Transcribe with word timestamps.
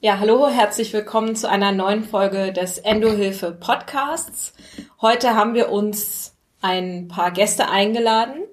Ja, 0.00 0.20
hallo, 0.20 0.46
herzlich 0.48 0.92
willkommen 0.92 1.34
zu 1.34 1.50
einer 1.50 1.72
neuen 1.72 2.04
Folge 2.04 2.52
des 2.52 2.78
Endohilfe 2.78 3.50
Podcasts. 3.50 4.54
Heute 5.02 5.34
haben 5.34 5.54
wir 5.54 5.72
uns 5.72 6.36
ein 6.60 7.08
paar 7.08 7.32
Gäste 7.32 7.68
eingeladen. 7.68 8.44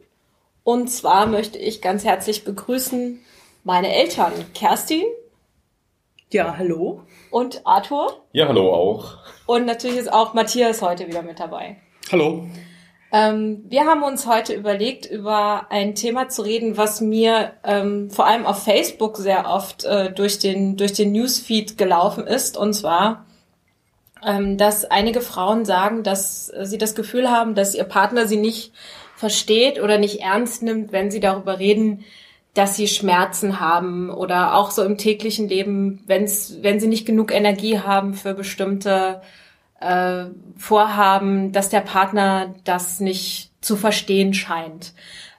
Und 0.63 0.87
zwar 0.87 1.27
möchte 1.27 1.59
ich 1.59 1.83
ganz 1.83 2.03
herzlich 2.03 2.45
begrüßen 2.45 3.21
meine 3.63 3.93
Eltern, 3.93 4.33
Kerstin. 4.55 5.03
Ja, 6.31 6.57
hallo. 6.57 7.03
Und 7.29 7.61
Arthur. 7.63 8.23
Ja, 8.31 8.47
hallo 8.47 8.73
auch. 8.73 9.19
Und 9.45 9.67
natürlich 9.67 9.97
ist 9.97 10.11
auch 10.11 10.33
Matthias 10.33 10.81
heute 10.81 11.05
wieder 11.05 11.21
mit 11.21 11.39
dabei. 11.39 11.75
Hallo. 12.11 12.47
Ähm, 13.15 13.63
wir 13.69 13.85
haben 13.85 14.03
uns 14.03 14.27
heute 14.27 14.53
überlegt, 14.53 15.05
über 15.05 15.67
ein 15.69 15.95
Thema 15.95 16.27
zu 16.27 16.41
reden, 16.41 16.75
was 16.75 16.99
mir 16.99 17.53
ähm, 17.63 18.09
vor 18.11 18.27
allem 18.27 18.45
auf 18.45 18.63
Facebook 18.65 19.15
sehr 19.15 19.49
oft 19.49 19.85
äh, 19.85 20.11
durch 20.11 20.37
den 20.39 20.75
durch 20.75 20.91
den 20.91 21.13
Newsfeed 21.13 21.77
gelaufen 21.77 22.27
ist, 22.27 22.57
und 22.57 22.73
zwar, 22.73 23.25
ähm, 24.25 24.57
dass 24.57 24.83
einige 24.83 25.21
Frauen 25.21 25.63
sagen, 25.63 26.03
dass 26.03 26.47
sie 26.47 26.77
das 26.77 26.93
Gefühl 26.93 27.31
haben, 27.31 27.55
dass 27.55 27.73
ihr 27.73 27.85
Partner 27.85 28.27
sie 28.27 28.35
nicht 28.35 28.73
versteht 29.15 29.81
oder 29.81 29.97
nicht 29.97 30.19
ernst 30.19 30.61
nimmt, 30.61 30.91
wenn 30.91 31.09
sie 31.09 31.21
darüber 31.21 31.57
reden, 31.57 32.03
dass 32.53 32.75
sie 32.75 32.89
Schmerzen 32.89 33.61
haben 33.61 34.09
oder 34.09 34.55
auch 34.55 34.71
so 34.71 34.83
im 34.83 34.97
täglichen 34.97 35.47
Leben, 35.47 36.03
wenn's, 36.05 36.57
wenn 36.63 36.81
sie 36.81 36.87
nicht 36.87 37.05
genug 37.05 37.33
Energie 37.33 37.79
haben 37.79 38.13
für 38.13 38.33
bestimmte 38.33 39.21
äh, 39.85 40.25
vorhaben, 40.57 41.51
dass 41.51 41.69
der 41.69 41.81
Partner 41.81 42.55
das 42.63 42.99
nicht 42.99 43.51
zu 43.61 43.75
verstehen 43.75 44.33
scheint. 44.33 44.93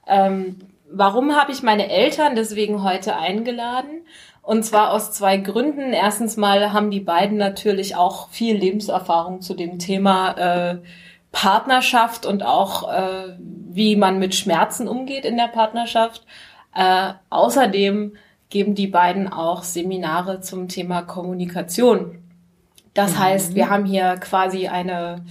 Ähm, 0.07 0.59
warum 0.91 1.35
habe 1.35 1.53
ich 1.53 1.63
meine 1.63 1.91
Eltern 1.91 2.37
deswegen 2.37 2.83
heute 2.83 3.17
eingeladen? 3.17 4.03
Und 4.43 4.65
zwar 4.65 4.93
aus 4.93 5.11
zwei 5.11 5.39
Gründen. 5.39 5.93
Erstens 5.93 6.37
mal 6.37 6.73
haben 6.73 6.93
die 6.93 7.01
beiden 7.01 7.37
natürlich 7.37 7.97
auch 7.97 8.29
viel 8.31 8.57
Lebenserfahrung 8.57 9.41
zu 9.41 9.55
dem 9.55 9.81
Thema 9.81 10.31
äh, 10.33 10.79
Partnerschaft 11.33 12.25
und 12.25 12.45
auch 12.45 12.89
äh, 12.89 13.37
wie 13.39 13.97
man 13.97 14.21
mit 14.21 14.35
Schmerzen 14.37 14.87
umgeht 14.87 15.25
in 15.25 15.37
der 15.37 15.49
Partnerschaft. 15.49 16.25
Äh, 16.75 17.15
außerdem 17.31 18.13
geben 18.49 18.75
die 18.77 18.87
beiden 18.87 19.33
auch 19.33 19.65
Seminare 19.65 20.41
zum 20.41 20.69
Thema 20.69 21.03
Kommunikation. 21.03 22.23
Das 22.97 23.13
mhm. 23.13 23.19
heißt, 23.19 23.55
wir 23.55 23.69
haben 23.71 23.85
hier 23.85 24.17
quasi 24.17 24.67
eine, 24.67 25.25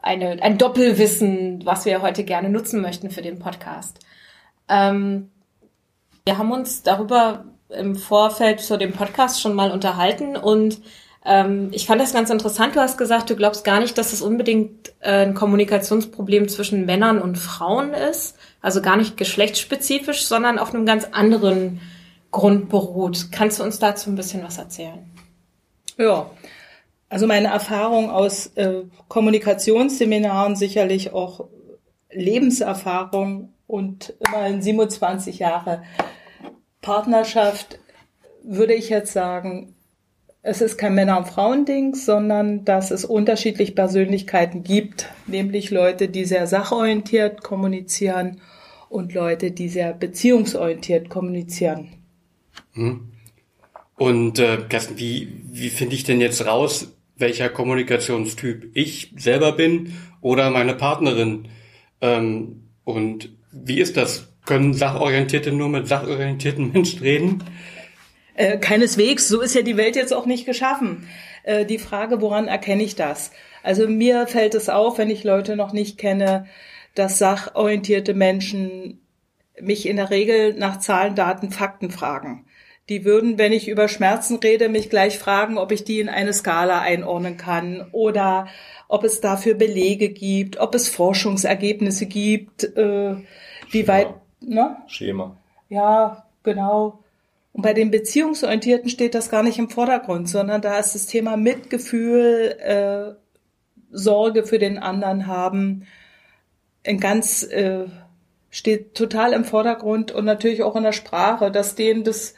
eine, 0.00 0.42
ein 0.42 0.56
Doppelwissen, 0.56 1.60
was 1.64 1.84
wir 1.84 2.00
heute 2.00 2.24
gerne 2.24 2.48
nutzen 2.48 2.80
möchten 2.80 3.10
für 3.10 3.22
den 3.22 3.38
Podcast. 3.38 3.98
Ähm, 4.68 5.30
wir 6.24 6.38
haben 6.38 6.52
uns 6.52 6.82
darüber 6.82 7.44
im 7.68 7.96
Vorfeld 7.96 8.60
zu 8.60 8.78
dem 8.78 8.92
Podcast 8.92 9.40
schon 9.40 9.54
mal 9.54 9.72
unterhalten 9.72 10.36
und 10.36 10.80
ähm, 11.24 11.70
ich 11.72 11.86
fand 11.86 12.00
das 12.00 12.12
ganz 12.12 12.30
interessant. 12.30 12.76
Du 12.76 12.80
hast 12.80 12.98
gesagt, 12.98 13.30
du 13.30 13.36
glaubst 13.36 13.64
gar 13.64 13.80
nicht, 13.80 13.98
dass 13.98 14.12
es 14.12 14.22
unbedingt 14.22 14.92
äh, 15.00 15.24
ein 15.24 15.34
Kommunikationsproblem 15.34 16.48
zwischen 16.48 16.86
Männern 16.86 17.20
und 17.20 17.36
Frauen 17.36 17.94
ist, 17.94 18.36
also 18.60 18.80
gar 18.80 18.96
nicht 18.96 19.16
geschlechtsspezifisch, 19.16 20.24
sondern 20.24 20.58
auf 20.58 20.74
einem 20.74 20.86
ganz 20.86 21.08
anderen 21.10 21.80
Grund 22.30 22.68
beruht. 22.68 23.32
Kannst 23.32 23.58
du 23.58 23.64
uns 23.64 23.78
dazu 23.78 24.10
ein 24.10 24.16
bisschen 24.16 24.44
was 24.44 24.58
erzählen? 24.58 24.98
Ja, 25.96 26.30
also 27.12 27.26
meine 27.26 27.48
Erfahrung 27.48 28.08
aus 28.08 28.46
äh, 28.54 28.84
Kommunikationsseminaren, 29.08 30.56
sicherlich 30.56 31.12
auch 31.12 31.46
Lebenserfahrung 32.10 33.52
und 33.66 34.14
immerhin 34.26 34.62
27 34.62 35.38
Jahre 35.38 35.82
Partnerschaft, 36.80 37.78
würde 38.42 38.72
ich 38.72 38.88
jetzt 38.88 39.12
sagen, 39.12 39.74
es 40.40 40.62
ist 40.62 40.78
kein 40.78 40.94
Männer- 40.94 41.18
und 41.18 41.28
Frauending, 41.28 41.94
sondern 41.94 42.64
dass 42.64 42.90
es 42.90 43.04
unterschiedliche 43.04 43.72
Persönlichkeiten 43.72 44.62
gibt, 44.62 45.10
nämlich 45.26 45.70
Leute, 45.70 46.08
die 46.08 46.24
sehr 46.24 46.46
sachorientiert 46.46 47.42
kommunizieren 47.42 48.40
und 48.88 49.12
Leute, 49.12 49.50
die 49.50 49.68
sehr 49.68 49.92
beziehungsorientiert 49.92 51.10
kommunizieren. 51.10 51.88
Hm. 52.72 53.12
Und 53.96 54.38
äh, 54.38 54.64
Kerstin, 54.66 54.96
wie, 54.96 55.42
wie 55.50 55.68
finde 55.68 55.94
ich 55.94 56.04
denn 56.04 56.22
jetzt 56.22 56.46
raus, 56.46 56.88
welcher 57.22 57.48
Kommunikationstyp 57.48 58.70
ich 58.74 59.14
selber 59.16 59.52
bin 59.52 59.94
oder 60.20 60.50
meine 60.50 60.74
Partnerin. 60.74 61.48
Ähm, 62.02 62.68
und 62.84 63.30
wie 63.50 63.80
ist 63.80 63.96
das? 63.96 64.28
Können 64.44 64.74
Sachorientierte 64.74 65.52
nur 65.52 65.70
mit 65.70 65.88
sachorientierten 65.88 66.72
Menschen 66.74 67.00
reden? 67.00 67.44
Äh, 68.34 68.58
keineswegs. 68.58 69.28
So 69.28 69.40
ist 69.40 69.54
ja 69.54 69.62
die 69.62 69.78
Welt 69.78 69.96
jetzt 69.96 70.12
auch 70.12 70.26
nicht 70.26 70.44
geschaffen. 70.44 71.08
Äh, 71.44 71.64
die 71.64 71.78
Frage, 71.78 72.20
woran 72.20 72.48
erkenne 72.48 72.82
ich 72.82 72.96
das? 72.96 73.30
Also 73.62 73.88
mir 73.88 74.26
fällt 74.26 74.54
es 74.54 74.68
auf, 74.68 74.98
wenn 74.98 75.08
ich 75.08 75.24
Leute 75.24 75.56
noch 75.56 75.72
nicht 75.72 75.96
kenne, 75.96 76.46
dass 76.94 77.18
sachorientierte 77.18 78.14
Menschen 78.14 79.00
mich 79.60 79.86
in 79.86 79.96
der 79.96 80.10
Regel 80.10 80.54
nach 80.54 80.80
Zahlen, 80.80 81.14
Daten, 81.14 81.50
Fakten 81.50 81.90
fragen. 81.90 82.46
Die 82.92 83.06
würden, 83.06 83.38
wenn 83.38 83.52
ich 83.52 83.68
über 83.68 83.88
Schmerzen 83.88 84.36
rede, 84.36 84.68
mich 84.68 84.90
gleich 84.90 85.18
fragen, 85.18 85.56
ob 85.56 85.72
ich 85.72 85.82
die 85.82 85.98
in 85.98 86.10
eine 86.10 86.34
Skala 86.34 86.80
einordnen 86.80 87.38
kann 87.38 87.88
oder 87.92 88.48
ob 88.86 89.02
es 89.02 89.22
dafür 89.22 89.54
Belege 89.54 90.10
gibt, 90.10 90.60
ob 90.60 90.74
es 90.74 90.90
Forschungsergebnisse 90.90 92.04
gibt, 92.04 92.64
äh, 92.76 93.14
wie 93.70 93.78
Schema. 93.78 93.88
weit, 93.88 94.08
ne? 94.42 94.76
Schema. 94.88 95.38
Ja, 95.70 96.26
genau. 96.42 96.98
Und 97.54 97.62
bei 97.62 97.72
den 97.72 97.90
Beziehungsorientierten 97.90 98.90
steht 98.90 99.14
das 99.14 99.30
gar 99.30 99.42
nicht 99.42 99.58
im 99.58 99.70
Vordergrund, 99.70 100.28
sondern 100.28 100.60
da 100.60 100.78
ist 100.78 100.94
das 100.94 101.06
Thema 101.06 101.38
Mitgefühl, 101.38 102.58
äh, 102.60 103.14
Sorge 103.90 104.44
für 104.44 104.58
den 104.58 104.76
anderen 104.76 105.26
haben, 105.26 105.86
ein 106.84 107.00
ganz 107.00 107.42
äh, 107.44 107.86
steht 108.50 108.94
total 108.94 109.32
im 109.32 109.44
Vordergrund 109.44 110.12
und 110.12 110.26
natürlich 110.26 110.62
auch 110.62 110.76
in 110.76 110.82
der 110.82 110.92
Sprache, 110.92 111.50
dass 111.50 111.74
denen 111.74 112.04
das 112.04 112.34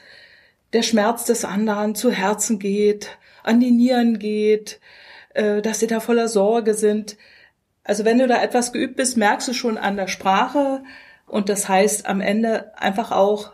der 0.75 0.83
Schmerz 0.83 1.25
des 1.25 1.45
anderen 1.45 1.95
zu 1.95 2.11
Herzen 2.11 2.59
geht, 2.59 3.17
an 3.43 3.61
die 3.61 3.71
Nieren 3.71 4.19
geht, 4.19 4.81
äh, 5.33 5.63
dass 5.63 5.81
sie 5.81 5.87
da 5.87 6.01
voller 6.01 6.29
Sorge 6.29 6.75
sind. 6.75 7.17
Also 7.85 8.05
wenn 8.05 8.19
du 8.19 8.27
da 8.27 8.43
etwas 8.43 8.73
geübt 8.73 8.97
bist, 8.97 9.17
merkst 9.17 9.49
du 9.49 9.55
schon 9.55 9.79
an 9.79 9.97
der 9.97 10.09
Sprache 10.09 10.83
und 11.27 11.49
das 11.49 11.69
heißt 11.69 12.07
am 12.07 12.21
Ende 12.21 12.77
einfach 12.77 13.13
auch, 13.13 13.53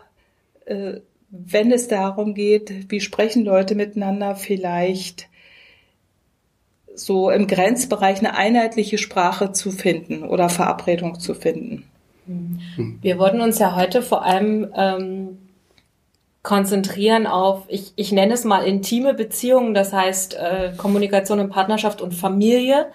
äh, 0.65 0.95
wenn 1.29 1.71
es 1.71 1.87
darum 1.87 2.33
geht, 2.33 2.91
wie 2.91 2.99
sprechen 2.99 3.45
Leute 3.45 3.75
miteinander, 3.75 4.35
vielleicht 4.35 5.29
so 6.93 7.29
im 7.29 7.47
Grenzbereich 7.47 8.19
eine 8.19 8.35
einheitliche 8.35 8.97
Sprache 8.97 9.53
zu 9.53 9.71
finden 9.71 10.23
oder 10.23 10.49
Verabredung 10.49 11.19
zu 11.19 11.33
finden. 11.33 11.85
Wir 13.01 13.17
wollten 13.17 13.41
uns 13.41 13.59
ja 13.59 13.75
heute 13.75 14.01
vor 14.01 14.25
allem 14.25 14.67
ähm, 14.75 15.37
konzentrieren 16.43 17.27
auf, 17.27 17.65
ich, 17.67 17.93
ich 17.95 18.11
nenne 18.11 18.33
es 18.33 18.43
mal 18.43 18.65
intime 18.65 19.13
Beziehungen, 19.13 19.73
das 19.73 19.93
heißt 19.93 20.35
äh, 20.35 20.73
Kommunikation 20.75 21.39
in 21.39 21.49
Partnerschaft 21.49 22.01
und 22.01 22.13
Familie, 22.13 22.87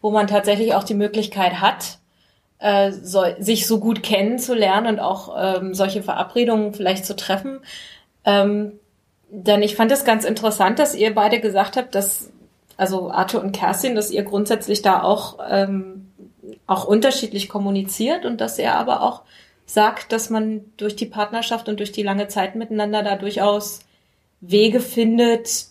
wo 0.00 0.10
man 0.10 0.28
tatsächlich 0.28 0.74
auch 0.74 0.84
die 0.84 0.94
Möglichkeit 0.94 1.60
hat, 1.60 1.98
äh, 2.60 2.92
so, 2.92 3.24
sich 3.40 3.66
so 3.66 3.80
gut 3.80 4.02
kennenzulernen 4.02 4.86
und 4.86 5.00
auch 5.00 5.34
ähm, 5.36 5.74
solche 5.74 6.02
Verabredungen 6.02 6.74
vielleicht 6.74 7.04
zu 7.04 7.16
treffen. 7.16 7.60
Ähm, 8.24 8.78
denn 9.30 9.62
ich 9.62 9.74
fand 9.74 9.90
es 9.90 10.04
ganz 10.04 10.24
interessant, 10.24 10.78
dass 10.78 10.94
ihr 10.94 11.12
beide 11.14 11.40
gesagt 11.40 11.76
habt, 11.76 11.94
dass, 11.96 12.30
also 12.76 13.10
Arthur 13.10 13.42
und 13.42 13.52
Kerstin, 13.52 13.96
dass 13.96 14.12
ihr 14.12 14.22
grundsätzlich 14.22 14.82
da 14.82 15.02
auch, 15.02 15.38
ähm, 15.50 16.12
auch 16.68 16.84
unterschiedlich 16.84 17.48
kommuniziert 17.48 18.24
und 18.24 18.40
dass 18.40 18.58
er 18.58 18.78
aber 18.78 19.02
auch 19.02 19.22
sagt, 19.72 20.12
dass 20.12 20.30
man 20.30 20.62
durch 20.76 20.96
die 20.96 21.06
Partnerschaft 21.06 21.68
und 21.68 21.78
durch 21.78 21.92
die 21.92 22.02
lange 22.02 22.28
Zeit 22.28 22.54
miteinander 22.54 23.02
da 23.02 23.16
durchaus 23.16 23.80
Wege 24.40 24.80
findet, 24.80 25.66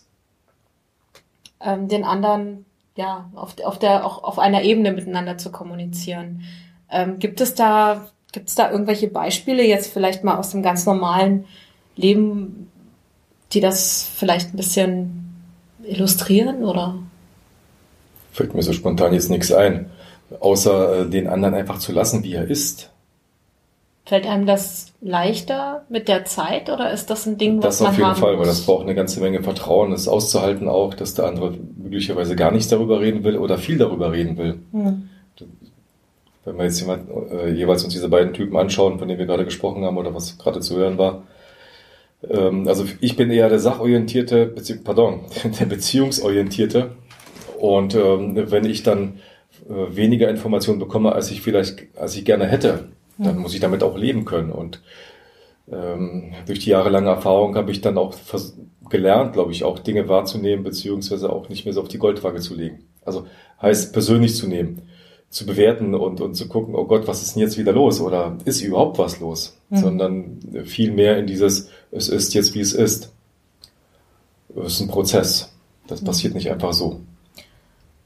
ähm, 1.60 1.88
den 1.88 2.04
anderen 2.04 2.64
ja 2.96 3.30
auf, 3.34 3.54
auf 3.64 3.78
der 3.78 4.04
auch 4.04 4.24
auf 4.24 4.38
einer 4.38 4.62
Ebene 4.62 4.92
miteinander 4.92 5.38
zu 5.38 5.52
kommunizieren. 5.52 6.42
Ähm, 6.90 7.18
gibt 7.18 7.40
es 7.40 7.54
da 7.54 8.08
gibt 8.32 8.48
es 8.48 8.54
da 8.54 8.70
irgendwelche 8.70 9.08
Beispiele 9.08 9.62
jetzt 9.62 9.92
vielleicht 9.92 10.24
mal 10.24 10.38
aus 10.38 10.50
dem 10.50 10.62
ganz 10.62 10.86
normalen 10.86 11.44
Leben, 11.96 12.70
die 13.52 13.60
das 13.60 14.10
vielleicht 14.16 14.52
ein 14.52 14.56
bisschen 14.56 15.34
illustrieren 15.84 16.64
oder? 16.64 16.98
Fällt 18.32 18.54
mir 18.54 18.62
so 18.62 18.72
spontan 18.72 19.12
jetzt 19.12 19.28
nichts 19.28 19.52
ein, 19.52 19.90
außer 20.40 21.00
äh, 21.00 21.10
den 21.10 21.28
anderen 21.28 21.54
einfach 21.54 21.78
zu 21.78 21.92
lassen, 21.92 22.24
wie 22.24 22.32
er 22.32 22.48
ist. 22.48 22.91
Fällt 24.04 24.26
einem 24.26 24.46
das 24.46 24.92
leichter 25.00 25.84
mit 25.88 26.08
der 26.08 26.24
Zeit 26.24 26.68
oder 26.70 26.90
ist 26.92 27.08
das 27.08 27.24
ein 27.26 27.38
Ding, 27.38 27.58
was 27.62 27.78
das 27.78 27.80
man 27.80 27.90
Das 27.90 28.00
auf 28.00 28.06
jeden 28.06 28.20
Fall, 28.20 28.32
muss? 28.32 28.40
weil 28.40 28.46
das 28.46 28.66
braucht 28.66 28.82
eine 28.82 28.94
ganze 28.96 29.20
Menge 29.20 29.42
Vertrauen, 29.42 29.92
das 29.92 30.08
auszuhalten 30.08 30.68
auch, 30.68 30.94
dass 30.94 31.14
der 31.14 31.26
andere 31.26 31.54
möglicherweise 31.76 32.34
gar 32.34 32.50
nichts 32.50 32.68
darüber 32.68 33.00
reden 33.00 33.22
will 33.22 33.36
oder 33.36 33.58
viel 33.58 33.78
darüber 33.78 34.10
reden 34.12 34.36
will. 34.38 34.58
Hm. 34.72 35.08
Wenn 36.44 36.56
wir 36.58 36.64
jetzt 36.64 36.80
jemand, 36.80 37.08
äh, 37.30 37.50
jeweils 37.52 37.84
uns 37.84 37.92
diese 37.92 38.08
beiden 38.08 38.32
Typen 38.32 38.56
anschauen, 38.56 38.98
von 38.98 39.06
denen 39.06 39.20
wir 39.20 39.26
gerade 39.26 39.44
gesprochen 39.44 39.84
haben 39.84 39.96
oder 39.96 40.12
was 40.12 40.36
gerade 40.38 40.60
zu 40.60 40.76
hören 40.76 40.98
war, 40.98 41.22
Ähm, 42.28 42.68
also 42.68 42.84
ich 43.00 43.16
bin 43.16 43.30
eher 43.32 43.48
der 43.48 43.58
sachorientierte, 43.58 44.46
bezieh 44.46 44.76
pardon, 44.76 45.20
der 45.60 45.66
beziehungsorientierte. 45.66 46.90
Und 47.58 47.94
ähm, 47.94 48.50
wenn 48.50 48.64
ich 48.64 48.82
dann 48.84 49.18
äh, 49.68 49.96
weniger 49.96 50.28
Informationen 50.28 50.78
bekomme, 50.78 51.12
als 51.12 51.30
ich 51.32 51.42
vielleicht, 51.42 51.86
als 51.96 52.16
ich 52.16 52.24
gerne 52.24 52.46
hätte, 52.46 52.90
dann 53.24 53.38
muss 53.38 53.54
ich 53.54 53.60
damit 53.60 53.82
auch 53.82 53.96
leben 53.96 54.24
können. 54.24 54.52
Und 54.52 54.80
ähm, 55.70 56.32
durch 56.46 56.60
die 56.60 56.70
jahrelange 56.70 57.08
Erfahrung 57.08 57.56
habe 57.56 57.70
ich 57.70 57.80
dann 57.80 57.98
auch 57.98 58.14
gelernt, 58.88 59.32
glaube 59.32 59.52
ich, 59.52 59.64
auch 59.64 59.78
Dinge 59.78 60.08
wahrzunehmen, 60.08 60.64
beziehungsweise 60.64 61.30
auch 61.30 61.48
nicht 61.48 61.64
mehr 61.64 61.74
so 61.74 61.80
auf 61.80 61.88
die 61.88 61.98
Goldwaage 61.98 62.40
zu 62.40 62.54
legen. 62.54 62.84
Also 63.04 63.26
heißt 63.60 63.92
persönlich 63.92 64.36
zu 64.36 64.46
nehmen, 64.46 64.82
zu 65.30 65.46
bewerten 65.46 65.94
und, 65.94 66.20
und 66.20 66.34
zu 66.34 66.48
gucken, 66.48 66.74
oh 66.74 66.84
Gott, 66.84 67.06
was 67.06 67.22
ist 67.22 67.34
denn 67.34 67.42
jetzt 67.42 67.58
wieder 67.58 67.72
los? 67.72 68.00
Oder 68.00 68.36
ist 68.44 68.60
überhaupt 68.60 68.98
was 68.98 69.18
los? 69.20 69.56
Mhm. 69.70 69.76
Sondern 69.76 70.38
viel 70.64 70.92
mehr 70.92 71.18
in 71.18 71.26
dieses, 71.26 71.68
es 71.90 72.08
ist 72.08 72.34
jetzt 72.34 72.54
wie 72.54 72.60
es 72.60 72.72
ist. 72.72 73.12
Es 74.54 74.74
ist 74.74 74.80
ein 74.80 74.88
Prozess. 74.88 75.52
Das 75.86 76.04
passiert 76.04 76.34
nicht 76.34 76.50
einfach 76.50 76.72
so. 76.72 77.00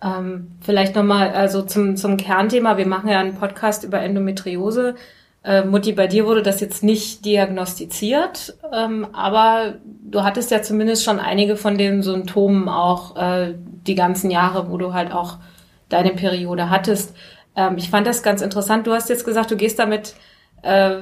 Ähm, 0.02 0.52
vielleicht 0.60 0.94
nochmal 0.94 1.30
also 1.30 1.62
zum, 1.62 1.96
zum 1.96 2.16
Kernthema. 2.16 2.76
Wir 2.76 2.86
machen 2.86 3.08
ja 3.08 3.18
einen 3.18 3.36
Podcast 3.36 3.84
über 3.84 4.00
Endometriose. 4.00 4.94
Äh, 5.42 5.64
Mutti, 5.64 5.92
bei 5.92 6.06
dir 6.06 6.26
wurde 6.26 6.42
das 6.42 6.60
jetzt 6.60 6.82
nicht 6.82 7.24
diagnostiziert, 7.24 8.56
ähm, 8.72 9.06
aber 9.12 9.74
du 10.02 10.24
hattest 10.24 10.50
ja 10.50 10.60
zumindest 10.60 11.04
schon 11.04 11.20
einige 11.20 11.56
von 11.56 11.78
den 11.78 12.02
Symptomen 12.02 12.68
auch 12.68 13.16
äh, 13.16 13.54
die 13.86 13.94
ganzen 13.94 14.30
Jahre, 14.30 14.70
wo 14.70 14.76
du 14.76 14.92
halt 14.92 15.12
auch 15.12 15.38
deine 15.88 16.10
Periode 16.10 16.68
hattest. 16.68 17.14
Ähm, 17.54 17.78
ich 17.78 17.90
fand 17.90 18.06
das 18.06 18.24
ganz 18.24 18.42
interessant. 18.42 18.86
Du 18.88 18.92
hast 18.92 19.08
jetzt 19.08 19.24
gesagt, 19.24 19.50
du 19.52 19.56
gehst 19.56 19.78
damit 19.78 20.16
äh, 20.62 20.96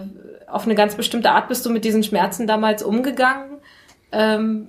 auf 0.47 0.67
eine 0.67 0.75
ganz 0.75 0.94
bestimmte 0.94 1.31
Art, 1.31 1.49
bist 1.49 1.64
du 1.64 1.70
mit 1.70 1.85
diesen 1.85 2.02
Schmerzen 2.02 2.47
damals 2.47 2.82
umgegangen. 2.82 3.58
Ähm, 4.12 4.69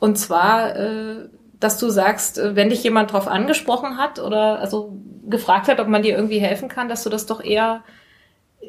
und 0.00 0.18
zwar 0.18 0.76
äh, 0.76 1.28
dass 1.64 1.78
du 1.78 1.88
sagst, 1.88 2.38
äh, 2.38 2.54
wenn 2.54 2.68
dich 2.68 2.84
jemand 2.84 3.12
drauf 3.12 3.26
angesprochen 3.26 3.96
hat 3.96 4.18
oder 4.18 4.58
also 4.58 4.98
gefragt 5.26 5.68
hat, 5.68 5.80
ob 5.80 5.88
man 5.88 6.02
dir 6.02 6.14
irgendwie 6.14 6.38
helfen 6.38 6.68
kann, 6.68 6.90
dass 6.90 7.02
du 7.02 7.08
das 7.08 7.24
doch 7.24 7.42
eher, 7.42 7.82
äh, 8.60 8.66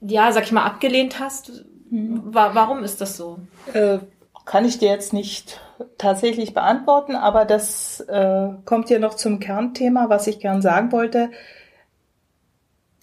ja, 0.00 0.32
sag 0.32 0.42
ich 0.42 0.52
mal, 0.52 0.64
abgelehnt 0.64 1.20
hast. 1.20 1.64
Mhm. 1.90 2.22
Warum 2.24 2.82
ist 2.82 3.00
das 3.00 3.16
so? 3.16 3.38
Äh, 3.72 3.98
kann 4.44 4.64
ich 4.64 4.78
dir 4.78 4.88
jetzt 4.88 5.12
nicht 5.12 5.60
tatsächlich 5.96 6.54
beantworten, 6.54 7.14
aber 7.14 7.44
das 7.44 8.00
äh, 8.00 8.48
kommt 8.64 8.90
ja 8.90 8.98
noch 8.98 9.14
zum 9.14 9.38
Kernthema, 9.38 10.08
was 10.08 10.26
ich 10.26 10.40
gern 10.40 10.60
sagen 10.60 10.90
wollte. 10.90 11.30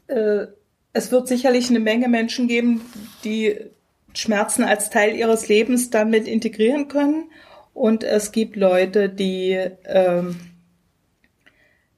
Äh, 0.08 0.48
es 0.92 1.12
wird 1.12 1.30
sicherlich 1.30 1.70
eine 1.70 1.80
Menge 1.80 2.10
Menschen 2.10 2.48
geben, 2.50 2.82
die 3.24 3.60
Schmerzen 4.14 4.64
als 4.64 4.90
Teil 4.90 5.16
ihres 5.16 5.48
Lebens 5.48 5.90
damit 5.90 6.28
integrieren 6.28 6.90
können 6.90 7.30
und 7.76 8.06
es 8.06 8.32
gibt 8.32 8.56
Leute, 8.56 9.10
die 9.10 9.52
ähm, 9.84 10.40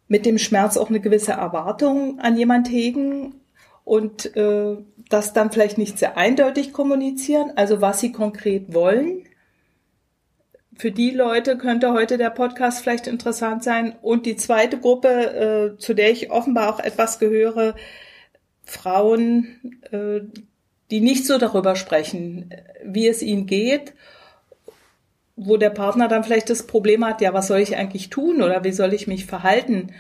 mit 0.08 0.26
dem 0.26 0.40
Schmerz 0.40 0.76
auch 0.76 0.90
eine 0.90 1.00
gewisse 1.00 1.34
Erwartung 1.34 2.20
an 2.20 2.36
jemand 2.36 2.68
hegen 2.68 3.36
und 3.84 4.36
äh, 4.36 4.76
das 5.08 5.34
dann 5.34 5.52
vielleicht 5.52 5.78
nicht 5.78 6.00
sehr 6.00 6.18
eindeutig 6.18 6.74
kommunizieren, 6.74 7.52
also 7.56 7.80
was 7.80 8.00
sie 8.00 8.12
konkret 8.12 8.74
wollen. 8.74 9.24
Für 10.76 10.90
die 10.90 11.12
Leute 11.12 11.60
könnte 11.60 11.94
heute 11.94 12.18
der 12.18 12.32
Podcast 12.32 12.82
vielleicht 12.82 13.06
interessant 13.06 13.64
sein. 13.64 13.96
Und 14.02 14.26
die 14.26 14.36
zweite 14.36 14.80
Gruppe, 14.80 15.76
äh, 15.76 15.78
zu 15.78 15.94
der 15.94 16.12
ich 16.12 16.32
offenbar 16.32 16.74
auch 16.74 16.80
etwas 16.80 17.20
gehöre, 17.20 17.76
Frauen, 18.64 19.80
äh, 19.92 20.22
die 20.90 21.02
nicht 21.02 21.28
so 21.28 21.38
darüber 21.38 21.76
sprechen, 21.76 22.50
wie 22.84 23.08
es 23.08 23.22
ihnen 23.22 23.46
geht 23.46 23.94
wo 25.38 25.56
der 25.56 25.70
Partner 25.70 26.08
dann 26.08 26.24
vielleicht 26.24 26.50
das 26.50 26.66
Problem 26.66 27.06
hat, 27.06 27.22
ja, 27.22 27.34
was 27.34 27.48
soll 27.48 27.60
ich 27.60 27.78
eigentlich 27.78 28.10
tun 28.10 28.42
oder 28.42 28.64
wie 28.64 28.72
soll 28.72 28.94
ich 28.94 29.08
mich 29.08 29.28
verhalten? 29.28 29.94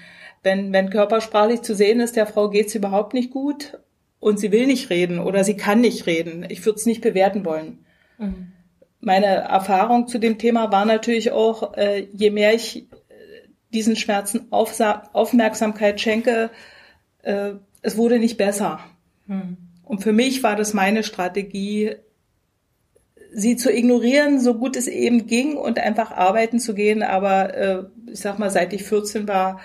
Wenn, 0.43 0.73
wenn 0.73 0.89
körpersprachlich 0.89 1.61
zu 1.61 1.75
sehen 1.75 1.99
ist, 1.99 2.15
der 2.15 2.25
Frau 2.25 2.49
geht's 2.49 2.73
überhaupt 2.75 3.13
nicht 3.13 3.31
gut 3.31 3.77
und 4.19 4.39
sie 4.39 4.51
will 4.51 4.65
nicht 4.65 4.89
reden 4.89 5.19
oder 5.19 5.43
sie 5.43 5.55
kann 5.55 5.79
nicht 5.79 6.07
reden. 6.07 6.45
Ich 6.49 6.65
würde 6.65 6.79
es 6.79 6.87
nicht 6.87 7.01
bewerten 7.01 7.45
wollen. 7.45 7.85
Mhm. 8.17 8.51
Meine 8.99 9.27
Erfahrung 9.27 10.07
zu 10.07 10.17
dem 10.17 10.39
Thema 10.39 10.71
war 10.71 10.85
natürlich 10.85 11.31
auch, 11.31 11.77
äh, 11.77 12.07
je 12.11 12.31
mehr 12.31 12.55
ich 12.55 12.87
äh, 12.91 13.47
diesen 13.71 13.95
Schmerzen 13.95 14.47
Aufsa 14.51 15.03
Aufmerksamkeit 15.13 16.01
schenke, 16.01 16.49
äh, 17.21 17.51
es 17.83 17.95
wurde 17.95 18.17
nicht 18.17 18.37
besser. 18.37 18.79
Mhm. 19.27 19.57
Und 19.83 20.01
für 20.01 20.13
mich 20.13 20.41
war 20.41 20.55
das 20.55 20.73
meine 20.73 21.03
Strategie, 21.03 21.95
sie 23.33 23.55
zu 23.55 23.71
ignorieren, 23.71 24.39
so 24.39 24.55
gut 24.55 24.75
es 24.75 24.87
eben 24.87 25.27
ging 25.27 25.57
und 25.57 25.79
einfach 25.79 26.11
arbeiten 26.11 26.59
zu 26.59 26.73
gehen. 26.73 27.03
Aber 27.03 27.53
äh, 27.55 27.83
ich 28.11 28.19
sag 28.19 28.39
mal, 28.39 28.49
seit 28.49 28.73
ich 28.73 28.83
14 28.83 29.27
war, 29.27 29.59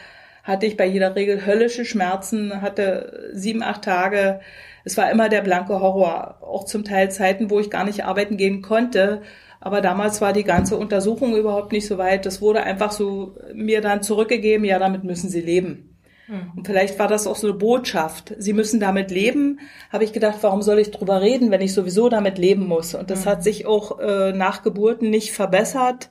hatte 0.45 0.67
ich 0.67 0.77
bei 0.77 0.87
jeder 0.87 1.15
Regel 1.15 1.47
höllische 1.47 1.85
Schmerzen, 1.85 2.63
hatte 2.63 3.31
sieben, 3.33 3.63
acht 3.63 3.83
Tage. 3.83 4.41
Es 4.85 4.97
war 4.97 5.11
immer 5.11 5.29
der 5.29 5.43
blanke 5.43 5.81
Horror. 5.81 6.39
Auch 6.43 6.65
zum 6.65 6.85
Teil 6.85 7.11
Zeiten, 7.11 7.51
wo 7.51 7.61
ich 7.61 7.71
gar 7.71 7.85
nicht 7.85 8.05
arbeiten 8.05 8.37
gehen 8.37 8.63
konnte. 8.63 9.23
Aber 9.61 9.81
damals 9.81 10.21
war 10.21 10.33
die 10.33 10.45
ganze 10.45 10.77
Untersuchung 10.77 11.37
überhaupt 11.37 11.71
nicht 11.71 11.87
so 11.87 11.97
weit. 11.99 12.27
Das 12.27 12.41
wurde 12.41 12.65
einfach 12.65 12.91
so 12.91 13.37
mir 13.55 13.81
dann 13.81 14.03
zurückgegeben, 14.03 14.65
ja, 14.65 14.81
damit 14.81 15.05
müssen 15.05 15.31
Sie 15.31 15.41
leben. 15.41 15.92
Mhm. 16.33 16.53
Und 16.57 16.67
vielleicht 16.67 16.99
war 16.99 17.09
das 17.09 17.27
auch 17.27 17.37
so 17.37 17.49
eine 17.49 17.57
Botschaft. 17.57 18.35
Sie 18.39 18.55
müssen 18.55 18.81
damit 18.81 19.11
leben. 19.11 19.61
Habe 19.93 20.05
ich 20.05 20.13
gedacht, 20.13 20.39
warum 20.41 20.63
soll 20.63 20.79
ich 20.79 20.91
drüber 20.91 21.21
reden, 21.21 21.51
wenn 21.51 21.61
ich 21.61 21.75
sowieso 21.75 22.09
damit 22.09 22.39
leben 22.39 22.67
muss? 22.67 22.95
Und 22.95 23.11
das 23.11 23.25
mhm. 23.25 23.31
hat 23.31 23.45
sich 23.45 23.67
auch 23.67 24.01
äh, 24.01 24.33
nach 24.33 24.63
Geburten 24.63 25.11
nicht 25.11 25.33
verbessert. 25.33 26.09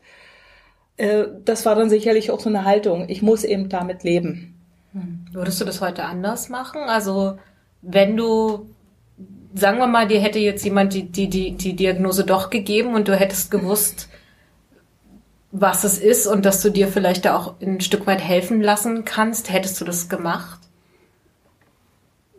Äh, 0.97 1.25
das 1.43 1.65
war 1.65 1.75
dann 1.75 1.89
sicherlich 1.89 2.29
auch 2.29 2.39
so 2.39 2.49
eine 2.49 2.65
Haltung. 2.65 3.09
Ich 3.09 3.23
muss 3.23 3.43
eben 3.43 3.67
damit 3.67 4.03
leben. 4.03 4.59
Mhm. 4.93 5.25
Würdest 5.31 5.59
du 5.59 5.65
das 5.65 5.81
heute 5.81 6.03
anders 6.03 6.49
machen? 6.49 6.81
Also 6.85 7.37
wenn 7.81 8.15
du 8.15 8.67
sagen 9.53 9.79
wir 9.79 9.87
mal, 9.87 10.07
dir 10.07 10.21
hätte 10.21 10.39
jetzt 10.39 10.63
jemand 10.63 10.93
die, 10.93 11.11
die, 11.11 11.27
die, 11.27 11.51
die 11.51 11.75
Diagnose 11.75 12.23
doch 12.23 12.49
gegeben 12.49 12.95
und 12.95 13.09
du 13.09 13.15
hättest 13.15 13.51
gewusst, 13.51 14.07
was 15.51 15.83
es 15.83 15.99
ist 15.99 16.27
und 16.27 16.45
dass 16.45 16.61
du 16.61 16.69
dir 16.69 16.87
vielleicht 16.87 17.25
da 17.25 17.35
auch 17.35 17.55
ein 17.61 17.81
Stück 17.81 18.07
weit 18.07 18.21
helfen 18.21 18.61
lassen 18.61 19.05
kannst? 19.05 19.51
Hättest 19.51 19.79
du 19.81 19.85
das 19.85 20.09
gemacht? 20.09 20.59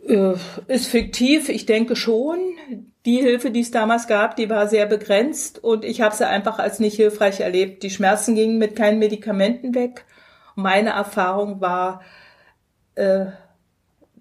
Äh, 0.07 0.33
ist 0.67 0.87
fiktiv, 0.87 1.49
ich 1.49 1.65
denke 1.65 1.95
schon. 1.95 2.39
Die 3.05 3.17
Hilfe, 3.17 3.51
die 3.51 3.59
es 3.59 3.71
damals 3.71 4.07
gab, 4.07 4.35
die 4.35 4.49
war 4.49 4.67
sehr 4.67 4.85
begrenzt 4.85 5.63
und 5.63 5.83
ich 5.85 6.01
habe 6.01 6.15
sie 6.15 6.27
einfach 6.27 6.57
als 6.57 6.79
nicht 6.79 6.95
hilfreich 6.95 7.41
erlebt. 7.41 7.83
Die 7.83 7.89
Schmerzen 7.89 8.35
gingen 8.35 8.57
mit 8.57 8.75
keinen 8.75 8.99
Medikamenten 8.99 9.75
weg. 9.75 10.05
Meine 10.55 10.91
Erfahrung 10.91 11.61
war, 11.61 12.01
äh, 12.95 13.25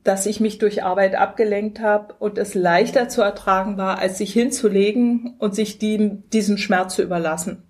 dass 0.04 0.26
ich 0.26 0.40
mich 0.40 0.58
durch 0.58 0.82
Arbeit 0.82 1.14
abgelenkt 1.14 1.80
habe 1.80 2.14
und 2.18 2.38
es 2.38 2.54
leichter 2.54 3.08
zu 3.08 3.22
ertragen 3.22 3.76
war, 3.76 3.98
als 3.98 4.18
sich 4.18 4.32
hinzulegen 4.32 5.36
und 5.38 5.54
sich 5.54 5.78
die, 5.78 6.22
diesen 6.32 6.58
Schmerz 6.58 6.96
zu 6.96 7.02
überlassen. 7.02 7.62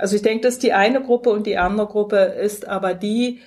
Also 0.00 0.16
ich 0.16 0.22
denke, 0.22 0.42
das 0.42 0.54
ist 0.54 0.62
die 0.62 0.72
eine 0.72 1.02
Gruppe 1.02 1.30
und 1.30 1.46
die 1.46 1.58
andere 1.58 1.86
Gruppe 1.86 2.16
ist 2.16 2.66
aber 2.66 2.94
die, 2.94 3.40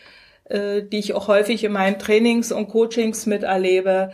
äh, 0.45 0.83
die 0.83 1.00
ich 1.00 1.13
auch 1.13 1.27
häufig 1.27 1.63
in 1.63 1.72
meinen 1.72 2.00
Trainings 2.00 2.51
und 2.51 2.69
Coachings 2.69 3.25
miterlebe. 3.25 4.12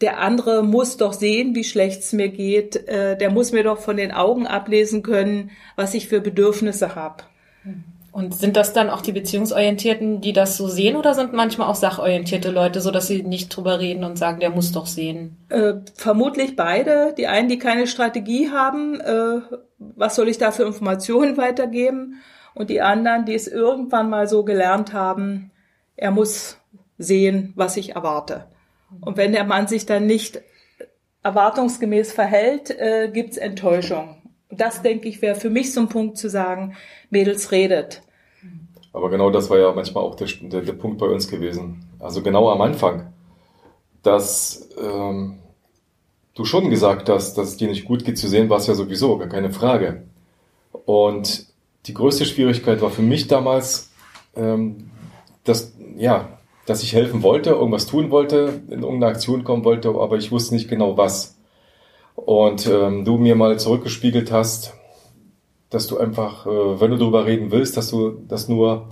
Der 0.00 0.18
andere 0.18 0.62
muss 0.62 0.96
doch 0.96 1.12
sehen, 1.12 1.54
wie 1.54 1.64
schlecht 1.64 2.00
es 2.00 2.12
mir 2.12 2.28
geht. 2.28 2.76
Äh, 2.88 3.16
der 3.16 3.30
muss 3.30 3.52
mir 3.52 3.64
doch 3.64 3.78
von 3.78 3.96
den 3.96 4.12
Augen 4.12 4.46
ablesen 4.46 5.02
können, 5.02 5.50
was 5.76 5.94
ich 5.94 6.08
für 6.08 6.20
Bedürfnisse 6.20 6.94
habe. 6.94 7.24
Mhm. 7.64 7.84
Und 8.18 8.34
sind 8.34 8.56
das 8.56 8.72
dann 8.72 8.90
auch 8.90 9.00
die 9.00 9.12
Beziehungsorientierten, 9.12 10.20
die 10.20 10.32
das 10.32 10.56
so 10.56 10.66
sehen, 10.66 10.96
oder 10.96 11.14
sind 11.14 11.34
manchmal 11.34 11.68
auch 11.68 11.76
sachorientierte 11.76 12.50
Leute, 12.50 12.80
so 12.80 12.90
dass 12.90 13.06
sie 13.06 13.22
nicht 13.22 13.48
drüber 13.48 13.78
reden 13.78 14.02
und 14.02 14.18
sagen, 14.18 14.40
der 14.40 14.50
muss 14.50 14.72
doch 14.72 14.86
sehen? 14.86 15.36
Äh, 15.50 15.74
vermutlich 15.94 16.56
beide. 16.56 17.14
Die 17.16 17.28
einen, 17.28 17.48
die 17.48 17.60
keine 17.60 17.86
Strategie 17.86 18.50
haben, 18.50 19.00
äh, 19.00 19.40
was 19.78 20.16
soll 20.16 20.28
ich 20.28 20.36
da 20.36 20.50
für 20.50 20.64
Informationen 20.64 21.36
weitergeben? 21.36 22.16
Und 22.56 22.70
die 22.70 22.80
anderen, 22.80 23.24
die 23.24 23.34
es 23.34 23.46
irgendwann 23.46 24.10
mal 24.10 24.26
so 24.26 24.42
gelernt 24.42 24.92
haben, 24.92 25.52
er 25.94 26.10
muss 26.10 26.58
sehen, 26.98 27.52
was 27.54 27.76
ich 27.76 27.94
erwarte. 27.94 28.46
Und 29.00 29.16
wenn 29.16 29.30
der 29.30 29.44
Mann 29.44 29.68
sich 29.68 29.86
dann 29.86 30.06
nicht 30.06 30.42
erwartungsgemäß 31.22 32.12
verhält, 32.12 32.70
äh, 32.70 33.10
gibt's 33.12 33.36
Enttäuschung. 33.36 34.16
Das, 34.50 34.82
denke 34.82 35.08
ich, 35.08 35.22
wäre 35.22 35.36
für 35.36 35.50
mich 35.50 35.72
so 35.72 35.82
ein 35.82 35.88
Punkt 35.88 36.18
zu 36.18 36.28
sagen, 36.28 36.74
Mädels 37.10 37.52
redet. 37.52 38.02
Aber 38.98 39.10
genau 39.10 39.30
das 39.30 39.48
war 39.48 39.58
ja 39.58 39.72
manchmal 39.72 40.02
auch 40.02 40.16
der, 40.16 40.26
der, 40.26 40.62
der 40.62 40.72
Punkt 40.72 40.98
bei 40.98 41.06
uns 41.06 41.28
gewesen. 41.28 41.84
Also 42.00 42.20
genau 42.20 42.50
am 42.50 42.60
Anfang, 42.60 43.12
dass 44.02 44.68
ähm, 44.76 45.38
du 46.34 46.44
schon 46.44 46.68
gesagt 46.68 47.08
hast, 47.08 47.38
dass 47.38 47.50
es 47.50 47.56
dir 47.56 47.68
nicht 47.68 47.84
gut 47.84 48.04
geht 48.04 48.18
zu 48.18 48.26
sehen, 48.26 48.50
war 48.50 48.58
es 48.58 48.66
ja 48.66 48.74
sowieso, 48.74 49.16
gar 49.16 49.28
keine 49.28 49.52
Frage. 49.52 50.02
Und 50.84 51.46
die 51.86 51.94
größte 51.94 52.24
Schwierigkeit 52.24 52.82
war 52.82 52.90
für 52.90 53.02
mich 53.02 53.28
damals, 53.28 53.92
ähm, 54.34 54.90
dass, 55.44 55.74
ja, 55.96 56.30
dass 56.66 56.82
ich 56.82 56.92
helfen 56.92 57.22
wollte, 57.22 57.50
irgendwas 57.50 57.86
tun 57.86 58.10
wollte, 58.10 58.62
in 58.66 58.82
irgendeine 58.82 59.12
Aktion 59.12 59.44
kommen 59.44 59.64
wollte, 59.64 59.90
aber 59.90 60.16
ich 60.16 60.32
wusste 60.32 60.56
nicht 60.56 60.68
genau 60.68 60.96
was. 60.96 61.38
Und 62.16 62.66
ähm, 62.66 63.04
du 63.04 63.16
mir 63.16 63.36
mal 63.36 63.60
zurückgespiegelt 63.60 64.32
hast, 64.32 64.74
dass 65.70 65.86
du 65.86 65.98
einfach, 65.98 66.46
äh, 66.46 66.80
wenn 66.80 66.90
du 66.90 66.96
darüber 66.96 67.26
reden 67.26 67.50
willst, 67.50 67.76
dass 67.76 67.90
du 67.90 68.10
das 68.26 68.48
nur, 68.48 68.88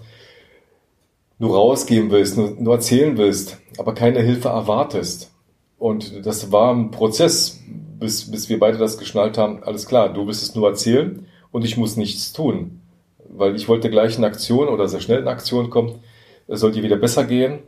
nur 1.38 1.54
rausgeben 1.54 2.10
willst, 2.10 2.36
nur, 2.36 2.50
nur 2.50 2.74
erzählen 2.74 3.16
willst, 3.16 3.58
aber 3.78 3.94
keine 3.94 4.20
Hilfe 4.20 4.48
erwartest. 4.48 5.32
Und 5.78 6.26
das 6.26 6.52
war 6.52 6.74
ein 6.74 6.90
Prozess, 6.90 7.60
bis, 7.98 8.30
bis 8.30 8.48
wir 8.48 8.58
beide 8.58 8.78
das 8.78 8.98
geschnallt 8.98 9.38
haben. 9.38 9.62
Alles 9.62 9.86
klar, 9.86 10.12
du 10.12 10.26
wirst 10.26 10.42
es 10.42 10.54
nur 10.54 10.68
erzählen 10.68 11.26
und 11.50 11.64
ich 11.64 11.76
muss 11.76 11.96
nichts 11.96 12.32
tun. 12.32 12.80
Weil 13.28 13.56
ich 13.56 13.68
wollte 13.68 13.90
gleich 13.90 14.16
in 14.16 14.24
Aktion 14.24 14.68
oder 14.68 14.88
sehr 14.88 15.00
schnell 15.00 15.20
in 15.20 15.28
Aktion 15.28 15.70
kommen. 15.70 16.00
Es 16.48 16.60
soll 16.60 16.72
dir 16.72 16.82
wieder 16.82 16.96
besser 16.96 17.24
gehen. 17.24 17.60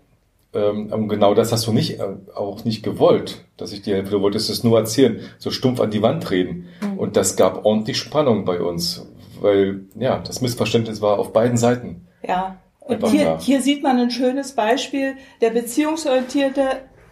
Ähm, 0.54 0.92
und 0.92 1.08
genau 1.08 1.34
das 1.34 1.52
hast 1.52 1.66
du 1.66 1.72
nicht, 1.72 2.00
äh, 2.00 2.16
auch 2.34 2.64
nicht 2.64 2.82
gewollt, 2.82 3.44
dass 3.56 3.72
ich 3.72 3.82
dir 3.82 3.96
helfe. 3.96 4.10
Du 4.10 4.22
wolltest 4.22 4.48
es 4.48 4.64
nur 4.64 4.78
erzählen, 4.78 5.20
so 5.38 5.50
stumpf 5.50 5.80
an 5.80 5.90
die 5.90 6.02
Wand 6.02 6.30
reden. 6.30 6.68
Mhm. 6.80 6.98
Und 6.98 7.16
das 7.16 7.36
gab 7.36 7.64
ordentlich 7.64 7.98
Spannung 7.98 8.44
bei 8.44 8.60
uns, 8.60 9.06
weil, 9.40 9.84
ja, 9.94 10.18
das 10.18 10.40
Missverständnis 10.40 11.02
war 11.02 11.18
auf 11.18 11.32
beiden 11.32 11.56
Seiten. 11.56 12.06
Ja. 12.26 12.58
Und 12.80 13.06
hier, 13.08 13.38
hier 13.38 13.60
sieht 13.60 13.82
man 13.82 13.98
ein 13.98 14.10
schönes 14.10 14.52
Beispiel. 14.52 15.16
Der 15.42 15.50
Beziehungsorientierte 15.50 16.62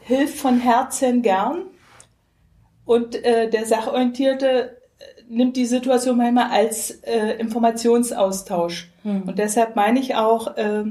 hilft 0.00 0.38
von 0.38 0.59
Herzen 0.59 1.21
gern 1.21 1.64
und 2.87 3.23
äh, 3.25 3.50
der 3.50 3.66
Sachorientierte 3.66 4.78
äh, 4.99 5.05
nimmt 5.28 5.57
die 5.57 5.66
Situation 5.66 6.16
manchmal 6.16 6.50
als 6.50 6.90
äh, 7.02 7.33
Informationsaustausch. 7.38 8.90
Mhm. 9.05 9.25
Und 9.26 9.38
deshalb 9.38 9.76
meine 9.76 10.00
ich 10.00 10.14
auch, 10.14 10.57
äh, 10.57 10.85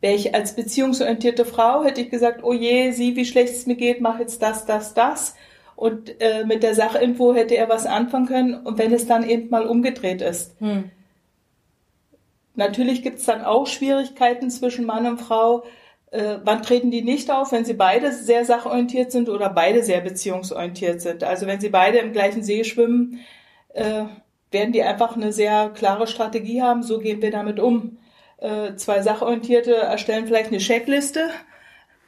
Wäre 0.00 0.14
ich 0.14 0.34
als 0.34 0.54
beziehungsorientierte 0.54 1.44
Frau, 1.44 1.82
hätte 1.84 2.00
ich 2.00 2.10
gesagt, 2.10 2.44
oh 2.44 2.52
je, 2.52 2.90
sieh, 2.90 3.16
wie 3.16 3.24
schlecht 3.24 3.54
es 3.54 3.66
mir 3.66 3.76
geht, 3.76 4.00
mach 4.00 4.18
jetzt 4.18 4.42
das, 4.42 4.66
das, 4.66 4.94
das. 4.94 5.34
Und 5.74 6.20
äh, 6.20 6.44
mit 6.44 6.62
der 6.62 6.74
Sachinfo 6.74 7.34
hätte 7.34 7.56
er 7.56 7.68
was 7.68 7.86
anfangen 7.86 8.26
können. 8.26 8.54
Und 8.54 8.78
wenn 8.78 8.92
es 8.92 9.06
dann 9.06 9.28
eben 9.28 9.50
mal 9.50 9.66
umgedreht 9.66 10.22
ist. 10.22 10.58
Hm. 10.60 10.90
Natürlich 12.54 13.02
gibt 13.02 13.18
es 13.18 13.26
dann 13.26 13.44
auch 13.44 13.66
Schwierigkeiten 13.66 14.50
zwischen 14.50 14.86
Mann 14.86 15.06
und 15.06 15.18
Frau. 15.18 15.64
Äh, 16.10 16.38
wann 16.44 16.62
treten 16.62 16.90
die 16.90 17.02
nicht 17.02 17.30
auf, 17.30 17.52
wenn 17.52 17.66
sie 17.66 17.74
beide 17.74 18.12
sehr 18.12 18.46
sachorientiert 18.46 19.12
sind 19.12 19.28
oder 19.28 19.50
beide 19.50 19.82
sehr 19.82 20.00
beziehungsorientiert 20.00 21.02
sind? 21.02 21.22
Also 21.22 21.46
wenn 21.46 21.60
sie 21.60 21.68
beide 21.68 21.98
im 21.98 22.12
gleichen 22.12 22.42
See 22.42 22.64
schwimmen, 22.64 23.20
äh, 23.74 24.04
werden 24.50 24.72
die 24.72 24.82
einfach 24.82 25.16
eine 25.16 25.32
sehr 25.32 25.68
klare 25.70 26.06
Strategie 26.06 26.62
haben, 26.62 26.82
so 26.82 26.98
gehen 26.98 27.20
wir 27.20 27.30
damit 27.30 27.60
um. 27.60 27.98
Äh, 28.38 28.76
zwei 28.76 29.00
Sachorientierte 29.02 29.74
erstellen 29.74 30.26
vielleicht 30.26 30.48
eine 30.48 30.58
Checkliste, 30.58 31.30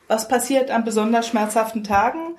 was 0.09 0.29
passiert 0.29 0.71
an 0.71 0.85
besonders 0.85 1.29
schmerzhaften 1.29 1.85
Tagen. 1.85 2.37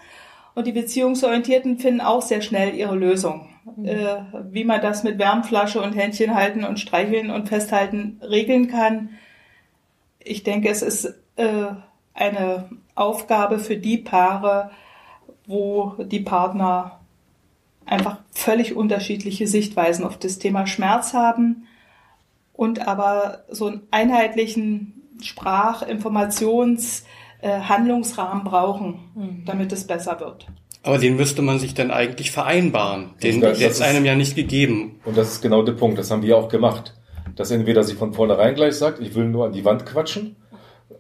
Und 0.55 0.67
die 0.67 0.71
Beziehungsorientierten 0.71 1.79
finden 1.79 2.01
auch 2.01 2.21
sehr 2.21 2.41
schnell 2.41 2.75
ihre 2.75 2.95
Lösung. 2.95 3.49
Mhm. 3.75 3.85
Äh, 3.85 4.23
wie 4.51 4.63
man 4.63 4.81
das 4.81 5.03
mit 5.03 5.17
Wärmflasche 5.17 5.81
und 5.81 5.93
Händchen 5.93 6.35
halten 6.35 6.63
und 6.63 6.79
streicheln 6.79 7.31
und 7.31 7.49
festhalten 7.49 8.19
regeln 8.21 8.67
kann. 8.67 9.09
Ich 10.19 10.43
denke, 10.43 10.69
es 10.69 10.81
ist 10.81 11.15
äh, 11.37 11.67
eine 12.13 12.69
Aufgabe 12.93 13.59
für 13.59 13.77
die 13.77 13.97
Paare, 13.97 14.71
wo 15.47 15.95
die 15.97 16.19
Partner 16.19 16.99
einfach 17.85 18.17
völlig 18.31 18.75
unterschiedliche 18.75 19.47
Sichtweisen 19.47 20.05
auf 20.05 20.17
das 20.17 20.37
Thema 20.37 20.67
Schmerz 20.67 21.13
haben 21.13 21.65
und 22.59 22.85
aber 22.89 23.45
so 23.49 23.67
einen 23.67 23.81
einheitlichen 23.89 25.15
Sprach-, 25.21 25.81
Informations-, 25.81 27.05
äh, 27.41 27.61
Handlungsrahmen 27.61 28.43
brauchen, 28.43 28.99
mhm. 29.15 29.43
damit 29.45 29.71
es 29.71 29.87
besser 29.87 30.19
wird. 30.19 30.45
Aber 30.83 30.97
den 30.97 31.15
müsste 31.15 31.41
man 31.41 31.57
sich 31.57 31.73
dann 31.73 31.89
eigentlich 31.89 32.31
vereinbaren. 32.31 33.11
Den 33.23 33.39
das, 33.39 33.61
ist 33.61 33.81
einem 33.81 34.03
ja 34.03 34.13
nicht 34.13 34.35
gegeben. 34.35 34.99
Und 35.05 35.17
das 35.17 35.31
ist 35.31 35.41
genau 35.41 35.63
der 35.63 35.71
Punkt. 35.71 35.97
Das 35.99 36.11
haben 36.11 36.21
wir 36.21 36.37
auch 36.37 36.49
gemacht. 36.49 36.95
Dass 37.37 37.49
entweder 37.49 37.83
sie 37.83 37.93
von 37.95 38.11
vornherein 38.11 38.55
gleich 38.55 38.75
sagt, 38.75 38.99
ich 38.99 39.15
will 39.15 39.29
nur 39.29 39.45
an 39.45 39.53
die 39.53 39.63
Wand 39.63 39.85
quatschen, 39.85 40.35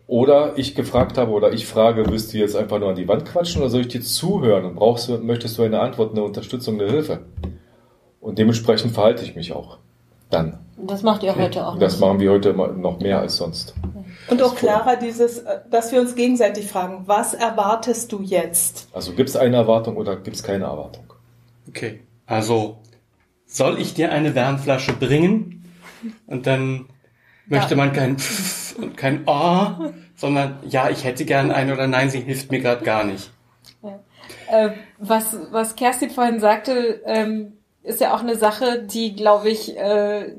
oder 0.07 0.57
ich 0.57 0.75
gefragt 0.75 1.17
habe 1.17 1.31
oder 1.31 1.51
ich 1.51 1.67
frage, 1.67 2.09
willst 2.09 2.33
du 2.33 2.37
jetzt 2.37 2.55
einfach 2.55 2.79
nur 2.79 2.89
an 2.89 2.95
die 2.95 3.07
Wand 3.07 3.25
quatschen 3.25 3.61
oder 3.61 3.69
soll 3.69 3.81
ich 3.81 3.89
dir 3.89 4.01
zuhören 4.01 4.63
und 4.63 4.75
brauchst 4.75 5.09
du, 5.09 5.17
möchtest 5.17 5.57
du 5.57 5.63
eine 5.63 5.81
Antwort, 5.81 6.13
eine 6.13 6.23
Unterstützung, 6.23 6.79
eine 6.79 6.89
Hilfe? 6.89 7.25
Und 8.21 8.39
dementsprechend 8.39 8.93
verhalte 8.93 9.23
ich 9.23 9.35
mich 9.35 9.51
auch 9.51 9.77
dann. 10.29 10.59
Das 10.77 11.03
macht 11.03 11.23
ihr 11.23 11.35
heute 11.35 11.65
auch. 11.65 11.77
Das 11.77 11.99
machen 11.99 12.19
wir 12.19 12.31
heute 12.31 12.53
noch 12.53 12.99
mehr 12.99 13.19
als 13.19 13.37
sonst. 13.37 13.73
Und 14.29 14.41
auch 14.41 14.55
klarer 14.55 14.95
dieses, 14.95 15.43
dass 15.69 15.91
wir 15.91 15.99
uns 15.99 16.15
gegenseitig 16.15 16.67
fragen, 16.67 17.03
was 17.05 17.33
erwartest 17.33 18.11
du 18.11 18.21
jetzt? 18.21 18.87
Also 18.93 19.13
gibt 19.13 19.29
es 19.29 19.35
eine 19.35 19.57
Erwartung 19.57 19.97
oder 19.97 20.15
gibt 20.15 20.35
es 20.35 20.43
keine 20.43 20.65
Erwartung? 20.65 21.03
Okay, 21.67 22.01
also 22.25 22.77
soll 23.45 23.79
ich 23.79 23.93
dir 23.93 24.11
eine 24.11 24.35
Wärmflasche 24.35 24.93
bringen? 24.93 25.65
Und 26.27 26.47
dann 26.47 26.85
möchte 27.47 27.71
ja. 27.71 27.77
man 27.77 27.91
kein 27.91 28.17
Pfff 28.17 28.77
und 28.77 28.95
kein 28.95 29.23
Oh, 29.25 29.91
sondern 30.15 30.59
ja, 30.67 30.89
ich 30.89 31.03
hätte 31.03 31.25
gern 31.25 31.51
eine 31.51 31.73
oder 31.73 31.87
nein, 31.87 32.09
sie 32.09 32.21
hilft 32.21 32.51
mir 32.51 32.59
gerade 32.59 32.85
gar 32.85 33.03
nicht. 33.03 33.31
Ja. 33.83 33.99
Äh, 34.49 34.71
was, 34.97 35.35
was 35.51 35.75
Kerstin 35.75 36.09
vorhin 36.09 36.39
sagte, 36.39 37.01
ähm, 37.05 37.53
ist 37.89 37.99
ja 37.99 38.13
auch 38.13 38.21
eine 38.21 38.35
Sache, 38.35 38.83
die, 38.83 39.15
glaube 39.15 39.49
ich, 39.49 39.75
äh, 39.75 40.33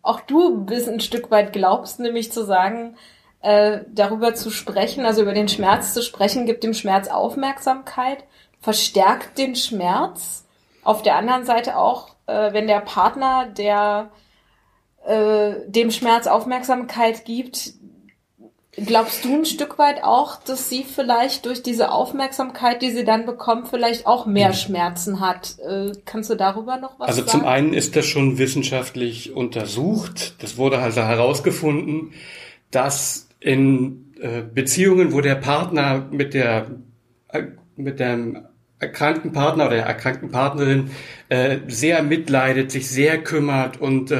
auch 0.00 0.20
du 0.20 0.64
bis 0.64 0.88
ein 0.88 1.00
Stück 1.00 1.30
weit 1.30 1.52
glaubst, 1.52 2.00
nämlich 2.00 2.32
zu 2.32 2.44
sagen, 2.44 2.96
äh, 3.42 3.80
darüber 3.92 4.34
zu 4.34 4.50
sprechen, 4.50 5.04
also 5.04 5.22
über 5.22 5.34
den 5.34 5.48
Schmerz 5.48 5.92
zu 5.92 6.02
sprechen, 6.02 6.46
gibt 6.46 6.64
dem 6.64 6.74
Schmerz 6.74 7.08
Aufmerksamkeit, 7.08 8.24
verstärkt 8.60 9.38
den 9.38 9.54
Schmerz. 9.54 10.46
Auf 10.82 11.02
der 11.02 11.16
anderen 11.16 11.44
Seite 11.44 11.76
auch, 11.76 12.16
äh, 12.26 12.52
wenn 12.52 12.66
der 12.66 12.80
Partner, 12.80 13.46
der 13.46 14.10
äh, 15.04 15.54
dem 15.66 15.90
Schmerz 15.90 16.26
Aufmerksamkeit 16.26 17.24
gibt, 17.24 17.72
Glaubst 18.74 19.22
du 19.26 19.34
ein 19.34 19.44
Stück 19.44 19.78
weit 19.78 20.02
auch, 20.02 20.42
dass 20.42 20.70
sie 20.70 20.82
vielleicht 20.82 21.44
durch 21.44 21.62
diese 21.62 21.92
Aufmerksamkeit, 21.92 22.80
die 22.80 22.90
sie 22.90 23.04
dann 23.04 23.26
bekommt, 23.26 23.68
vielleicht 23.68 24.06
auch 24.06 24.24
mehr 24.24 24.48
mhm. 24.48 24.54
Schmerzen 24.54 25.20
hat? 25.20 25.58
Äh, 25.58 25.92
kannst 26.06 26.30
du 26.30 26.36
darüber 26.36 26.78
noch 26.78 26.98
was 26.98 27.08
also 27.08 27.20
sagen? 27.20 27.28
Also 27.28 27.38
zum 27.38 27.46
einen 27.46 27.74
ist 27.74 27.96
das 27.96 28.06
schon 28.06 28.38
wissenschaftlich 28.38 29.34
untersucht. 29.34 30.36
Das 30.42 30.56
wurde 30.56 30.78
also 30.78 31.02
herausgefunden, 31.02 32.14
dass 32.70 33.28
in 33.40 34.14
äh, 34.18 34.40
Beziehungen, 34.40 35.12
wo 35.12 35.20
der 35.20 35.34
Partner 35.34 36.06
mit 36.10 36.32
der 36.32 36.70
äh, 37.28 37.42
mit 37.76 38.00
dem 38.00 38.46
erkrankten 38.78 39.32
Partner 39.32 39.66
oder 39.66 39.76
der 39.76 39.86
erkrankten 39.86 40.30
Partnerin 40.30 40.90
äh, 41.28 41.58
sehr 41.68 42.02
mitleidet, 42.02 42.70
sich 42.70 42.88
sehr 42.88 43.22
kümmert 43.22 43.78
und 43.82 44.14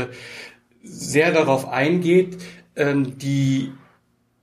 sehr 0.82 1.32
darauf 1.32 1.68
eingeht, 1.68 2.36
ähm, 2.76 3.18
die 3.18 3.72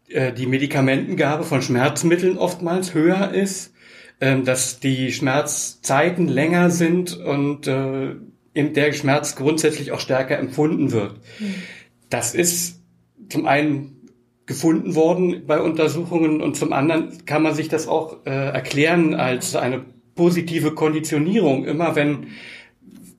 die 0.10 0.46
Medikamentengabe 0.48 1.44
von 1.44 1.62
Schmerzmitteln 1.62 2.38
oftmals 2.38 2.94
höher 2.94 3.32
ist, 3.32 3.74
äh, 4.20 4.42
dass 4.42 4.80
die 4.80 5.12
Schmerzzeiten 5.12 6.28
länger 6.28 6.70
sind 6.70 7.18
und 7.18 7.68
äh, 7.68 8.16
der 8.56 8.94
Schmerz 8.94 9.36
grundsätzlich 9.36 9.94
auch 9.94 10.01
stärker 10.01 10.38
empfunden 10.38 10.92
wird. 10.92 11.13
Mhm. 11.39 11.56
Das 12.10 12.36
ist 12.36 12.82
zum 13.30 13.46
einen 13.46 14.10
gefunden 14.46 14.96
worden 14.96 15.44
bei 15.46 15.62
Untersuchungen 15.62 16.42
und 16.42 16.58
zum 16.58 16.74
anderen 16.74 17.25
kann 17.25 17.44
man 17.44 17.54
sich 17.54 17.70
das 17.70 17.88
auch 17.88 18.25
äh, 18.25 18.32
erklären 18.32 19.13
als 19.13 19.56
eine 19.56 19.86
positive 20.16 20.74
Konditionierung. 20.74 21.66
Immer 21.66 21.96
wenn, 21.96 22.28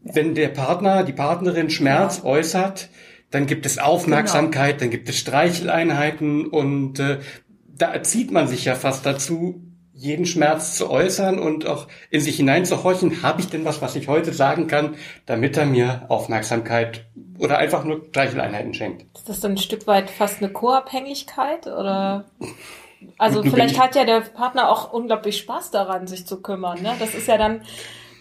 wenn 0.02 0.34
der 0.34 0.48
Partner, 0.48 1.04
die 1.04 1.12
Partnerin 1.12 1.70
Schmerz 1.70 2.22
äußert, 2.24 2.90
dann 3.30 3.46
gibt 3.46 3.66
es 3.66 3.78
Aufmerksamkeit, 3.78 4.78
genau. 4.78 4.80
dann 4.80 4.90
gibt 4.90 5.08
es 5.08 5.16
Streicheleinheiten 5.16 6.46
und 6.46 6.98
äh, 6.98 7.18
da 7.66 7.92
erzieht 7.92 8.30
man 8.30 8.48
sich 8.48 8.64
ja 8.64 8.74
fast 8.74 9.06
dazu, 9.06 9.62
jeden 10.00 10.24
Schmerz 10.24 10.76
zu 10.76 10.88
äußern 10.88 11.38
und 11.38 11.66
auch 11.66 11.86
in 12.10 12.22
sich 12.22 12.36
hineinzuhorchen, 12.36 13.22
habe 13.22 13.42
ich 13.42 13.48
denn 13.48 13.66
was, 13.66 13.82
was 13.82 13.96
ich 13.96 14.08
heute 14.08 14.32
sagen 14.32 14.66
kann, 14.66 14.94
damit 15.26 15.58
er 15.58 15.66
mir 15.66 16.06
Aufmerksamkeit 16.08 17.04
oder 17.38 17.58
einfach 17.58 17.84
nur 17.84 18.06
Streicheleinheiten 18.08 18.72
schenkt. 18.72 19.04
Ist 19.14 19.28
das 19.28 19.40
dann 19.40 19.52
ein 19.52 19.58
Stück 19.58 19.86
weit 19.86 20.10
fast 20.10 20.42
eine 20.42 20.50
Co-Abhängigkeit 20.52 21.66
oder? 21.66 22.24
Also 23.16 23.42
vielleicht 23.42 23.80
hat 23.80 23.94
ja 23.94 24.04
der 24.04 24.20
Partner 24.20 24.68
auch 24.68 24.92
unglaublich 24.92 25.38
Spaß 25.38 25.70
daran, 25.70 26.06
sich 26.06 26.26
zu 26.26 26.42
kümmern. 26.42 26.82
Ne? 26.82 26.94
Das 26.98 27.14
ist 27.14 27.28
ja 27.28 27.38
dann 27.38 27.62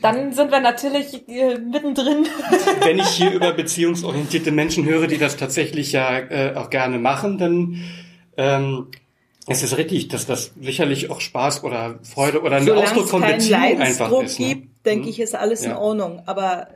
dann 0.01 0.33
sind 0.33 0.51
wir 0.51 0.59
natürlich 0.59 1.27
äh, 1.27 1.57
mittendrin. 1.57 2.25
Wenn 2.81 2.99
ich 2.99 3.09
hier 3.09 3.31
über 3.31 3.53
beziehungsorientierte 3.53 4.51
Menschen 4.51 4.85
höre, 4.85 5.07
die 5.07 5.17
das 5.17 5.37
tatsächlich 5.37 5.91
ja 5.91 6.19
äh, 6.19 6.55
auch 6.55 6.69
gerne 6.69 6.99
machen, 6.99 7.37
dann 7.37 7.83
ähm, 8.37 8.87
es 9.47 9.63
ist 9.63 9.77
richtig, 9.77 10.09
dass 10.09 10.25
das 10.25 10.53
sicherlich 10.61 11.09
auch 11.09 11.21
Spaß 11.21 11.63
oder 11.63 11.99
Freude 12.03 12.41
oder 12.41 12.57
ein 12.57 12.65
Solange 12.65 12.83
Ausdruck 12.83 13.09
von 13.09 13.21
Beziehung 13.21 13.81
einfach 13.81 14.11
ist. 14.21 14.39
Ne? 14.39 14.47
gibt, 14.47 14.85
denke 14.85 15.05
hm? 15.05 15.09
ich, 15.09 15.19
ist 15.19 15.35
alles 15.35 15.65
ja. 15.65 15.71
in 15.71 15.77
Ordnung. 15.77 16.21
Aber 16.27 16.67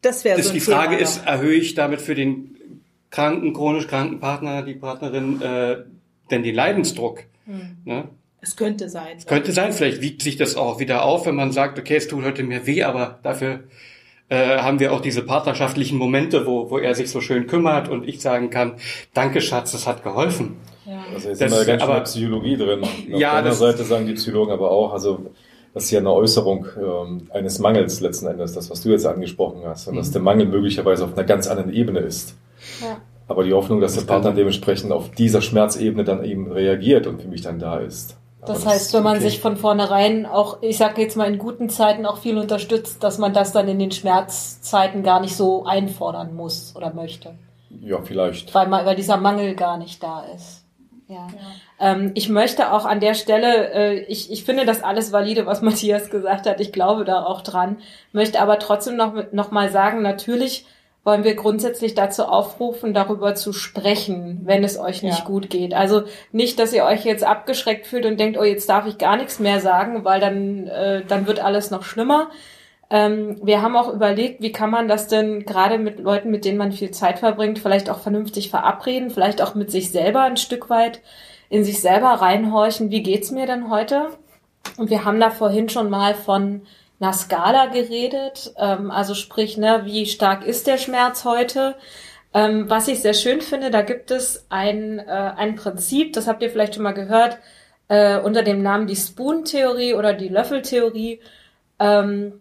das 0.00 0.24
wäre 0.24 0.42
so 0.42 0.48
ein 0.48 0.54
Die 0.54 0.60
Frage 0.60 0.96
Thema 0.96 1.02
ist, 1.02 1.18
noch. 1.18 1.26
erhöhe 1.26 1.56
ich 1.56 1.74
damit 1.74 2.00
für 2.00 2.14
den 2.14 2.82
kranken, 3.10 3.52
chronisch 3.52 3.86
kranken 3.86 4.18
Partner, 4.18 4.62
die 4.62 4.74
Partnerin, 4.74 5.42
äh, 5.42 5.84
denn 6.30 6.42
den 6.42 6.54
Leidensdruck? 6.54 7.24
Hm. 7.44 7.76
Ne? 7.84 8.08
Es 8.40 8.56
könnte 8.56 8.88
sein. 8.88 9.16
Es 9.18 9.26
könnte 9.26 9.52
sein, 9.52 9.72
vielleicht 9.72 10.00
wiegt 10.02 10.22
sich 10.22 10.36
das 10.36 10.56
auch 10.56 10.78
wieder 10.78 11.04
auf, 11.04 11.26
wenn 11.26 11.34
man 11.34 11.52
sagt, 11.52 11.78
okay, 11.78 11.96
es 11.96 12.08
tut 12.08 12.24
heute 12.24 12.42
mir 12.42 12.66
weh, 12.66 12.82
aber 12.84 13.18
dafür 13.22 13.64
äh, 14.28 14.58
haben 14.58 14.80
wir 14.80 14.92
auch 14.92 15.00
diese 15.00 15.22
partnerschaftlichen 15.22 15.98
Momente, 15.98 16.46
wo, 16.46 16.70
wo 16.70 16.78
er 16.78 16.94
sich 16.94 17.10
so 17.10 17.20
schön 17.20 17.46
kümmert 17.46 17.88
und 17.88 18.08
ich 18.08 18.20
sagen 18.20 18.50
kann, 18.50 18.74
danke 19.14 19.40
Schatz, 19.40 19.72
das 19.72 19.86
hat 19.86 20.02
geholfen. 20.02 20.56
Ja. 20.84 21.04
Also 21.14 21.28
jetzt 21.28 21.40
das, 21.40 21.50
sind 21.50 21.60
wir 21.60 21.64
ganz 21.64 21.82
schön 21.82 21.90
in 21.90 21.96
der 21.96 22.02
Psychologie 22.02 22.56
drin. 22.56 22.82
Auf 22.82 22.90
ja, 23.08 23.18
der 23.18 23.32
anderen 23.32 23.56
Seite 23.56 23.84
sagen 23.84 24.06
die 24.06 24.14
Psychologen 24.14 24.52
aber 24.52 24.70
auch, 24.70 24.92
also 24.92 25.26
das 25.74 25.84
ist 25.84 25.90
ja 25.90 26.00
eine 26.00 26.12
Äußerung 26.12 26.66
ähm, 26.76 27.28
eines 27.30 27.58
Mangels 27.58 28.00
letzten 28.00 28.26
Endes, 28.26 28.52
das, 28.54 28.70
was 28.70 28.80
du 28.82 28.90
jetzt 28.90 29.06
angesprochen 29.06 29.62
hast, 29.64 29.88
und 29.88 29.94
mhm. 29.94 29.98
dass 29.98 30.10
der 30.10 30.22
Mangel 30.22 30.46
möglicherweise 30.46 31.04
auf 31.04 31.12
einer 31.12 31.24
ganz 31.24 31.46
anderen 31.48 31.72
Ebene 31.72 32.00
ist. 32.00 32.34
Ja. 32.82 32.98
Aber 33.28 33.44
die 33.44 33.52
Hoffnung, 33.52 33.80
dass 33.80 33.94
das 33.94 34.06
der 34.06 34.12
Partner 34.12 34.32
dementsprechend 34.32 34.92
auf 34.92 35.10
dieser 35.10 35.42
Schmerzebene 35.42 36.04
dann 36.04 36.24
eben 36.24 36.50
reagiert 36.50 37.06
und 37.06 37.20
für 37.20 37.28
mich 37.28 37.42
dann 37.42 37.58
da 37.58 37.78
ist. 37.78 38.16
Das, 38.46 38.66
heißt, 38.66 38.94
wenn 38.94 39.02
man 39.02 39.16
okay. 39.16 39.28
sich 39.28 39.40
von 39.40 39.56
vornherein 39.56 40.26
auch, 40.26 40.62
ich 40.62 40.78
sage 40.78 41.02
jetzt 41.02 41.16
mal 41.16 41.28
in 41.28 41.38
guten 41.38 41.68
Zeiten 41.68 42.06
auch 42.06 42.18
viel 42.18 42.38
unterstützt, 42.38 43.02
dass 43.02 43.18
man 43.18 43.32
das 43.32 43.52
dann 43.52 43.68
in 43.68 43.78
den 43.78 43.90
Schmerzzeiten 43.90 45.02
gar 45.02 45.20
nicht 45.20 45.36
so 45.36 45.64
einfordern 45.64 46.34
muss 46.34 46.74
oder 46.76 46.92
möchte. 46.94 47.34
Ja, 47.80 48.00
vielleicht. 48.02 48.54
Weil, 48.54 48.70
weil 48.70 48.96
dieser 48.96 49.16
Mangel 49.16 49.54
gar 49.54 49.78
nicht 49.78 50.02
da 50.02 50.24
ist. 50.34 50.64
Ja. 51.08 51.28
ja. 51.28 51.92
Ähm, 51.92 52.12
ich 52.14 52.28
möchte 52.28 52.72
auch 52.72 52.84
an 52.84 53.00
der 53.00 53.14
Stelle, 53.14 53.72
äh, 53.72 53.98
ich, 54.04 54.30
ich 54.30 54.44
finde 54.44 54.64
das 54.64 54.82
alles 54.82 55.12
valide, 55.12 55.46
was 55.46 55.62
Matthias 55.62 56.10
gesagt 56.10 56.46
hat. 56.46 56.60
Ich 56.60 56.72
glaube 56.72 57.04
da 57.04 57.24
auch 57.24 57.42
dran. 57.42 57.78
Möchte 58.12 58.40
aber 58.40 58.58
trotzdem 58.58 58.96
noch, 58.96 59.32
noch 59.32 59.50
mal 59.50 59.70
sagen, 59.70 60.02
natürlich 60.02 60.66
wollen 61.06 61.22
wir 61.22 61.36
grundsätzlich 61.36 61.94
dazu 61.94 62.24
aufrufen, 62.24 62.92
darüber 62.92 63.36
zu 63.36 63.52
sprechen, 63.52 64.40
wenn 64.42 64.64
es 64.64 64.76
euch 64.76 65.04
nicht 65.04 65.20
ja. 65.20 65.24
gut 65.24 65.48
geht. 65.48 65.72
Also 65.72 66.02
nicht, 66.32 66.58
dass 66.58 66.72
ihr 66.72 66.84
euch 66.84 67.04
jetzt 67.04 67.22
abgeschreckt 67.22 67.86
fühlt 67.86 68.06
und 68.06 68.18
denkt, 68.18 68.36
oh, 68.36 68.42
jetzt 68.42 68.68
darf 68.68 68.88
ich 68.88 68.98
gar 68.98 69.16
nichts 69.16 69.38
mehr 69.38 69.60
sagen, 69.60 70.04
weil 70.04 70.18
dann, 70.18 70.66
äh, 70.66 71.04
dann 71.06 71.28
wird 71.28 71.38
alles 71.38 71.70
noch 71.70 71.84
schlimmer. 71.84 72.28
Ähm, 72.90 73.38
wir 73.40 73.62
haben 73.62 73.76
auch 73.76 73.94
überlegt, 73.94 74.42
wie 74.42 74.50
kann 74.50 74.70
man 74.70 74.88
das 74.88 75.06
denn 75.06 75.44
gerade 75.44 75.78
mit 75.78 76.00
Leuten, 76.00 76.32
mit 76.32 76.44
denen 76.44 76.58
man 76.58 76.72
viel 76.72 76.90
Zeit 76.90 77.20
verbringt, 77.20 77.60
vielleicht 77.60 77.88
auch 77.88 78.00
vernünftig 78.00 78.50
verabreden, 78.50 79.10
vielleicht 79.10 79.40
auch 79.42 79.54
mit 79.54 79.70
sich 79.70 79.92
selber 79.92 80.22
ein 80.22 80.36
Stück 80.36 80.70
weit 80.70 81.02
in 81.48 81.62
sich 81.62 81.80
selber 81.80 82.08
reinhorchen, 82.08 82.90
wie 82.90 83.04
geht's 83.04 83.30
mir 83.30 83.46
denn 83.46 83.70
heute? 83.70 84.08
Und 84.76 84.90
wir 84.90 85.04
haben 85.04 85.20
da 85.20 85.30
vorhin 85.30 85.68
schon 85.68 85.88
mal 85.88 86.14
von 86.14 86.62
einer 87.00 87.12
Skala 87.12 87.66
geredet, 87.66 88.54
ähm, 88.56 88.90
also 88.90 89.14
sprich, 89.14 89.56
ne, 89.56 89.82
wie 89.84 90.06
stark 90.06 90.46
ist 90.46 90.66
der 90.66 90.78
Schmerz 90.78 91.24
heute? 91.24 91.76
Ähm, 92.32 92.68
was 92.68 92.88
ich 92.88 93.00
sehr 93.00 93.14
schön 93.14 93.40
finde, 93.40 93.70
da 93.70 93.82
gibt 93.82 94.10
es 94.10 94.46
ein, 94.50 94.98
äh, 94.98 95.32
ein 95.36 95.54
Prinzip, 95.56 96.12
das 96.12 96.26
habt 96.26 96.42
ihr 96.42 96.50
vielleicht 96.50 96.74
schon 96.74 96.82
mal 96.82 96.92
gehört, 96.92 97.38
äh, 97.88 98.18
unter 98.18 98.42
dem 98.42 98.62
Namen 98.62 98.86
die 98.86 98.96
Spoon-Theorie 98.96 99.94
oder 99.94 100.12
die 100.12 100.28
Löffeltheorie. 100.28 101.20
Ähm, 101.78 102.40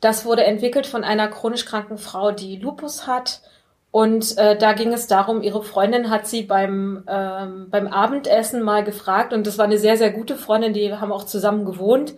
das 0.00 0.24
wurde 0.24 0.44
entwickelt 0.44 0.86
von 0.86 1.04
einer 1.04 1.28
chronisch 1.28 1.64
kranken 1.64 1.98
Frau, 1.98 2.32
die 2.32 2.56
Lupus 2.56 3.06
hat. 3.06 3.42
Und 3.90 4.36
äh, 4.36 4.56
da 4.56 4.74
ging 4.74 4.92
es 4.92 5.06
darum, 5.06 5.42
ihre 5.42 5.62
Freundin 5.62 6.10
hat 6.10 6.26
sie 6.26 6.42
beim, 6.42 7.04
ähm, 7.08 7.68
beim 7.70 7.86
Abendessen 7.86 8.62
mal 8.62 8.84
gefragt, 8.84 9.32
und 9.32 9.46
das 9.46 9.58
war 9.58 9.64
eine 9.64 9.78
sehr, 9.78 9.96
sehr 9.96 10.10
gute 10.10 10.36
Freundin, 10.36 10.74
die 10.74 10.92
haben 10.94 11.12
auch 11.12 11.24
zusammen 11.24 11.64
gewohnt, 11.64 12.14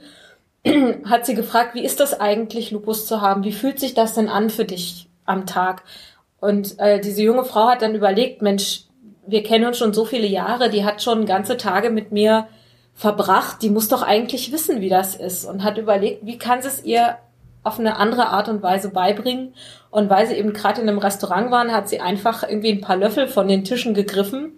hat 1.05 1.27
sie 1.27 1.35
gefragt, 1.35 1.75
wie 1.75 1.85
ist 1.85 2.01
das 2.01 2.19
eigentlich, 2.19 2.71
Lupus 2.71 3.07
zu 3.07 3.21
haben? 3.21 3.45
Wie 3.45 3.53
fühlt 3.53 3.81
sich 3.81 3.95
das 3.95 4.15
denn 4.15 4.29
an 4.29 4.51
für 4.51 4.65
dich 4.65 5.09
am 5.25 5.47
Tag? 5.47 5.83
Und 6.41 6.79
äh, 6.79 7.01
diese 7.01 7.23
junge 7.23 7.45
Frau 7.45 7.69
hat 7.69 7.83
dann 7.83 7.95
überlegt, 7.95 8.43
Mensch, 8.43 8.85
wir 9.27 9.43
kennen 9.43 9.67
uns 9.67 9.79
schon 9.79 9.93
so 9.93 10.05
viele 10.05 10.27
Jahre, 10.27 10.71
die 10.71 10.85
hat 10.85 11.03
schon 11.03 11.27
ganze 11.27 11.57
Tage 11.57 11.91
mit 11.91 12.13
mir 12.13 12.49
verbracht, 12.95 13.63
die 13.63 13.71
muss 13.71 13.89
doch 13.89 14.03
eigentlich 14.03 14.53
wissen, 14.53 14.81
wie 14.81 14.89
das 14.89 15.15
ist 15.15 15.45
und 15.45 15.63
hat 15.63 15.79
überlegt, 15.79 16.27
wie 16.27 16.39
kann 16.39 16.59
es 16.59 16.85
ihr 16.85 17.17
auf 17.63 17.79
eine 17.79 17.97
andere 17.97 18.29
Art 18.29 18.49
und 18.49 18.63
Weise 18.63 18.91
beibringen. 18.91 19.55
Und 19.91 20.09
weil 20.09 20.27
sie 20.27 20.35
eben 20.35 20.53
gerade 20.53 20.81
in 20.81 20.89
einem 20.89 20.99
Restaurant 20.99 21.51
waren, 21.51 21.73
hat 21.73 21.89
sie 21.89 22.01
einfach 22.01 22.43
irgendwie 22.43 22.73
ein 22.73 22.81
paar 22.81 22.97
Löffel 22.97 23.29
von 23.29 23.49
den 23.49 23.65
Tischen 23.65 23.95
gegriffen 23.95 24.53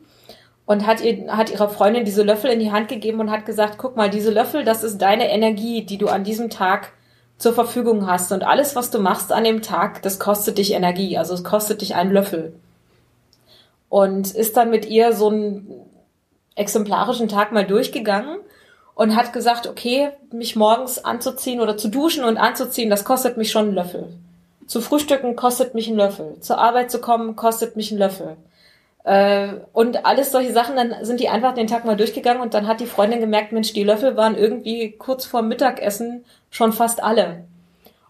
und 0.67 0.87
hat, 0.87 1.03
ihr, 1.03 1.37
hat 1.37 1.51
ihrer 1.51 1.69
Freundin 1.69 2.05
diese 2.05 2.23
Löffel 2.23 2.51
in 2.51 2.61
die 2.61 2.73
Hand 2.73 2.89
gegeben 2.89 3.21
und 3.21 3.31
hat 3.31 3.47
gesagt, 3.47 3.79
guck 3.79 3.97
mal, 3.97 4.11
diese 4.11 4.31
Löffel, 4.31 4.65
das 4.65 4.85
ist 4.85 4.99
deine 4.99 5.31
Energie, 5.31 5.83
die 5.83 5.99
du 5.99 6.09
an 6.09 6.25
diesem 6.25 6.51
Tag 6.51 6.93
zur 7.39 7.53
Verfügung 7.53 8.07
hast. 8.07 8.33
Und 8.33 8.45
alles, 8.45 8.77
was 8.77 8.91
du 8.91 9.01
machst 9.01 9.33
an 9.33 9.45
dem 9.45 9.63
Tag, 9.63 10.03
das 10.03 10.19
kostet 10.19 10.59
dich 10.59 10.73
Energie. 10.73 11.19
Also 11.19 11.35
es 11.35 11.45
kostet 11.45 11.81
dich 11.81 11.95
einen 11.95 12.13
Löffel. 12.13 12.55
Und 13.89 14.33
ist 14.35 14.57
dann 14.57 14.71
mit 14.71 14.87
ihr 14.87 15.13
so 15.13 15.29
einen 15.29 15.69
exemplarischen 16.55 17.29
Tag 17.29 17.53
mal 17.53 17.67
durchgegangen 17.67 18.39
und 18.95 19.17
hat 19.17 19.33
gesagt, 19.33 19.67
okay, 19.67 20.11
mich 20.31 20.55
morgens 20.55 21.05
anzuziehen 21.05 21.61
oder 21.61 21.77
zu 21.77 21.89
duschen 21.89 22.25
und 22.25 22.37
anzuziehen, 22.37 22.91
das 22.91 23.05
kostet 23.05 23.37
mich 23.37 23.51
schon 23.51 23.67
einen 23.67 23.75
Löffel. 23.75 24.09
Zu 24.67 24.81
frühstücken 24.81 25.35
kostet 25.35 25.75
mich 25.75 25.89
einen 25.89 25.97
Löffel. 25.97 26.37
Zur 26.41 26.59
Arbeit 26.59 26.91
zu 26.91 27.01
kommen 27.01 27.37
kostet 27.37 27.77
mich 27.77 27.91
einen 27.91 27.99
Löffel. 27.99 28.37
Äh, 29.05 29.55
und 29.73 30.07
alles 30.07 30.31
solche 30.31 30.53
Sachen, 30.53 30.77
dann 30.77 31.05
sind 31.05 31.21
die 31.21 31.29
einfach 31.29 31.55
den 31.55 31.67
Tag 31.67 31.85
mal 31.85 31.97
durchgegangen 31.97 32.43
und 32.43 32.55
dann 32.55 32.67
hat 32.67 32.81
die 32.81 32.87
Freundin 32.87 33.21
gemerkt, 33.21 33.53
Mensch, 33.53 33.73
die 33.73 33.85
Löffel 33.85 34.17
waren 34.17 34.37
irgendwie 34.37 34.93
kurz 34.93 35.25
vor 35.25 35.43
Mittagessen 35.43 36.25
schon 36.51 36.73
fast 36.73 37.03
alle. 37.03 37.45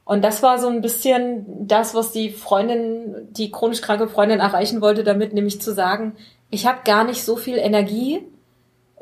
Und 0.04 0.22
das 0.22 0.42
war 0.42 0.58
so 0.58 0.68
ein 0.68 0.82
bisschen 0.82 1.66
das, 1.66 1.94
was 1.94 2.12
die 2.12 2.30
Freundin, 2.30 3.28
die 3.30 3.50
chronisch 3.50 3.80
kranke 3.80 4.08
Freundin 4.08 4.40
erreichen 4.40 4.80
wollte 4.80 5.04
damit, 5.04 5.32
nämlich 5.32 5.62
zu 5.62 5.72
sagen, 5.72 6.16
ich 6.50 6.66
habe 6.66 6.80
gar 6.84 7.04
nicht 7.04 7.24
so 7.24 7.36
viel 7.36 7.56
Energie, 7.56 8.26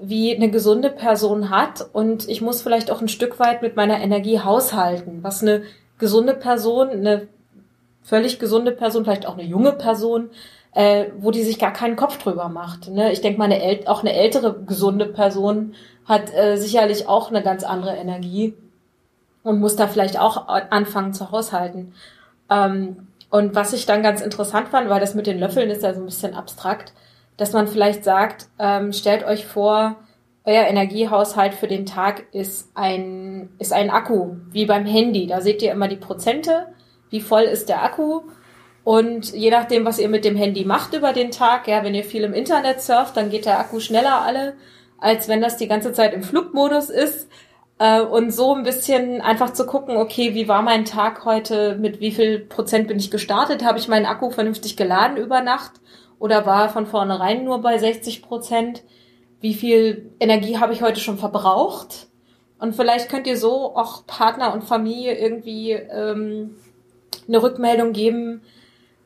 wie 0.00 0.34
eine 0.34 0.50
gesunde 0.50 0.90
Person 0.90 1.50
hat 1.50 1.86
und 1.92 2.28
ich 2.28 2.40
muss 2.40 2.62
vielleicht 2.62 2.90
auch 2.90 3.00
ein 3.00 3.08
Stück 3.08 3.38
weit 3.38 3.60
mit 3.62 3.76
meiner 3.76 4.00
Energie 4.00 4.40
haushalten, 4.40 5.22
was 5.22 5.42
eine 5.42 5.62
gesunde 5.98 6.34
Person, 6.34 6.90
eine 6.90 7.28
völlig 8.02 8.38
gesunde 8.38 8.72
Person, 8.72 9.04
vielleicht 9.04 9.26
auch 9.26 9.34
eine 9.34 9.46
junge 9.46 9.72
Person, 9.72 10.30
äh, 10.72 11.06
wo 11.18 11.30
die 11.30 11.42
sich 11.42 11.58
gar 11.58 11.72
keinen 11.72 11.96
Kopf 11.96 12.18
drüber 12.18 12.48
macht. 12.48 12.88
Ne? 12.88 13.12
Ich 13.12 13.20
denke 13.20 13.38
mal, 13.38 13.50
eine 13.50 13.88
auch 13.88 14.00
eine 14.00 14.12
ältere 14.12 14.62
gesunde 14.62 15.06
Person 15.06 15.74
hat 16.04 16.32
äh, 16.34 16.56
sicherlich 16.56 17.08
auch 17.08 17.30
eine 17.30 17.42
ganz 17.42 17.64
andere 17.64 17.96
Energie 17.96 18.54
und 19.42 19.60
muss 19.60 19.76
da 19.76 19.86
vielleicht 19.86 20.18
auch 20.18 20.48
anfangen 20.48 21.12
zu 21.12 21.30
haushalten. 21.30 21.94
Ähm, 22.50 23.08
und 23.30 23.54
was 23.54 23.72
ich 23.72 23.86
dann 23.86 24.02
ganz 24.02 24.20
interessant 24.20 24.68
fand, 24.68 24.90
weil 24.90 25.00
das 25.00 25.14
mit 25.14 25.26
den 25.26 25.38
Löffeln 25.38 25.70
ist 25.70 25.82
ja 25.82 25.94
so 25.94 26.00
ein 26.00 26.06
bisschen 26.06 26.34
abstrakt, 26.34 26.92
dass 27.36 27.52
man 27.52 27.68
vielleicht 27.68 28.04
sagt, 28.04 28.48
ähm, 28.58 28.92
stellt 28.92 29.24
euch 29.24 29.46
vor, 29.46 29.96
euer 30.44 30.64
Energiehaushalt 30.64 31.54
für 31.54 31.68
den 31.68 31.86
Tag 31.86 32.24
ist 32.32 32.70
ein, 32.74 33.50
ist 33.58 33.72
ein 33.72 33.90
Akku, 33.90 34.36
wie 34.50 34.66
beim 34.66 34.84
Handy. 34.84 35.26
Da 35.26 35.40
seht 35.40 35.62
ihr 35.62 35.70
immer 35.70 35.86
die 35.86 35.96
Prozente, 35.96 36.66
wie 37.10 37.20
voll 37.20 37.42
ist 37.42 37.68
der 37.68 37.84
Akku. 37.84 38.22
Und 38.84 39.32
je 39.34 39.50
nachdem, 39.50 39.84
was 39.84 39.98
ihr 39.98 40.08
mit 40.08 40.24
dem 40.24 40.36
Handy 40.36 40.64
macht 40.64 40.94
über 40.94 41.12
den 41.12 41.30
Tag, 41.30 41.68
ja, 41.68 41.84
wenn 41.84 41.94
ihr 41.94 42.04
viel 42.04 42.24
im 42.24 42.32
Internet 42.32 42.80
surft, 42.80 43.16
dann 43.16 43.30
geht 43.30 43.44
der 43.44 43.58
Akku 43.58 43.78
schneller 43.80 44.22
alle, 44.22 44.54
als 44.98 45.28
wenn 45.28 45.40
das 45.40 45.56
die 45.56 45.68
ganze 45.68 45.92
Zeit 45.92 46.14
im 46.14 46.22
Flugmodus 46.22 46.88
ist. 46.88 47.28
Äh, 47.78 48.02
und 48.02 48.30
so 48.30 48.54
ein 48.54 48.62
bisschen 48.62 49.20
einfach 49.20 49.52
zu 49.52 49.66
gucken, 49.66 49.96
okay, 49.96 50.34
wie 50.34 50.48
war 50.48 50.62
mein 50.62 50.84
Tag 50.84 51.24
heute, 51.24 51.76
mit 51.76 52.00
wie 52.00 52.12
viel 52.12 52.38
Prozent 52.38 52.88
bin 52.88 52.98
ich 52.98 53.10
gestartet, 53.10 53.64
habe 53.64 53.78
ich 53.78 53.88
meinen 53.88 54.06
Akku 54.06 54.30
vernünftig 54.30 54.76
geladen 54.76 55.16
über 55.16 55.40
Nacht 55.40 55.72
oder 56.18 56.46
war 56.46 56.68
von 56.68 56.86
vornherein 56.86 57.44
nur 57.44 57.60
bei 57.62 57.78
60 57.78 58.22
Prozent? 58.22 58.82
Wie 59.40 59.54
viel 59.54 60.12
Energie 60.20 60.58
habe 60.58 60.74
ich 60.74 60.82
heute 60.82 61.00
schon 61.00 61.16
verbraucht? 61.16 62.08
Und 62.58 62.76
vielleicht 62.76 63.08
könnt 63.08 63.26
ihr 63.26 63.38
so 63.38 63.74
auch 63.74 64.06
Partner 64.06 64.52
und 64.52 64.64
Familie 64.64 65.16
irgendwie 65.18 65.72
ähm, 65.72 66.56
eine 67.26 67.42
Rückmeldung 67.42 67.94
geben. 67.94 68.42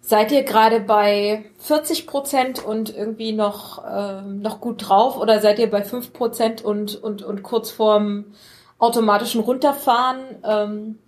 Seid 0.06 0.32
ihr 0.32 0.42
gerade 0.42 0.80
bei 0.80 1.46
40 1.60 2.06
Prozent 2.06 2.62
und 2.62 2.94
irgendwie 2.94 3.32
noch, 3.32 3.82
ähm, 3.90 4.42
noch 4.42 4.60
gut 4.60 4.86
drauf 4.86 5.16
oder 5.16 5.40
seid 5.40 5.58
ihr 5.58 5.70
bei 5.70 5.82
5 5.82 6.12
Prozent 6.12 6.62
und, 6.62 7.02
und, 7.02 7.22
und 7.22 7.42
kurz 7.42 7.70
vorm 7.70 8.26
automatischen 8.78 9.40
Runterfahren? 9.40 10.18
Ähm, 10.44 10.98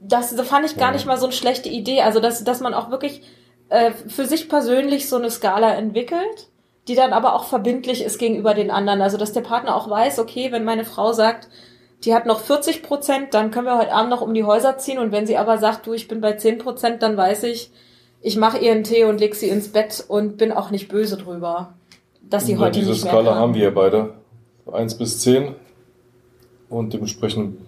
das, 0.00 0.36
das 0.36 0.46
fand 0.46 0.66
ich 0.66 0.76
gar 0.76 0.92
nicht 0.92 1.06
mal 1.06 1.16
so 1.16 1.24
eine 1.24 1.32
schlechte 1.32 1.70
Idee. 1.70 2.02
Also, 2.02 2.20
dass, 2.20 2.44
dass 2.44 2.60
man 2.60 2.74
auch 2.74 2.90
wirklich 2.90 3.22
äh, 3.70 3.92
für 3.92 4.26
sich 4.26 4.50
persönlich 4.50 5.08
so 5.08 5.16
eine 5.16 5.30
Skala 5.30 5.72
entwickelt, 5.72 6.48
die 6.88 6.94
dann 6.94 7.14
aber 7.14 7.34
auch 7.34 7.44
verbindlich 7.44 8.04
ist 8.04 8.18
gegenüber 8.18 8.52
den 8.52 8.70
anderen. 8.70 9.00
Also 9.00 9.16
dass 9.16 9.32
der 9.32 9.40
Partner 9.40 9.76
auch 9.76 9.88
weiß, 9.88 10.18
okay, 10.18 10.52
wenn 10.52 10.64
meine 10.64 10.84
Frau 10.84 11.14
sagt, 11.14 11.48
die 12.04 12.14
hat 12.14 12.26
noch 12.26 12.40
40 12.40 12.82
Prozent, 12.82 13.34
dann 13.34 13.50
können 13.50 13.66
wir 13.66 13.78
heute 13.78 13.92
Abend 13.92 14.10
noch 14.10 14.22
um 14.22 14.34
die 14.34 14.44
Häuser 14.44 14.78
ziehen. 14.78 14.98
Und 14.98 15.12
wenn 15.12 15.26
sie 15.26 15.36
aber 15.36 15.58
sagt, 15.58 15.86
du, 15.86 15.92
ich 15.92 16.08
bin 16.08 16.20
bei 16.20 16.32
10 16.32 16.58
Prozent, 16.58 17.02
dann 17.02 17.16
weiß 17.16 17.44
ich, 17.44 17.70
ich 18.20 18.36
mache 18.36 18.58
ihr 18.58 18.72
einen 18.72 18.84
Tee 18.84 19.04
und 19.04 19.18
leg 19.18 19.34
sie 19.34 19.48
ins 19.48 19.68
Bett 19.68 20.04
und 20.08 20.36
bin 20.36 20.52
auch 20.52 20.70
nicht 20.70 20.88
böse 20.88 21.16
drüber, 21.16 21.74
dass 22.28 22.46
sie 22.46 22.54
und 22.54 22.60
heute 22.60 22.78
diese 22.80 22.92
nicht 22.92 23.04
mehr 23.04 23.12
Skala 23.12 23.30
kann. 23.30 23.38
haben 23.38 23.54
wir 23.54 23.74
beide. 23.74 24.14
eins 24.70 24.96
bis 24.96 25.20
zehn 25.20 25.54
Und 26.68 26.92
dementsprechend, 26.92 27.58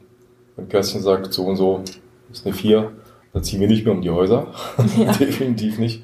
wenn 0.57 0.69
Kerstin 0.69 1.03
sagt, 1.03 1.33
so 1.33 1.45
und 1.45 1.57
so 1.57 1.83
ist 2.31 2.47
eine 2.47 2.55
vier 2.55 2.93
da 3.35 3.43
ziehen 3.43 3.61
wir 3.61 3.67
nicht 3.67 3.85
mehr 3.85 3.93
um 3.93 4.01
die 4.01 4.11
Häuser. 4.11 4.47
Ja. 4.97 5.13
Definitiv 5.19 5.79
nicht. 5.79 6.03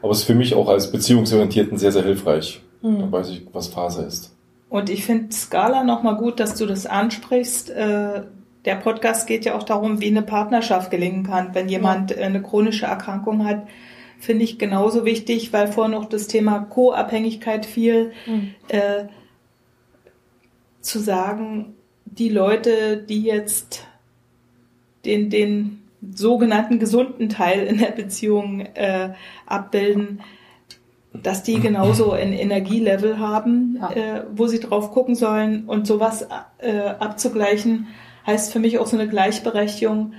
Aber 0.00 0.12
es 0.12 0.20
ist 0.20 0.24
für 0.24 0.34
mich 0.34 0.54
auch 0.54 0.68
als 0.68 0.90
Beziehungsorientierten 0.92 1.76
sehr, 1.76 1.92
sehr 1.92 2.04
hilfreich. 2.04 2.62
Mhm. 2.80 3.00
Dann 3.00 3.12
weiß 3.12 3.30
ich, 3.30 3.46
was 3.52 3.66
Phase 3.66 4.04
ist. 4.04 4.34
Und 4.68 4.90
ich 4.90 5.04
finde 5.04 5.32
Scala 5.32 5.82
nochmal 5.82 6.16
gut, 6.16 6.40
dass 6.40 6.54
du 6.54 6.66
das 6.66 6.86
ansprichst. 6.86 7.70
Äh, 7.70 8.22
der 8.64 8.74
Podcast 8.74 9.26
geht 9.26 9.44
ja 9.44 9.54
auch 9.56 9.62
darum, 9.62 10.00
wie 10.00 10.08
eine 10.08 10.22
Partnerschaft 10.22 10.90
gelingen 10.90 11.24
kann. 11.24 11.54
Wenn 11.54 11.68
jemand 11.68 12.16
äh, 12.16 12.22
eine 12.22 12.42
chronische 12.42 12.86
Erkrankung 12.86 13.46
hat, 13.46 13.66
finde 14.18 14.44
ich 14.44 14.58
genauso 14.58 15.04
wichtig, 15.04 15.52
weil 15.52 15.68
vorher 15.68 15.96
noch 15.96 16.06
das 16.06 16.26
Thema 16.26 16.58
Co-Abhängigkeit 16.60 17.64
fiel, 17.64 18.12
mhm. 18.26 18.54
äh, 18.68 19.04
zu 20.80 20.98
sagen, 20.98 21.74
die 22.04 22.28
Leute, 22.28 22.98
die 22.98 23.22
jetzt 23.22 23.86
den, 25.04 25.30
den 25.30 25.82
sogenannten 26.14 26.78
gesunden 26.78 27.28
Teil 27.28 27.66
in 27.66 27.78
der 27.78 27.92
Beziehung 27.92 28.60
äh, 28.60 29.14
abbilden, 29.46 30.20
dass 31.22 31.42
die 31.42 31.60
genauso 31.60 32.12
ein 32.12 32.32
Energielevel 32.32 33.18
haben, 33.18 33.78
ja. 33.80 33.90
äh, 33.90 34.24
wo 34.34 34.46
sie 34.46 34.60
drauf 34.60 34.92
gucken 34.92 35.14
sollen 35.14 35.64
und 35.66 35.86
sowas 35.86 36.26
äh, 36.58 36.80
abzugleichen, 36.98 37.88
heißt 38.26 38.52
für 38.52 38.58
mich 38.58 38.78
auch 38.78 38.86
so 38.86 38.96
eine 38.96 39.08
Gleichberechtigung. 39.08 40.14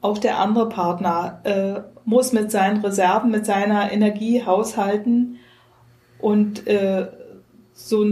Auch 0.00 0.18
der 0.18 0.38
andere 0.38 0.68
Partner 0.68 1.40
äh, 1.44 1.80
muss 2.04 2.32
mit 2.32 2.50
seinen 2.50 2.82
Reserven, 2.82 3.30
mit 3.30 3.46
seiner 3.46 3.92
Energie 3.92 4.44
haushalten 4.44 5.38
und 6.18 6.66
äh, 6.66 7.08
so 7.72 8.04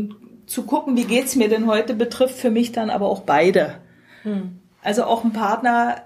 zu 0.47 0.65
gucken, 0.65 0.97
wie 0.97 1.05
geht's 1.05 1.37
mir 1.37 1.49
denn 1.49 1.67
heute, 1.67 1.95
betrifft 1.95 2.37
für 2.37 2.51
mich 2.51 2.73
dann 2.73 2.91
aber 2.91 3.07
auch 3.07 3.21
beide. 3.21 3.75
Hm. 4.23 4.59
Also 4.83 5.05
auch 5.05 5.25
ein 5.25 5.33
Partner 5.33 6.03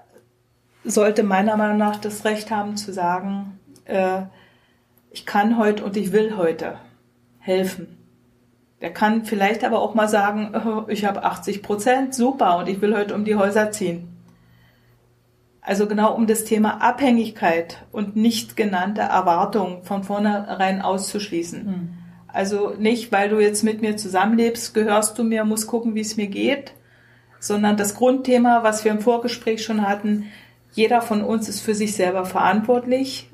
sollte 0.83 1.23
meiner 1.23 1.55
Meinung 1.55 1.77
nach 1.77 1.97
das 1.97 2.25
Recht 2.25 2.51
haben 2.51 2.75
zu 2.75 2.91
sagen, 2.91 3.59
äh, 3.85 4.23
ich 5.13 5.27
kann 5.27 5.59
heute 5.59 5.85
und 5.85 5.95
ich 5.95 6.11
will 6.11 6.35
heute 6.35 6.79
helfen. 7.37 7.99
Der 8.81 8.91
kann 8.91 9.25
vielleicht 9.25 9.63
aber 9.63 9.79
auch 9.79 9.93
mal 9.93 10.09
sagen, 10.09 10.53
oh, 10.55 10.89
ich 10.89 11.05
habe 11.05 11.23
80 11.23 11.61
Prozent, 11.61 12.15
super, 12.15 12.57
und 12.57 12.67
ich 12.67 12.81
will 12.81 12.97
heute 12.97 13.13
um 13.13 13.23
die 13.23 13.35
Häuser 13.35 13.71
ziehen. 13.71 14.09
Also 15.61 15.87
genau 15.87 16.15
um 16.15 16.25
das 16.25 16.45
Thema 16.45 16.81
Abhängigkeit 16.81 17.85
und 17.91 18.15
nicht 18.15 18.57
genannte 18.57 19.01
Erwartungen 19.01 19.83
von 19.83 20.03
vornherein 20.03 20.81
auszuschließen. 20.81 21.65
Mhm. 21.65 21.89
Also 22.27 22.73
nicht, 22.79 23.11
weil 23.11 23.29
du 23.29 23.39
jetzt 23.39 23.63
mit 23.63 23.81
mir 23.81 23.95
zusammenlebst, 23.95 24.73
gehörst 24.73 25.17
du 25.19 25.23
mir, 25.23 25.45
musst 25.45 25.67
gucken, 25.67 25.93
wie 25.93 26.01
es 26.01 26.17
mir 26.17 26.27
geht, 26.27 26.73
sondern 27.39 27.77
das 27.77 27.93
Grundthema, 27.93 28.63
was 28.63 28.83
wir 28.83 28.91
im 28.91 28.99
Vorgespräch 28.99 29.63
schon 29.63 29.87
hatten, 29.87 30.25
jeder 30.71 31.03
von 31.03 31.21
uns 31.23 31.47
ist 31.47 31.61
für 31.61 31.75
sich 31.75 31.95
selber 31.95 32.25
verantwortlich 32.25 33.29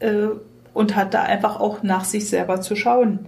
äh, 0.00 0.28
und 0.74 0.94
hat 0.94 1.14
da 1.14 1.22
einfach 1.22 1.58
auch 1.58 1.82
nach 1.82 2.04
sich 2.04 2.28
selber 2.28 2.60
zu 2.60 2.76
schauen, 2.76 3.26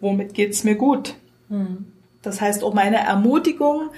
womit 0.00 0.34
geht's 0.34 0.64
mir 0.64 0.76
gut. 0.76 1.14
Mhm. 1.48 1.86
Das 2.22 2.40
heißt, 2.40 2.64
auch 2.64 2.74
meine 2.74 2.98
Ermutigung 2.98 3.90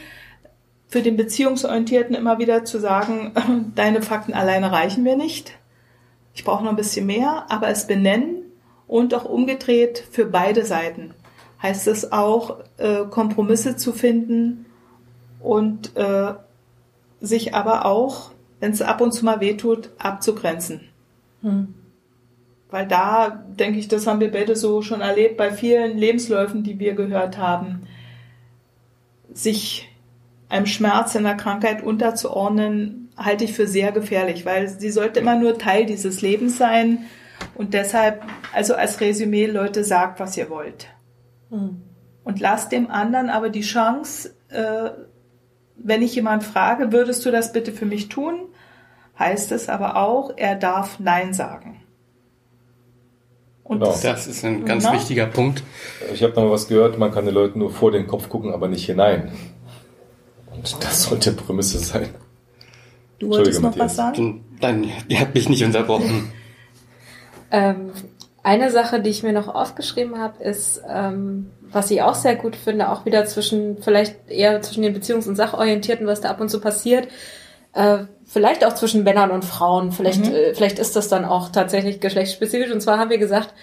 für 0.88 1.02
den 1.02 1.16
Beziehungsorientierten 1.16 2.16
immer 2.16 2.38
wieder 2.38 2.64
zu 2.64 2.80
sagen, 2.80 3.32
deine 3.74 4.02
Fakten 4.02 4.34
alleine 4.34 4.72
reichen 4.72 5.04
mir 5.04 5.16
nicht. 5.16 5.52
Ich 6.34 6.44
brauche 6.44 6.64
noch 6.64 6.70
ein 6.70 6.76
bisschen 6.76 7.06
mehr, 7.06 7.46
aber 7.48 7.68
es 7.68 7.86
benennen 7.86 8.42
und 8.86 9.14
auch 9.14 9.24
umgedreht 9.24 10.04
für 10.10 10.24
beide 10.24 10.64
Seiten. 10.64 11.14
Heißt 11.62 11.88
es 11.88 12.12
auch, 12.12 12.60
äh, 12.78 13.04
Kompromisse 13.10 13.76
zu 13.76 13.92
finden 13.92 14.66
und 15.40 15.96
äh, 15.96 16.34
sich 17.20 17.54
aber 17.54 17.86
auch, 17.86 18.30
wenn 18.60 18.72
es 18.72 18.82
ab 18.82 19.00
und 19.00 19.12
zu 19.12 19.24
mal 19.24 19.40
wehtut, 19.40 19.90
abzugrenzen. 19.98 20.88
Hm. 21.42 21.74
Weil 22.70 22.86
da, 22.86 23.44
denke 23.58 23.78
ich, 23.78 23.88
das 23.88 24.06
haben 24.06 24.20
wir 24.20 24.30
beide 24.30 24.54
so 24.54 24.82
schon 24.82 25.00
erlebt 25.00 25.36
bei 25.36 25.50
vielen 25.50 25.96
Lebensläufen, 25.96 26.62
die 26.62 26.78
wir 26.78 26.94
gehört 26.94 27.38
haben, 27.38 27.86
sich 29.32 29.88
einem 30.48 30.66
Schmerz 30.66 31.14
in 31.14 31.24
der 31.24 31.36
Krankheit 31.36 31.82
unterzuordnen, 31.82 33.10
halte 33.16 33.44
ich 33.44 33.52
für 33.52 33.66
sehr 33.66 33.92
gefährlich, 33.92 34.46
weil 34.46 34.68
sie 34.68 34.90
sollte 34.90 35.20
immer 35.20 35.36
nur 35.36 35.58
Teil 35.58 35.86
dieses 35.86 36.22
Lebens 36.22 36.56
sein. 36.56 37.06
Und 37.54 37.74
deshalb, 37.74 38.22
also 38.52 38.74
als 38.74 39.00
Resümee, 39.00 39.46
Leute, 39.46 39.84
sagt, 39.84 40.20
was 40.20 40.36
ihr 40.36 40.50
wollt. 40.50 40.88
Hm. 41.50 41.82
Und 42.24 42.40
lasst 42.40 42.72
dem 42.72 42.90
anderen 42.90 43.30
aber 43.30 43.48
die 43.48 43.62
Chance, 43.62 44.34
äh, 44.48 44.90
wenn 45.76 46.02
ich 46.02 46.14
jemand 46.14 46.44
frage, 46.44 46.92
würdest 46.92 47.24
du 47.24 47.30
das 47.30 47.52
bitte 47.52 47.72
für 47.72 47.86
mich 47.86 48.08
tun? 48.08 48.48
Heißt 49.18 49.52
es 49.52 49.68
aber 49.68 49.96
auch, 49.96 50.32
er 50.36 50.54
darf 50.54 51.00
Nein 51.00 51.32
sagen. 51.32 51.77
Und 53.68 53.80
genau. 53.80 53.94
das 54.02 54.26
ist 54.26 54.44
ein 54.44 54.64
ganz 54.64 54.84
genau. 54.84 54.96
wichtiger 54.96 55.26
Punkt. 55.26 55.62
Ich 56.14 56.22
habe 56.22 56.32
noch 56.34 56.44
mal 56.44 56.50
was 56.50 56.68
gehört, 56.68 56.98
man 56.98 57.12
kann 57.12 57.26
den 57.26 57.34
Leuten 57.34 57.58
nur 57.58 57.70
vor 57.70 57.92
den 57.92 58.06
Kopf 58.06 58.30
gucken, 58.30 58.54
aber 58.54 58.66
nicht 58.66 58.86
hinein. 58.86 59.30
Und 60.50 60.76
das 60.82 61.04
sollte 61.04 61.32
Prämisse 61.32 61.78
sein. 61.78 62.08
Du 63.18 63.28
wolltest 63.28 63.60
noch 63.60 63.78
was 63.78 63.96
sagen? 63.96 64.44
Nein, 64.60 64.90
ihr 65.08 65.20
habt 65.20 65.34
mich 65.34 65.50
nicht 65.50 65.62
unterbrochen. 65.62 66.32
ähm, 67.50 67.90
eine 68.42 68.70
Sache, 68.70 69.02
die 69.02 69.10
ich 69.10 69.22
mir 69.22 69.34
noch 69.34 69.48
aufgeschrieben 69.54 70.18
habe, 70.18 70.42
ist, 70.42 70.80
ähm, 70.88 71.50
was 71.70 71.90
ich 71.90 72.00
auch 72.00 72.14
sehr 72.14 72.36
gut 72.36 72.56
finde, 72.56 72.88
auch 72.88 73.04
wieder 73.04 73.26
zwischen, 73.26 73.82
vielleicht 73.82 74.30
eher 74.30 74.62
zwischen 74.62 74.82
den 74.82 74.96
Beziehungs- 74.96 75.28
und 75.28 75.36
Sachorientierten, 75.36 76.06
was 76.06 76.22
da 76.22 76.30
ab 76.30 76.40
und 76.40 76.48
zu 76.48 76.58
passiert, 76.58 77.08
äh, 77.74 78.04
vielleicht 78.28 78.64
auch 78.64 78.74
zwischen 78.74 79.02
Männern 79.02 79.30
und 79.30 79.44
Frauen, 79.44 79.90
vielleicht, 79.90 80.26
mhm. 80.26 80.34
äh, 80.34 80.54
vielleicht 80.54 80.78
ist 80.78 80.94
das 80.94 81.08
dann 81.08 81.24
auch 81.24 81.48
tatsächlich 81.48 81.98
geschlechtsspezifisch. 81.98 82.70
Und 82.70 82.80
zwar 82.80 82.98
haben 82.98 83.10
wir 83.10 83.18
gesagt, 83.18 83.54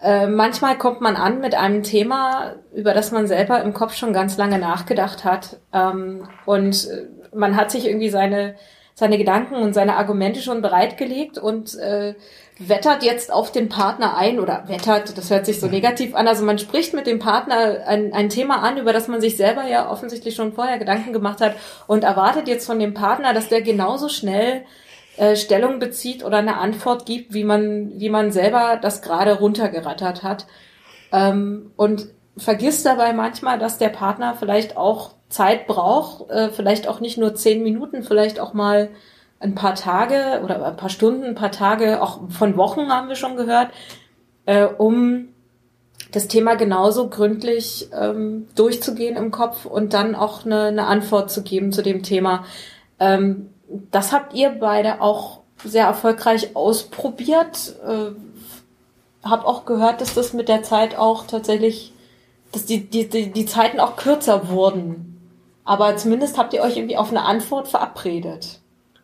äh, 0.00 0.26
manchmal 0.26 0.78
kommt 0.78 1.00
man 1.00 1.16
an 1.16 1.40
mit 1.40 1.54
einem 1.54 1.82
Thema, 1.82 2.54
über 2.74 2.94
das 2.94 3.12
man 3.12 3.26
selber 3.26 3.62
im 3.62 3.74
Kopf 3.74 3.94
schon 3.94 4.12
ganz 4.12 4.36
lange 4.38 4.58
nachgedacht 4.58 5.24
hat. 5.24 5.58
Ähm, 5.72 6.26
und 6.46 6.88
äh, 6.88 7.36
man 7.36 7.56
hat 7.56 7.70
sich 7.70 7.86
irgendwie 7.86 8.08
seine, 8.08 8.54
seine 8.94 9.18
Gedanken 9.18 9.56
und 9.56 9.74
seine 9.74 9.96
Argumente 9.96 10.40
schon 10.40 10.62
bereitgelegt 10.62 11.36
und 11.36 11.76
äh, 11.78 12.14
wettert 12.58 13.04
jetzt 13.04 13.32
auf 13.32 13.52
den 13.52 13.68
Partner 13.68 14.16
ein 14.16 14.40
oder 14.40 14.64
wettert, 14.66 15.16
das 15.16 15.30
hört 15.30 15.46
sich 15.46 15.60
so 15.60 15.68
negativ 15.68 16.14
an. 16.14 16.26
Also 16.26 16.44
man 16.44 16.58
spricht 16.58 16.92
mit 16.92 17.06
dem 17.06 17.20
Partner 17.20 17.86
ein, 17.86 18.12
ein 18.12 18.28
Thema 18.28 18.62
an, 18.62 18.78
über 18.78 18.92
das 18.92 19.06
man 19.06 19.20
sich 19.20 19.36
selber 19.36 19.64
ja 19.66 19.90
offensichtlich 19.90 20.34
schon 20.34 20.52
vorher 20.52 20.78
Gedanken 20.78 21.12
gemacht 21.12 21.40
hat 21.40 21.54
und 21.86 22.02
erwartet 22.02 22.48
jetzt 22.48 22.66
von 22.66 22.78
dem 22.80 22.94
Partner, 22.94 23.32
dass 23.32 23.48
der 23.48 23.62
genauso 23.62 24.08
schnell 24.08 24.64
äh, 25.16 25.36
Stellung 25.36 25.78
bezieht 25.78 26.24
oder 26.24 26.38
eine 26.38 26.58
Antwort 26.58 27.06
gibt, 27.06 27.32
wie 27.32 27.44
man, 27.44 27.92
wie 28.00 28.10
man 28.10 28.32
selber 28.32 28.78
das 28.80 29.02
gerade 29.02 29.38
runtergerattert 29.38 30.24
hat. 30.24 30.46
Ähm, 31.12 31.70
und 31.76 32.08
vergisst 32.36 32.84
dabei 32.86 33.12
manchmal, 33.12 33.58
dass 33.58 33.78
der 33.78 33.88
Partner 33.88 34.36
vielleicht 34.38 34.76
auch 34.76 35.12
Zeit 35.28 35.66
braucht, 35.66 36.30
äh, 36.30 36.50
vielleicht 36.50 36.88
auch 36.88 37.00
nicht 37.00 37.18
nur 37.18 37.34
zehn 37.34 37.62
Minuten, 37.62 38.02
vielleicht 38.02 38.40
auch 38.40 38.52
mal 38.52 38.90
ein 39.40 39.54
paar 39.54 39.74
Tage 39.74 40.40
oder 40.42 40.64
ein 40.64 40.76
paar 40.76 40.88
Stunden, 40.88 41.24
ein 41.24 41.34
paar 41.34 41.52
Tage, 41.52 42.02
auch 42.02 42.20
von 42.30 42.56
Wochen 42.56 42.88
haben 42.88 43.08
wir 43.08 43.16
schon 43.16 43.36
gehört, 43.36 43.70
äh, 44.46 44.64
um 44.64 45.28
das 46.10 46.26
Thema 46.26 46.54
genauso 46.54 47.08
gründlich 47.08 47.88
ähm, 47.92 48.48
durchzugehen 48.54 49.16
im 49.16 49.30
Kopf 49.30 49.66
und 49.66 49.92
dann 49.92 50.14
auch 50.14 50.44
eine, 50.44 50.64
eine 50.64 50.86
Antwort 50.86 51.30
zu 51.30 51.42
geben 51.42 51.70
zu 51.70 51.82
dem 51.82 52.02
Thema. 52.02 52.44
Ähm, 52.98 53.50
das 53.90 54.12
habt 54.12 54.34
ihr 54.34 54.50
beide 54.50 55.00
auch 55.00 55.40
sehr 55.64 55.84
erfolgreich 55.86 56.56
ausprobiert. 56.56 57.74
Äh, 57.86 58.12
hab 59.28 59.44
auch 59.44 59.66
gehört, 59.66 60.00
dass 60.00 60.14
das 60.14 60.32
mit 60.32 60.48
der 60.48 60.62
Zeit 60.62 60.96
auch 60.96 61.26
tatsächlich, 61.26 61.92
dass 62.52 62.64
die, 62.64 62.88
die, 62.88 63.08
die, 63.08 63.30
die 63.30 63.46
Zeiten 63.46 63.80
auch 63.80 63.96
kürzer 63.96 64.48
wurden. 64.48 65.20
Aber 65.64 65.96
zumindest 65.96 66.38
habt 66.38 66.54
ihr 66.54 66.62
euch 66.62 66.78
irgendwie 66.78 66.96
auf 66.96 67.10
eine 67.10 67.24
Antwort 67.24 67.68
verabredet. 67.68 68.60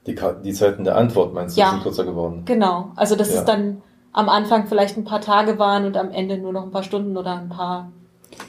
Die, 0.06 0.16
die 0.44 0.52
Zeiten 0.52 0.84
der 0.84 0.96
Antwort 0.96 1.32
meinst 1.32 1.56
du, 1.56 1.60
ja, 1.60 1.70
sind 1.70 1.82
kürzer 1.82 2.04
geworden? 2.04 2.42
Genau. 2.44 2.92
Also 2.96 3.16
dass 3.16 3.32
ja. 3.32 3.40
es 3.40 3.44
dann 3.44 3.82
am 4.12 4.28
Anfang 4.28 4.66
vielleicht 4.66 4.96
ein 4.96 5.04
paar 5.04 5.20
Tage 5.20 5.58
waren 5.58 5.86
und 5.86 5.96
am 5.96 6.10
Ende 6.10 6.38
nur 6.38 6.52
noch 6.52 6.62
ein 6.62 6.70
paar 6.70 6.82
Stunden 6.82 7.16
oder 7.16 7.36
ein 7.36 7.48
paar 7.48 7.90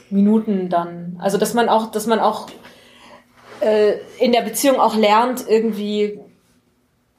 Minuten 0.10 0.70
dann. 0.70 1.18
Also 1.20 1.38
dass 1.38 1.54
man 1.54 1.70
auch, 1.70 1.92
dass 1.92 2.08
man 2.08 2.20
auch 2.20 2.48
äh, 3.62 3.94
in 4.20 4.32
der 4.32 4.42
Beziehung 4.42 4.80
auch 4.80 4.96
lernt, 4.96 5.46
irgendwie 5.48 6.20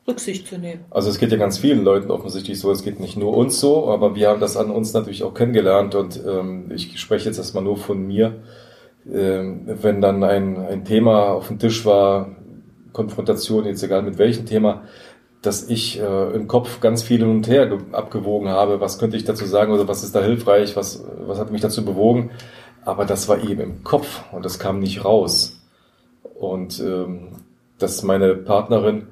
Rücksicht 0.07 0.46
zu 0.46 0.59
nehmen. 0.59 0.85
Also 0.90 1.11
es 1.11 1.18
geht 1.18 1.33
ja 1.33 1.37
ganz 1.37 1.59
vielen 1.59 1.83
Leuten 1.83 2.11
offensichtlich 2.11 2.61
so, 2.61 2.70
es 2.70 2.85
geht 2.85 3.01
nicht 3.01 3.16
nur 3.16 3.37
uns 3.37 3.59
so, 3.59 3.88
aber 3.88 4.14
wir 4.14 4.29
haben 4.29 4.40
das 4.40 4.57
an 4.57 4.70
uns 4.70 4.92
natürlich 4.92 5.25
auch 5.25 5.35
kennengelernt 5.35 5.94
und 5.94 6.20
ähm, 6.25 6.70
ich 6.72 6.99
spreche 7.01 7.27
jetzt 7.27 7.38
erstmal 7.38 7.64
nur 7.64 7.77
von 7.77 8.07
mir. 8.07 8.42
Ähm, 9.12 9.62
wenn 9.66 10.01
dann 10.01 10.22
ein, 10.22 10.59
ein 10.59 10.85
Thema 10.85 11.33
auf 11.33 11.49
dem 11.49 11.59
Tisch 11.59 11.85
war, 11.85 12.37
Konfrontation, 12.96 13.66
jetzt 13.66 13.82
egal 13.82 14.02
mit 14.02 14.18
welchem 14.18 14.46
Thema, 14.46 14.82
dass 15.42 15.68
ich 15.68 16.00
äh, 16.00 16.35
im 16.35 16.48
Kopf 16.48 16.80
ganz 16.80 17.02
viel 17.02 17.18
hin 17.18 17.28
und 17.28 17.46
her 17.46 17.70
abgewogen 17.92 18.48
habe, 18.48 18.80
was 18.80 18.98
könnte 18.98 19.16
ich 19.16 19.24
dazu 19.24 19.44
sagen 19.44 19.72
oder 19.72 19.87
was 19.87 20.02
ist 20.02 20.14
da 20.14 20.22
hilfreich, 20.22 20.76
was, 20.76 21.04
was 21.20 21.38
hat 21.38 21.52
mich 21.52 21.61
dazu 21.61 21.85
bewogen. 21.85 22.30
Aber 22.85 23.04
das 23.04 23.28
war 23.28 23.42
eben 23.42 23.61
im 23.61 23.85
Kopf 23.85 24.24
und 24.32 24.44
das 24.44 24.59
kam 24.59 24.80
nicht 24.80 25.04
raus. 25.04 25.61
Und 26.35 26.80
ähm, 26.80 27.32
dass 27.78 28.02
meine 28.02 28.35
Partnerin 28.35 29.09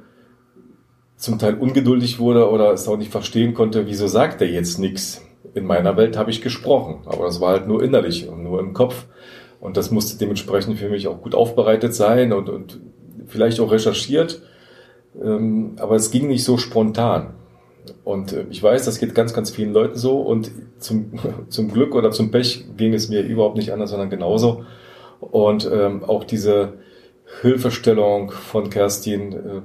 zum 1.17 1.39
Teil 1.39 1.55
ungeduldig 1.55 2.19
wurde 2.19 2.51
oder 2.51 2.73
es 2.73 2.89
auch 2.89 2.97
nicht 2.97 3.13
verstehen 3.13 3.55
konnte, 3.55 3.87
wieso 3.87 4.07
sagt 4.07 4.41
er 4.41 4.49
jetzt 4.49 4.79
nichts? 4.79 5.23
in 5.55 5.67
meiner 5.67 5.97
Welt 5.97 6.17
habe 6.17 6.31
ich 6.31 6.43
gesprochen, 6.43 7.03
aber 7.07 7.25
das 7.27 7.41
war 7.41 7.53
halt 7.53 7.67
nur 7.67 7.83
innerlich 7.83 8.29
und 8.29 8.43
nur 8.43 8.61
im 8.61 8.73
Kopf. 8.73 9.07
Und 9.61 9.77
das 9.77 9.91
musste 9.91 10.19
dementsprechend 10.19 10.79
für 10.79 10.91
mich 10.91 11.09
auch 11.09 11.23
gut 11.23 11.35
aufbereitet 11.35 11.95
sein 11.95 12.33
und, 12.33 12.51
und 12.51 12.81
vielleicht 13.35 13.59
auch 13.59 13.73
recherchiert. 13.73 14.41
Ähm, 15.21 15.75
aber 15.79 15.97
es 15.97 16.13
ging 16.13 16.29
nicht 16.29 16.45
so 16.45 16.57
spontan. 16.57 17.35
Und 18.05 18.33
äh, 18.33 18.47
ich 18.49 18.63
weiß, 18.63 18.85
das 18.85 19.01
geht 19.01 19.13
ganz, 19.13 19.35
ganz 19.35 19.51
vielen 19.51 19.73
Leuten 19.73 19.97
so. 19.97 20.21
Und 20.21 20.53
zum, 20.79 21.15
zum 21.49 21.73
Glück 21.73 21.97
oder 21.97 22.13
zum 22.13 22.31
Pech 22.31 22.65
ging 22.77 22.95
es 22.95 23.09
mir 23.09 23.23
überhaupt 23.23 23.57
nicht 23.57 23.73
anders, 23.73 23.91
sondern 23.91 24.09
genauso. 24.09 24.65
Und 25.21 25.69
ähm, 25.71 26.05
auch 26.05 26.23
diese 26.23 26.75
Hilfestellung 27.41 28.31
von 28.31 28.71
Kerstin, 28.71 29.33
äh, 29.33 29.63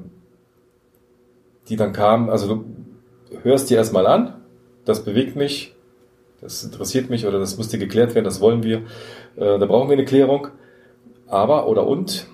die 1.68 1.76
dann 1.76 1.94
kam, 1.94 2.32
also 2.32 2.48
du 2.48 2.66
hörst 3.44 3.70
dir 3.70 3.78
erstmal 3.78 4.08
an, 4.08 4.34
das 4.86 5.04
bewegt 5.04 5.36
mich, 5.36 5.76
das 6.42 6.64
interessiert 6.64 7.12
mich 7.12 7.28
oder 7.28 7.38
das 7.38 7.56
dir 7.56 7.78
geklärt 7.78 8.16
werden, 8.16 8.26
das 8.26 8.42
wollen 8.42 8.64
wir, 8.64 8.78
äh, 9.36 9.60
da 9.60 9.66
brauchen 9.68 9.90
wir 9.90 9.98
eine 9.98 10.06
Klärung. 10.06 10.48
Aber 11.28 11.68
oder 11.68 11.86
und, 11.86 12.26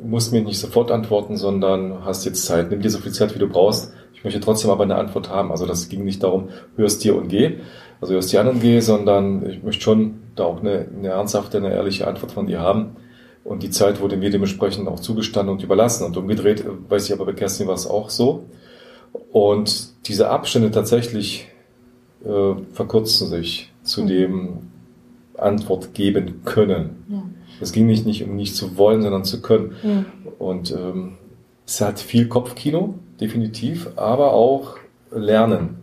musst 0.00 0.32
mir 0.32 0.42
nicht 0.42 0.58
sofort 0.58 0.90
antworten, 0.90 1.36
sondern 1.36 2.04
hast 2.04 2.24
jetzt 2.24 2.44
Zeit, 2.44 2.70
nimm 2.70 2.80
dir 2.80 2.90
so 2.90 2.98
viel 2.98 3.12
Zeit, 3.12 3.34
wie 3.34 3.38
du 3.38 3.48
brauchst. 3.48 3.92
Ich 4.14 4.24
möchte 4.24 4.40
trotzdem 4.40 4.70
aber 4.70 4.84
eine 4.84 4.96
Antwort 4.96 5.30
haben. 5.30 5.50
Also 5.50 5.66
das 5.66 5.88
ging 5.88 6.04
nicht 6.04 6.22
darum, 6.22 6.48
hörst 6.76 7.04
dir 7.04 7.16
und 7.16 7.28
geh, 7.28 7.58
also 8.00 8.14
hörst 8.14 8.32
dir 8.32 8.40
an 8.40 8.48
und 8.48 8.60
geh, 8.60 8.80
sondern 8.80 9.48
ich 9.48 9.62
möchte 9.62 9.82
schon 9.82 10.22
da 10.34 10.44
auch 10.44 10.60
eine, 10.60 10.86
eine 10.96 11.08
ernsthafte, 11.08 11.58
eine 11.58 11.72
ehrliche 11.72 12.06
Antwort 12.06 12.32
von 12.32 12.46
dir 12.46 12.60
haben. 12.60 12.96
Und 13.44 13.62
die 13.62 13.70
Zeit 13.70 14.00
wurde 14.00 14.16
mir 14.16 14.30
dementsprechend 14.30 14.88
auch 14.88 15.00
zugestanden 15.00 15.54
und 15.54 15.62
überlassen. 15.62 16.04
Und 16.04 16.16
umgedreht, 16.16 16.64
weiß 16.88 17.06
ich 17.06 17.12
aber 17.12 17.26
bei 17.26 17.32
Kerstin 17.32 17.68
war 17.68 17.74
es 17.74 17.86
auch 17.86 18.10
so. 18.10 18.44
Und 19.32 20.08
diese 20.08 20.30
Abstände 20.30 20.70
tatsächlich 20.70 21.48
äh, 22.24 22.54
verkürzen 22.72 23.28
sich 23.28 23.72
zu 23.82 24.02
mhm. 24.02 24.06
dem 24.08 24.58
Antwort 25.38 25.94
geben 25.94 26.42
können. 26.44 27.04
Ja. 27.08 27.22
Es 27.60 27.72
ging 27.72 27.86
nicht, 27.86 28.06
nicht 28.06 28.24
um 28.24 28.36
nicht 28.36 28.54
zu 28.54 28.76
wollen, 28.76 29.02
sondern 29.02 29.24
zu 29.24 29.40
können. 29.40 29.74
Ja. 29.82 30.04
Und 30.38 30.72
ähm, 30.72 31.18
es 31.66 31.80
hat 31.80 31.98
viel 31.98 32.28
Kopfkino, 32.28 32.94
definitiv, 33.20 33.88
aber 33.96 34.32
auch 34.32 34.76
Lernen. 35.10 35.78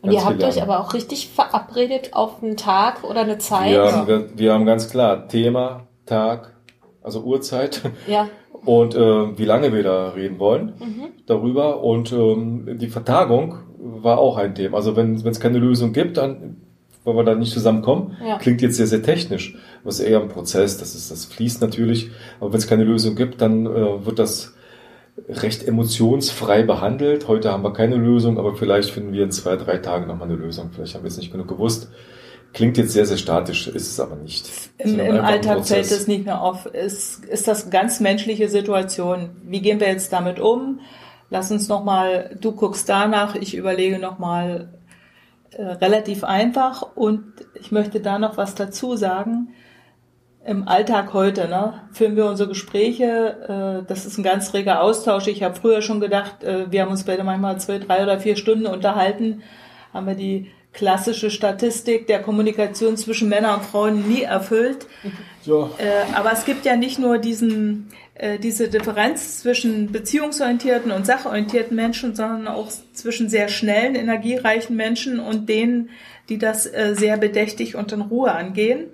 Und 0.00 0.12
ihr 0.12 0.24
habt 0.24 0.42
euch 0.42 0.62
aber 0.62 0.80
auch 0.80 0.94
richtig 0.94 1.28
verabredet 1.28 2.10
auf 2.12 2.42
einen 2.42 2.56
Tag 2.56 3.04
oder 3.04 3.22
eine 3.22 3.38
Zeit? 3.38 3.72
Wir 3.72 3.92
haben, 3.92 4.06
wir, 4.06 4.28
wir 4.36 4.52
haben 4.54 4.64
ganz 4.64 4.88
klar 4.88 5.28
Thema, 5.28 5.86
Tag, 6.06 6.54
also 7.02 7.22
Uhrzeit. 7.22 7.82
Ja. 8.06 8.28
Und 8.64 8.94
äh, 8.94 9.38
wie 9.38 9.44
lange 9.44 9.72
wir 9.72 9.82
da 9.82 10.10
reden 10.10 10.38
wollen 10.38 10.74
mhm. 10.78 11.04
darüber. 11.26 11.82
Und 11.82 12.12
ähm, 12.12 12.78
die 12.78 12.88
Vertagung 12.88 13.58
war 13.78 14.18
auch 14.18 14.36
ein 14.36 14.54
Thema. 14.54 14.76
Also 14.76 14.96
wenn 14.96 15.14
es 15.14 15.40
keine 15.40 15.58
Lösung 15.58 15.92
gibt, 15.92 16.16
dann 16.16 16.56
weil 17.04 17.14
wir 17.16 17.24
da 17.24 17.34
nicht 17.34 17.52
zusammenkommen. 17.52 18.16
Ja. 18.24 18.38
Klingt 18.38 18.60
jetzt 18.62 18.76
sehr, 18.76 18.86
sehr 18.86 19.02
technisch. 19.02 19.56
Was 19.84 20.00
eher 20.00 20.20
ein 20.20 20.28
Prozess, 20.28 20.78
das 20.78 20.94
ist, 20.94 21.10
das 21.10 21.24
fließt 21.26 21.60
natürlich. 21.60 22.10
Aber 22.40 22.52
wenn 22.52 22.58
es 22.58 22.66
keine 22.66 22.84
Lösung 22.84 23.16
gibt, 23.16 23.40
dann 23.40 23.66
äh, 23.66 24.04
wird 24.04 24.18
das 24.18 24.54
recht 25.28 25.66
emotionsfrei 25.66 26.62
behandelt. 26.62 27.28
Heute 27.28 27.52
haben 27.52 27.64
wir 27.64 27.72
keine 27.72 27.96
Lösung, 27.96 28.38
aber 28.38 28.54
vielleicht 28.54 28.90
finden 28.90 29.12
wir 29.12 29.24
in 29.24 29.32
zwei, 29.32 29.56
drei 29.56 29.78
Tagen 29.78 30.06
nochmal 30.06 30.28
eine 30.28 30.36
Lösung. 30.36 30.70
Vielleicht 30.72 30.94
haben 30.94 31.02
wir 31.02 31.08
es 31.08 31.16
nicht 31.16 31.32
genug 31.32 31.48
gewusst. 31.48 31.88
Klingt 32.54 32.78
jetzt 32.78 32.92
sehr, 32.92 33.04
sehr 33.04 33.18
statisch, 33.18 33.68
ist 33.68 33.90
es 33.92 34.00
aber 34.00 34.16
nicht. 34.16 34.48
Im, 34.78 34.98
im 34.98 35.20
Alltag 35.20 35.66
fällt 35.66 35.90
es 35.90 36.06
nicht 36.06 36.24
mehr 36.24 36.40
auf. 36.40 36.66
Ist, 36.66 37.24
ist 37.26 37.46
das 37.46 37.70
ganz 37.70 38.00
menschliche 38.00 38.48
Situation? 38.48 39.30
Wie 39.44 39.60
gehen 39.60 39.80
wir 39.80 39.88
jetzt 39.88 40.12
damit 40.12 40.40
um? 40.40 40.80
Lass 41.30 41.50
uns 41.50 41.68
nochmal, 41.68 42.36
du 42.40 42.52
guckst 42.52 42.88
danach, 42.88 43.34
ich 43.34 43.54
überlege 43.54 43.98
nochmal, 43.98 44.77
äh, 45.58 45.62
relativ 45.62 46.22
einfach 46.22 46.82
und 46.94 47.32
ich 47.54 47.72
möchte 47.72 47.98
da 47.98 48.20
noch 48.20 48.36
was 48.36 48.54
dazu 48.54 48.94
sagen. 48.94 49.48
Im 50.44 50.68
Alltag 50.68 51.12
heute 51.14 51.48
ne, 51.48 51.82
führen 51.90 52.14
wir 52.14 52.26
unsere 52.26 52.48
Gespräche, 52.48 53.82
äh, 53.82 53.86
das 53.88 54.06
ist 54.06 54.18
ein 54.18 54.22
ganz 54.22 54.54
reger 54.54 54.80
Austausch. 54.80 55.26
Ich 55.26 55.42
habe 55.42 55.56
früher 55.56 55.82
schon 55.82 55.98
gedacht, 55.98 56.44
äh, 56.44 56.70
wir 56.70 56.82
haben 56.82 56.92
uns 56.92 57.02
beide 57.02 57.24
manchmal 57.24 57.58
zwei, 57.58 57.78
drei 57.78 58.04
oder 58.04 58.20
vier 58.20 58.36
Stunden 58.36 58.66
unterhalten, 58.66 59.42
haben 59.92 60.06
wir 60.06 60.14
die 60.14 60.48
klassische 60.78 61.28
Statistik 61.28 62.06
der 62.06 62.22
Kommunikation 62.22 62.96
zwischen 62.96 63.28
Männern 63.28 63.58
und 63.58 63.66
Frauen 63.66 64.08
nie 64.08 64.22
erfüllt. 64.22 64.86
Ja. 65.44 65.70
Äh, 65.78 66.14
aber 66.14 66.32
es 66.32 66.44
gibt 66.44 66.64
ja 66.64 66.76
nicht 66.76 67.00
nur 67.00 67.18
diesen, 67.18 67.88
äh, 68.14 68.38
diese 68.38 68.68
Differenz 68.68 69.40
zwischen 69.40 69.90
beziehungsorientierten 69.90 70.92
und 70.92 71.04
sachorientierten 71.04 71.74
Menschen, 71.74 72.14
sondern 72.14 72.46
auch 72.46 72.68
zwischen 72.92 73.28
sehr 73.28 73.48
schnellen, 73.48 73.96
energiereichen 73.96 74.76
Menschen 74.76 75.18
und 75.18 75.48
denen, 75.48 75.90
die 76.28 76.38
das 76.38 76.64
äh, 76.66 76.94
sehr 76.96 77.16
bedächtig 77.16 77.74
und 77.74 77.90
in 77.90 78.02
Ruhe 78.02 78.30
angehen. 78.30 78.86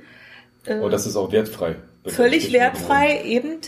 Äh, 0.64 0.78
oh, 0.78 0.88
das 0.88 1.06
ist 1.06 1.16
auch 1.16 1.32
wertfrei. 1.32 1.76
Völlig 2.06 2.50
wertfrei, 2.54 3.22
eben. 3.24 3.58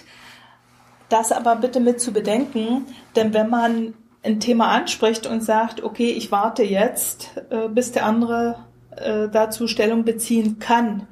Das 1.11 1.33
aber 1.33 1.57
bitte 1.57 1.81
mit 1.81 2.01
zu 2.01 2.13
bedenken, 2.13 2.87
denn 3.15 3.35
wenn 3.35 3.51
man 3.51 3.93
ein 4.27 4.41
Thema 4.41 4.69
anspricht 4.69 5.27
und 5.27 5.43
sagt, 5.43 5.83
okay, 5.83 6.11
ich 6.11 6.33
warte 6.33 6.62
jetzt, 6.62 7.31
äh, 7.51 7.69
bis 7.69 7.93
der 7.93 8.05
andere 8.05 8.57
äh, 8.97 9.29
dazu 9.29 9.69
Stellung 9.69 10.05
beziehen 10.05 10.59
kann, 10.59 11.07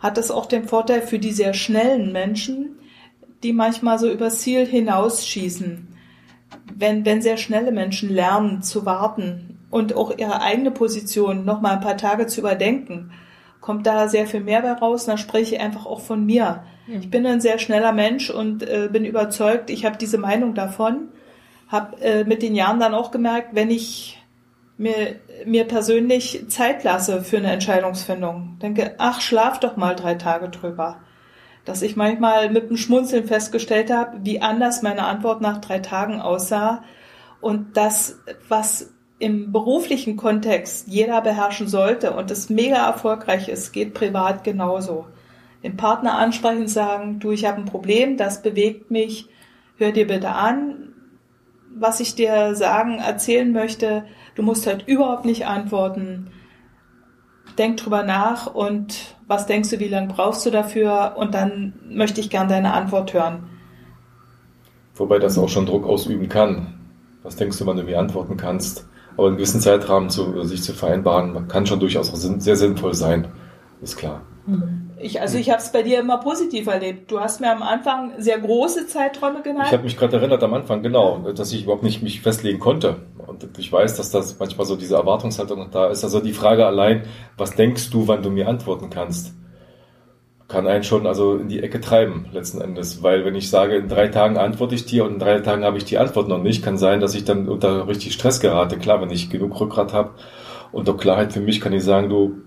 hat 0.00 0.16
das 0.16 0.30
auch 0.30 0.46
den 0.46 0.64
Vorteil 0.64 1.02
für 1.02 1.18
die 1.18 1.32
sehr 1.32 1.54
schnellen 1.54 2.12
Menschen, 2.12 2.78
die 3.42 3.52
manchmal 3.52 3.98
so 3.98 4.10
übers 4.10 4.40
Ziel 4.40 4.66
hinausschießen. 4.66 5.88
Wenn, 6.74 7.04
wenn 7.04 7.22
sehr 7.22 7.36
schnelle 7.36 7.72
Menschen 7.72 8.12
lernen 8.12 8.62
zu 8.62 8.86
warten 8.86 9.58
und 9.70 9.94
auch 9.94 10.16
ihre 10.16 10.40
eigene 10.40 10.70
Position 10.70 11.44
noch 11.44 11.60
mal 11.60 11.72
ein 11.72 11.80
paar 11.80 11.96
Tage 11.96 12.26
zu 12.26 12.40
überdenken, 12.40 13.12
kommt 13.60 13.86
da 13.86 14.08
sehr 14.08 14.26
viel 14.26 14.40
mehr 14.40 14.62
bei 14.62 14.72
raus. 14.72 15.04
Und 15.04 15.12
da 15.12 15.18
spreche 15.18 15.56
ich 15.56 15.60
einfach 15.60 15.86
auch 15.86 16.00
von 16.00 16.24
mir. 16.24 16.62
Ich 17.00 17.10
bin 17.10 17.26
ein 17.26 17.40
sehr 17.40 17.58
schneller 17.58 17.92
Mensch 17.92 18.30
und 18.30 18.62
äh, 18.62 18.88
bin 18.92 19.04
überzeugt, 19.04 19.70
ich 19.70 19.84
habe 19.84 19.96
diese 19.96 20.18
Meinung 20.18 20.54
davon 20.54 21.08
habe 21.68 22.00
äh, 22.00 22.24
mit 22.24 22.42
den 22.42 22.54
Jahren 22.54 22.80
dann 22.80 22.94
auch 22.94 23.10
gemerkt, 23.10 23.54
wenn 23.54 23.70
ich 23.70 24.22
mir, 24.78 25.16
mir 25.44 25.64
persönlich 25.64 26.44
Zeit 26.48 26.84
lasse 26.84 27.22
für 27.22 27.38
eine 27.38 27.52
Entscheidungsfindung, 27.52 28.58
denke, 28.60 28.94
ach, 28.98 29.20
schlaf 29.20 29.58
doch 29.60 29.76
mal 29.76 29.94
drei 29.96 30.14
Tage 30.14 30.48
drüber. 30.48 31.00
Dass 31.64 31.82
ich 31.82 31.96
manchmal 31.96 32.50
mit 32.50 32.70
dem 32.70 32.76
Schmunzeln 32.76 33.26
festgestellt 33.26 33.90
habe, 33.90 34.18
wie 34.22 34.40
anders 34.40 34.82
meine 34.82 35.04
Antwort 35.04 35.40
nach 35.40 35.60
drei 35.60 35.80
Tagen 35.80 36.20
aussah 36.20 36.84
und 37.40 37.76
das, 37.76 38.20
was 38.48 38.94
im 39.18 39.50
beruflichen 39.50 40.16
Kontext 40.16 40.88
jeder 40.88 41.22
beherrschen 41.22 41.68
sollte 41.68 42.12
und 42.12 42.30
es 42.30 42.50
mega 42.50 42.86
erfolgreich 42.86 43.48
ist, 43.48 43.72
geht 43.72 43.94
privat 43.94 44.44
genauso. 44.44 45.06
Den 45.62 45.76
Partner 45.76 46.18
ansprechen, 46.18 46.68
sagen, 46.68 47.18
du, 47.18 47.32
ich 47.32 47.46
habe 47.46 47.58
ein 47.58 47.64
Problem, 47.64 48.16
das 48.16 48.42
bewegt 48.42 48.90
mich, 48.90 49.28
hör 49.78 49.90
dir 49.90 50.06
bitte 50.06 50.28
an, 50.28 50.92
was 51.78 52.00
ich 52.00 52.14
dir 52.14 52.54
sagen, 52.54 52.98
erzählen 52.98 53.52
möchte. 53.52 54.04
Du 54.34 54.42
musst 54.42 54.66
halt 54.66 54.86
überhaupt 54.86 55.24
nicht 55.24 55.46
antworten. 55.46 56.30
Denk 57.58 57.78
drüber 57.78 58.02
nach 58.02 58.46
und 58.46 59.16
was 59.26 59.46
denkst 59.46 59.70
du, 59.70 59.78
wie 59.78 59.88
lange 59.88 60.08
brauchst 60.08 60.44
du 60.46 60.50
dafür? 60.50 61.14
Und 61.16 61.34
dann 61.34 61.74
möchte 61.88 62.20
ich 62.20 62.30
gern 62.30 62.48
deine 62.48 62.72
Antwort 62.72 63.12
hören. 63.12 63.48
Wobei 64.94 65.18
das 65.18 65.38
auch 65.38 65.48
schon 65.48 65.66
Druck 65.66 65.86
ausüben 65.86 66.28
kann. 66.28 66.74
Was 67.22 67.36
denkst 67.36 67.58
du, 67.58 67.66
wann 67.66 67.76
du 67.76 67.82
mir 67.82 67.98
antworten 67.98 68.36
kannst? 68.36 68.86
Aber 69.16 69.28
einen 69.28 69.36
gewissen 69.36 69.60
Zeitrahmen 69.60 70.10
zu, 70.10 70.42
sich 70.44 70.62
zu 70.62 70.74
vereinbaren, 70.74 71.48
kann 71.48 71.66
schon 71.66 71.80
durchaus 71.80 72.12
auch 72.12 72.16
sehr 72.16 72.56
sinnvoll 72.56 72.94
sein. 72.94 73.28
Ist 73.80 73.96
klar. 73.96 74.22
Mhm. 74.46 74.85
Ich, 74.98 75.20
also 75.20 75.36
ich 75.36 75.50
habe 75.50 75.60
es 75.60 75.70
bei 75.72 75.82
dir 75.82 76.00
immer 76.00 76.18
positiv 76.18 76.66
erlebt. 76.68 77.10
Du 77.10 77.20
hast 77.20 77.40
mir 77.40 77.50
am 77.50 77.62
Anfang 77.62 78.12
sehr 78.18 78.38
große 78.38 78.86
Zeiträume 78.86 79.42
genannt. 79.42 79.66
Ich 79.66 79.72
habe 79.72 79.82
mich 79.82 79.96
gerade 79.96 80.16
erinnert 80.16 80.42
am 80.42 80.54
Anfang, 80.54 80.82
genau, 80.82 81.18
dass 81.32 81.52
ich 81.52 81.64
überhaupt 81.64 81.82
nicht 81.82 82.02
mich 82.02 82.22
festlegen 82.22 82.58
konnte. 82.58 82.96
Und 83.26 83.46
ich 83.58 83.70
weiß, 83.70 83.96
dass 83.96 84.10
das 84.10 84.38
manchmal 84.38 84.66
so 84.66 84.76
diese 84.76 84.94
Erwartungshaltung 84.94 85.68
da 85.70 85.88
ist. 85.88 86.02
Also 86.02 86.20
die 86.20 86.32
Frage 86.32 86.64
allein, 86.64 87.02
was 87.36 87.54
denkst 87.54 87.90
du, 87.90 88.08
wann 88.08 88.22
du 88.22 88.30
mir 88.30 88.48
antworten 88.48 88.88
kannst, 88.88 89.34
kann 90.48 90.66
einen 90.66 90.84
schon 90.84 91.06
also 91.06 91.36
in 91.36 91.48
die 91.48 91.62
Ecke 91.62 91.80
treiben 91.80 92.26
letzten 92.32 92.62
Endes. 92.62 93.02
Weil 93.02 93.26
wenn 93.26 93.34
ich 93.34 93.50
sage, 93.50 93.76
in 93.76 93.88
drei 93.88 94.08
Tagen 94.08 94.38
antworte 94.38 94.76
ich 94.76 94.86
dir 94.86 95.04
und 95.04 95.14
in 95.14 95.18
drei 95.18 95.40
Tagen 95.40 95.64
habe 95.64 95.76
ich 95.76 95.84
die 95.84 95.98
Antwort 95.98 96.28
noch 96.28 96.42
nicht, 96.42 96.64
kann 96.64 96.78
sein, 96.78 97.00
dass 97.00 97.14
ich 97.14 97.24
dann 97.24 97.48
unter 97.48 97.86
richtig 97.86 98.14
Stress 98.14 98.40
gerate. 98.40 98.78
Klar, 98.78 99.02
wenn 99.02 99.10
ich 99.10 99.28
genug 99.28 99.60
Rückgrat 99.60 99.92
habe 99.92 100.14
und 100.72 100.88
auch 100.88 100.96
Klarheit 100.96 101.34
für 101.34 101.40
mich, 101.40 101.60
kann 101.60 101.74
ich 101.74 101.84
sagen, 101.84 102.08
du, 102.08 102.42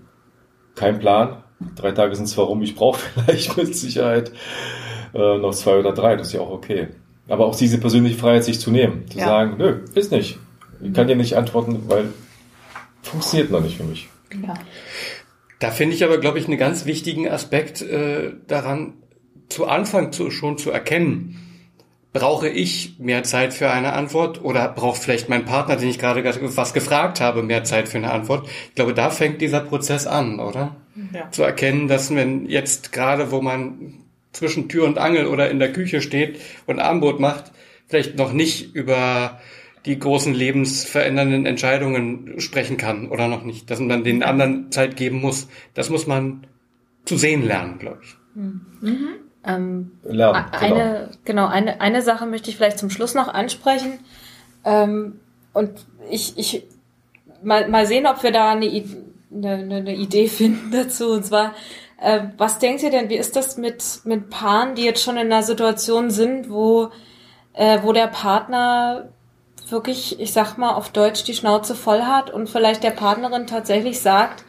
kein 0.76 0.98
Plan, 0.98 1.44
Drei 1.76 1.92
Tage 1.92 2.16
sind 2.16 2.28
zwar 2.28 2.46
rum, 2.46 2.62
ich 2.62 2.76
brauche 2.76 3.00
vielleicht 3.26 3.58
mit 3.58 3.76
Sicherheit 3.76 4.32
äh, 5.14 5.38
noch 5.38 5.54
zwei 5.54 5.80
oder 5.80 5.94
drei, 5.94 6.16
das 6.16 6.28
ist 6.28 6.34
ja 6.34 6.42
auch 6.42 6.52
okay. 6.52 6.88
Aber 7.28 7.46
auch 7.46 7.56
diese 7.56 7.78
persönliche 7.78 8.18
Freiheit, 8.18 8.44
sich 8.44 8.60
zu 8.60 8.72
nehmen, 8.72 9.06
zu 9.10 9.20
ja. 9.20 9.26
sagen, 9.26 9.56
nö, 9.58 9.82
ist 9.94 10.12
nicht. 10.12 10.40
Ich 10.82 10.94
kann 10.94 11.08
dir 11.08 11.16
nicht 11.16 11.36
antworten, 11.36 11.84
weil 11.88 12.14
funktioniert 13.02 13.52
noch 13.52 13.62
nicht 13.62 13.78
für 13.78 13.84
mich. 13.84 14.10
Ja. 14.46 14.54
Da 15.60 15.72
finde 15.72 15.96
ich 15.96 16.04
aber, 16.04 16.18
glaube 16.18 16.40
ich, 16.40 16.48
einen 16.48 16.58
ganz 16.58 16.86
wichtigen 16.86 17.28
Aspekt 17.28 17.82
äh, 17.82 18.32
daran, 18.48 18.94
zu 19.50 19.68
Anfang 19.68 20.12
zu, 20.12 20.32
schon 20.32 20.58
zu 20.58 20.72
erkennen, 20.72 21.38
brauche 22.14 22.48
ich 22.48 22.98
mehr 23.00 23.24
Zeit 23.24 23.54
für 23.54 23.70
eine 23.70 23.94
Antwort 23.94 24.44
oder 24.44 24.68
braucht 24.70 25.02
vielleicht 25.02 25.30
mein 25.30 25.46
Partner, 25.46 25.76
den 25.76 25.90
ich 25.90 26.00
gerade 26.00 26.24
was 26.24 26.74
gefragt 26.74 27.22
habe, 27.22 27.44
mehr 27.44 27.64
Zeit 27.64 27.90
für 27.90 27.98
eine 27.98 28.12
Antwort? 28.12 28.48
Ich 28.70 28.76
glaube, 28.76 28.94
da 28.94 29.10
fängt 29.10 29.42
dieser 29.42 29.60
Prozess 29.60 30.08
an, 30.08 30.40
oder? 30.40 30.76
Ja. 31.14 31.32
Zu 31.32 31.44
erkennen, 31.44 31.88
dass 31.88 32.14
wenn 32.14 32.48
jetzt 32.48 32.92
gerade, 32.92 33.32
wo 33.32 33.42
man 33.42 33.96
zwischen 34.32 34.70
Tür 34.70 34.86
und 34.86 34.98
Angel 34.98 35.28
oder 35.28 35.50
in 35.50 35.60
der 35.60 35.72
Küche 35.72 36.02
steht 36.02 36.40
und 36.66 36.80
Armbrot 36.80 37.20
macht, 37.20 37.52
vielleicht 37.88 38.18
noch 38.18 38.34
nicht 38.34 38.76
über 38.76 39.40
die 39.86 39.98
großen 39.98 40.34
lebensverändernden 40.34 41.46
Entscheidungen 41.46 42.40
sprechen 42.40 42.78
kann 42.78 43.08
oder 43.08 43.28
noch 43.28 43.44
nicht, 43.44 43.72
dass 43.72 43.80
man 43.80 43.90
dann 43.90 44.04
den 44.04 44.24
anderen 44.24 44.72
Zeit 44.72 44.98
geben 44.98 45.22
muss. 45.22 45.48
Das 45.74 45.90
muss 45.90 46.06
man 46.06 46.46
zu 47.06 47.18
sehen 47.18 47.46
lernen, 47.46 47.80
glaube 47.80 48.00
ich. 48.04 48.16
Mhm. 48.36 49.08
Ähm, 49.46 49.92
lernen, 50.04 50.46
genau. 50.52 50.76
Eine, 50.76 51.10
genau, 51.24 51.48
eine, 51.48 51.82
eine 51.82 52.02
Sache 52.02 52.26
möchte 52.26 52.50
ich 52.50 52.58
vielleicht 52.58 52.78
zum 52.78 52.90
Schluss 52.90 53.16
noch 53.16 53.30
ansprechen. 53.30 54.00
Ähm, 54.66 55.20
und 55.54 55.86
ich, 56.12 56.38
ich 56.38 56.68
mal, 57.42 57.68
mal 57.70 57.86
sehen, 57.86 58.06
ob 58.06 58.22
wir 58.22 58.32
da 58.32 58.52
eine, 58.52 58.68
eine, 59.34 59.76
eine 59.76 59.96
Idee 59.96 60.28
finden 60.30 60.72
dazu. 60.72 61.12
Und 61.12 61.26
zwar, 61.26 61.54
äh, 62.00 62.22
was 62.38 62.60
denkt 62.60 62.84
ihr 62.84 62.92
denn, 62.92 63.10
wie 63.10 63.18
ist 63.18 63.36
das 63.36 63.58
mit, 63.58 63.84
mit 64.04 64.30
Paaren, 64.30 64.76
die 64.76 64.84
jetzt 64.84 65.04
schon 65.04 65.18
in 65.18 65.32
einer 65.32 65.44
Situation 65.44 66.10
sind, 66.10 66.50
wo, 66.50 66.90
äh, 67.54 67.80
wo 67.84 67.94
der 67.94 68.08
Partner 68.08 69.10
wirklich, 69.68 70.20
ich 70.20 70.34
sag 70.34 70.58
mal 70.58 70.74
auf 70.74 70.90
Deutsch, 70.90 71.24
die 71.24 71.34
Schnauze 71.34 71.76
voll 71.76 72.02
hat 72.02 72.32
und 72.32 72.50
vielleicht 72.50 72.84
der 72.84 72.92
Partnerin 72.92 73.46
tatsächlich 73.46 74.02
sagt, 74.02 74.44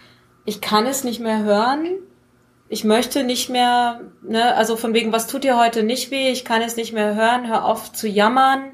ich 0.44 0.60
kann 0.60 0.86
es 0.86 1.04
nicht 1.04 1.20
mehr 1.20 1.42
hören, 1.42 1.86
ich 2.68 2.84
möchte 2.84 3.24
nicht 3.24 3.50
mehr, 3.50 4.00
ne, 4.22 4.54
also 4.54 4.76
von 4.76 4.94
wegen, 4.94 5.12
was 5.12 5.26
tut 5.26 5.44
dir 5.44 5.58
heute 5.58 5.82
nicht 5.82 6.10
weh, 6.10 6.30
ich 6.30 6.44
kann 6.44 6.62
es 6.62 6.76
nicht 6.76 6.92
mehr 6.92 7.16
hören, 7.16 7.48
hör 7.48 7.64
auf 7.64 7.92
zu 7.92 8.08
jammern. 8.08 8.70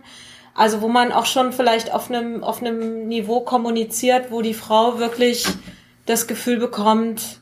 Also 0.54 0.80
wo 0.80 0.88
man 0.88 1.12
auch 1.12 1.26
schon 1.26 1.52
vielleicht 1.52 1.92
auf 1.92 2.10
einem, 2.10 2.42
auf 2.42 2.60
einem 2.60 3.08
Niveau 3.08 3.40
kommuniziert, 3.40 4.30
wo 4.30 4.40
die 4.40 4.54
Frau 4.54 4.98
wirklich 4.98 5.46
das 6.06 6.26
Gefühl 6.26 6.58
bekommt, 6.58 7.40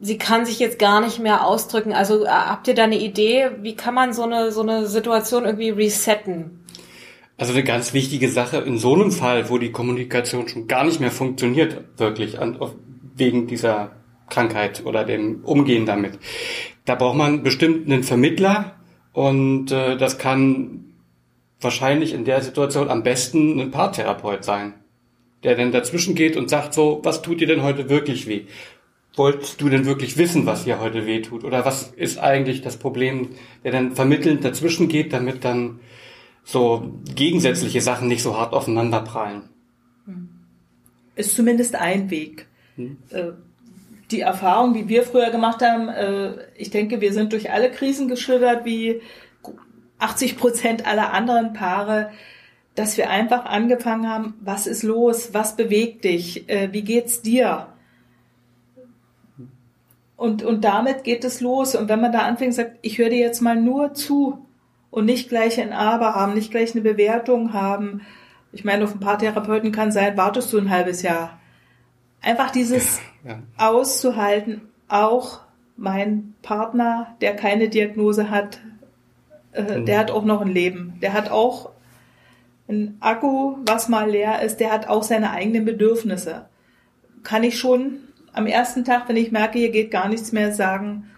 sie 0.00 0.18
kann 0.18 0.44
sich 0.44 0.58
jetzt 0.58 0.78
gar 0.78 1.00
nicht 1.00 1.18
mehr 1.18 1.46
ausdrücken. 1.46 1.92
Also 1.92 2.24
äh, 2.24 2.28
habt 2.28 2.68
ihr 2.68 2.74
da 2.74 2.84
eine 2.84 2.98
Idee, 2.98 3.50
wie 3.60 3.76
kann 3.76 3.94
man 3.94 4.12
so 4.12 4.24
eine, 4.24 4.50
so 4.52 4.62
eine 4.62 4.86
Situation 4.86 5.44
irgendwie 5.44 5.70
resetten? 5.70 6.64
Also 7.38 7.52
eine 7.52 7.64
ganz 7.64 7.94
wichtige 7.94 8.28
Sache 8.28 8.58
in 8.58 8.78
so 8.78 8.94
einem 8.94 9.10
Fall, 9.10 9.48
wo 9.48 9.58
die 9.58 9.72
Kommunikation 9.72 10.48
schon 10.48 10.68
gar 10.68 10.84
nicht 10.84 11.00
mehr 11.00 11.10
funktioniert, 11.10 11.84
wirklich, 11.96 12.38
an, 12.38 12.58
wegen 13.16 13.46
dieser 13.46 13.92
Krankheit 14.28 14.84
oder 14.84 15.04
dem 15.04 15.44
Umgehen 15.44 15.86
damit. 15.86 16.18
Da 16.84 16.94
braucht 16.94 17.16
man 17.16 17.42
bestimmt 17.42 17.86
einen 17.86 18.02
Vermittler 18.02 18.76
und 19.12 19.70
äh, 19.70 19.96
das 19.96 20.18
kann 20.18 20.94
wahrscheinlich 21.60 22.12
in 22.12 22.24
der 22.24 22.42
Situation 22.42 22.88
am 22.88 23.02
besten 23.02 23.60
ein 23.60 23.70
Paartherapeut 23.70 24.44
sein, 24.44 24.74
der 25.44 25.56
dann 25.56 25.72
dazwischen 25.72 26.14
geht 26.14 26.36
und 26.36 26.48
sagt 26.48 26.74
so, 26.74 27.00
was 27.02 27.22
tut 27.22 27.40
dir 27.40 27.46
denn 27.46 27.62
heute 27.62 27.88
wirklich 27.88 28.26
weh? 28.26 28.42
Wolltest 29.14 29.60
du 29.60 29.68
denn 29.68 29.84
wirklich 29.84 30.16
wissen, 30.16 30.46
was 30.46 30.64
dir 30.64 30.80
heute 30.80 31.04
weh 31.04 31.20
tut? 31.20 31.44
Oder 31.44 31.64
was 31.64 31.92
ist 31.96 32.18
eigentlich 32.18 32.62
das 32.62 32.78
Problem, 32.78 33.30
der 33.62 33.72
dann 33.72 33.94
vermittelnd 33.94 34.44
dazwischen 34.44 34.88
geht, 34.88 35.12
damit 35.12 35.44
dann 35.44 35.80
so 36.44 36.92
gegensätzliche 37.14 37.80
Sachen 37.80 38.08
nicht 38.08 38.22
so 38.22 38.38
hart 38.38 38.52
aufeinander 38.52 39.00
prallen. 39.00 39.42
Ist 41.14 41.36
zumindest 41.36 41.74
ein 41.74 42.10
Weg. 42.10 42.46
Hm. 42.76 42.96
Äh, 43.10 43.32
die 44.10 44.20
Erfahrung, 44.20 44.74
die 44.74 44.88
wir 44.88 45.02
früher 45.02 45.30
gemacht 45.30 45.62
haben, 45.62 45.88
äh, 45.88 46.32
ich 46.56 46.70
denke, 46.70 47.00
wir 47.00 47.12
sind 47.12 47.32
durch 47.32 47.50
alle 47.50 47.70
Krisen 47.70 48.08
geschildert 48.08 48.64
wie 48.64 49.00
80 49.98 50.36
Prozent 50.36 50.86
aller 50.86 51.12
anderen 51.12 51.52
Paare, 51.52 52.10
dass 52.74 52.96
wir 52.96 53.10
einfach 53.10 53.44
angefangen 53.44 54.08
haben, 54.08 54.34
was 54.40 54.66
ist 54.66 54.82
los, 54.82 55.34
was 55.34 55.56
bewegt 55.56 56.04
dich, 56.04 56.48
äh, 56.48 56.72
wie 56.72 56.82
geht's 56.82 57.22
dir? 57.22 57.68
Und, 60.16 60.42
und 60.42 60.64
damit 60.64 61.04
geht 61.04 61.24
es 61.24 61.40
los. 61.40 61.74
Und 61.74 61.88
wenn 61.88 62.00
man 62.00 62.12
da 62.12 62.20
anfängt, 62.20 62.54
sagt, 62.54 62.78
ich 62.82 62.98
höre 62.98 63.10
dir 63.10 63.18
jetzt 63.18 63.40
mal 63.40 63.56
nur 63.56 63.92
zu, 63.92 64.46
und 64.92 65.06
nicht 65.06 65.30
gleich 65.30 65.60
ein 65.60 65.72
Aber 65.72 66.14
haben, 66.14 66.34
nicht 66.34 66.52
gleich 66.52 66.72
eine 66.72 66.82
Bewertung 66.82 67.52
haben. 67.54 68.02
Ich 68.52 68.62
meine, 68.62 68.84
auf 68.84 68.94
ein 68.94 69.00
paar 69.00 69.18
Therapeuten 69.18 69.72
kann 69.72 69.90
sein, 69.90 70.16
wartest 70.16 70.52
du 70.52 70.58
ein 70.58 70.70
halbes 70.70 71.02
Jahr. 71.02 71.40
Einfach 72.20 72.50
dieses 72.50 73.00
ja. 73.26 73.38
auszuhalten, 73.56 74.60
auch 74.88 75.40
mein 75.76 76.34
Partner, 76.42 77.16
der 77.22 77.34
keine 77.34 77.70
Diagnose 77.70 78.30
hat, 78.30 78.60
äh, 79.52 79.78
mhm. 79.78 79.86
der 79.86 79.98
hat 79.98 80.10
auch 80.10 80.24
noch 80.24 80.42
ein 80.42 80.52
Leben. 80.52 80.98
Der 81.00 81.14
hat 81.14 81.30
auch 81.30 81.70
ein 82.68 82.96
Akku, 83.00 83.56
was 83.66 83.88
mal 83.88 84.10
leer 84.10 84.42
ist, 84.42 84.58
der 84.58 84.72
hat 84.72 84.88
auch 84.88 85.02
seine 85.02 85.30
eigenen 85.30 85.64
Bedürfnisse. 85.64 86.46
Kann 87.22 87.42
ich 87.42 87.58
schon 87.58 87.98
am 88.32 88.46
ersten 88.46 88.84
Tag, 88.84 89.08
wenn 89.08 89.16
ich 89.16 89.32
merke, 89.32 89.58
hier 89.58 89.70
geht 89.70 89.90
gar 89.90 90.08
nichts 90.08 90.32
mehr, 90.32 90.52
sagen, 90.52 91.10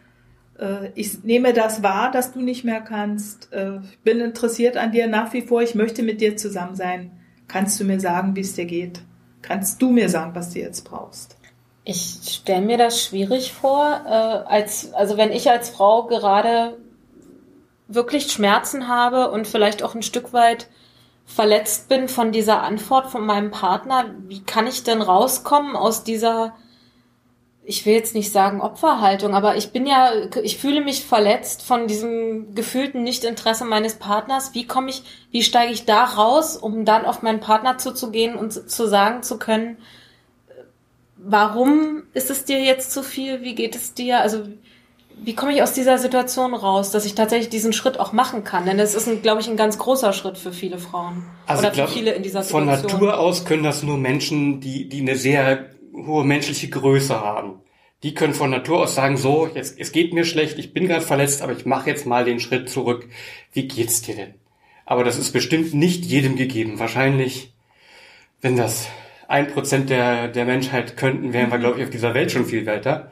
äh, 0.59 0.91
ich 0.95 1.23
nehme 1.25 1.53
das 1.53 1.83
wahr, 1.83 2.11
dass 2.11 2.33
du 2.33 2.41
nicht 2.41 2.65
mehr 2.65 2.81
kannst. 2.81 3.53
Äh, 3.53 3.79
ich 3.91 3.99
bin 4.01 4.21
interessiert 4.21 4.77
an 4.77 4.93
dir 4.93 5.07
nach 5.07 5.33
wie 5.33 5.43
vor. 5.43 5.63
Ich 5.63 5.75
möchte 5.75 6.03
mit 6.03 6.21
dir 6.21 6.37
zusammen 6.37 6.75
sein. 6.75 7.13
Kannst 7.49 7.79
du 7.79 7.85
mir 7.85 8.01
sagen, 8.01 8.35
wie 8.37 8.41
es 8.41 8.55
dir 8.55 8.65
geht? 8.65 9.01
Kannst 9.43 9.81
du 9.83 9.91
mir 9.91 10.09
sagen, 10.09 10.35
was 10.35 10.51
du 10.51 10.61
jetzt 10.61 10.83
brauchst? 10.83 11.37
Ich 11.85 12.21
stelle 12.25 12.65
mir 12.65 12.79
das 12.79 13.03
schwierig 13.03 13.53
vor, 13.53 14.01
äh, 14.07 14.09
als 14.09 14.95
also 14.95 15.19
wenn 15.19 15.33
ich 15.33 15.51
als 15.51 15.69
Frau 15.69 16.07
gerade 16.07 16.79
wirklich 17.89 18.33
Schmerzen 18.33 18.89
habe 18.89 19.31
und 19.31 19.47
vielleicht 19.47 19.83
auch 19.83 19.95
ein 19.95 20.03
Stück 20.03 20.33
weit 20.33 20.69
verletzt 21.27 21.89
bin 21.89 22.09
von 22.09 22.33
dieser 22.33 22.63
Antwort 22.63 23.11
von 23.11 23.25
meinem 23.25 23.51
Partner, 23.51 24.15
wie 24.27 24.43
kann 24.43 24.67
ich 24.67 24.85
denn 24.85 25.03
rauskommen 25.03 25.77
aus 25.77 26.05
dieser 26.05 26.55
ich 27.67 27.87
will 27.87 27.95
jetzt 27.95 28.15
nicht 28.15 28.31
sagen 28.31 28.61
Opferhaltung, 28.61 29.35
aber 29.35 29.57
ich 29.57 29.73
bin 29.73 29.87
ja, 29.87 30.13
ich 30.43 30.59
fühle 30.59 30.83
mich 30.83 31.05
verletzt 31.05 31.63
von 31.63 31.87
diesem 31.87 32.55
gefühlten 32.55 33.03
Nichtinteresse 33.03 33.65
meines 33.65 33.95
Partners. 33.95 34.53
Wie 34.53 34.67
komme 34.67 34.91
ich, 34.91 35.03
wie 35.31 35.43
steige 35.43 35.73
ich 35.73 35.87
da 35.87 36.05
raus, 36.05 36.57
um 36.57 36.85
dann 36.85 37.07
auf 37.07 37.23
meinen 37.23 37.41
Partner 37.41 37.79
zuzugehen 37.79 38.37
und 38.37 38.53
zu 38.71 38.87
sagen 38.87 39.23
zu 39.23 39.39
können, 39.39 39.79
warum 41.17 42.03
ist 42.13 42.31
es 42.31 42.45
dir 42.45 42.61
jetzt 42.61 42.93
zu 42.93 43.03
viel? 43.03 43.41
Wie 43.43 43.55
geht 43.55 43.77
es 43.77 43.95
dir? 43.95 44.21
Also, 44.21 44.47
wie 45.23 45.35
komme 45.35 45.55
ich 45.55 45.63
aus 45.63 45.73
dieser 45.73 45.99
Situation 45.99 46.55
raus, 46.55 46.91
dass 46.91 47.05
ich 47.05 47.15
tatsächlich 47.15 47.49
diesen 47.49 47.73
Schritt 47.73 47.99
auch 47.99 48.13
machen 48.13 48.45
kann? 48.45 48.67
Denn 48.67 48.79
es 48.79 48.95
ist, 48.95 49.23
glaube 49.23 49.41
ich, 49.41 49.49
ein 49.49 49.57
ganz 49.57 49.79
großer 49.79 50.13
Schritt 50.13 50.37
für 50.37 50.53
viele 50.53 50.79
Frauen. 50.79 51.25
Also 51.47 51.63
oder 51.63 51.71
glaub, 51.73 51.89
für 51.89 51.95
viele 51.95 52.13
in 52.13 52.23
dieser 52.23 52.43
Situation. 52.43 52.79
Von 52.79 52.91
Natur 52.91 53.19
aus 53.19 53.45
können 53.45 53.63
das 53.63 53.83
nur 53.83 53.97
Menschen, 53.97 54.61
die, 54.61 54.89
die 54.89 55.01
eine 55.01 55.17
sehr 55.17 55.71
hohe 55.95 56.25
menschliche 56.25 56.69
Größe 56.69 57.21
haben. 57.21 57.61
Die 58.03 58.13
können 58.13 58.35
von 58.35 58.51
Natur 58.51 58.81
aus 58.81 58.95
sagen, 58.95 59.17
so, 59.17 59.49
jetzt, 59.55 59.79
es 59.79 59.93
geht 59.93 60.13
mir 60.13 60.27
schlecht, 60.27 60.59
ich 60.59 60.75
bin 60.75 60.89
gerade 60.89 61.01
verletzt, 61.01 61.41
aber 61.41 61.53
ich 61.53 61.65
mache 61.65 61.89
jetzt 61.89 62.05
mal 62.05 62.25
den 62.25 62.39
Schritt 62.39 62.69
zurück. 62.69 63.09
Wie 63.53 63.67
geht's 63.67 64.03
dir 64.03 64.17
denn? 64.17 64.35
Aber 64.85 65.05
das 65.05 65.19
ist 65.19 65.33
bestimmt 65.33 65.73
nicht 65.73 66.05
jedem 66.05 66.37
gegeben. 66.37 66.79
Wahrscheinlich, 66.79 67.55
wenn 68.43 68.57
das 68.57 68.89
ein 69.27 69.49
Prozent 69.49 69.89
der, 69.89 70.29
der 70.29 70.45
Menschheit 70.45 70.99
könnten, 70.99 71.33
wären 71.33 71.51
wir, 71.51 71.59
glaube 71.59 71.79
ich, 71.79 71.85
auf 71.85 71.91
dieser 71.91 72.13
Welt 72.13 72.31
schon 72.31 72.45
viel 72.45 72.67
weiter. 72.67 73.11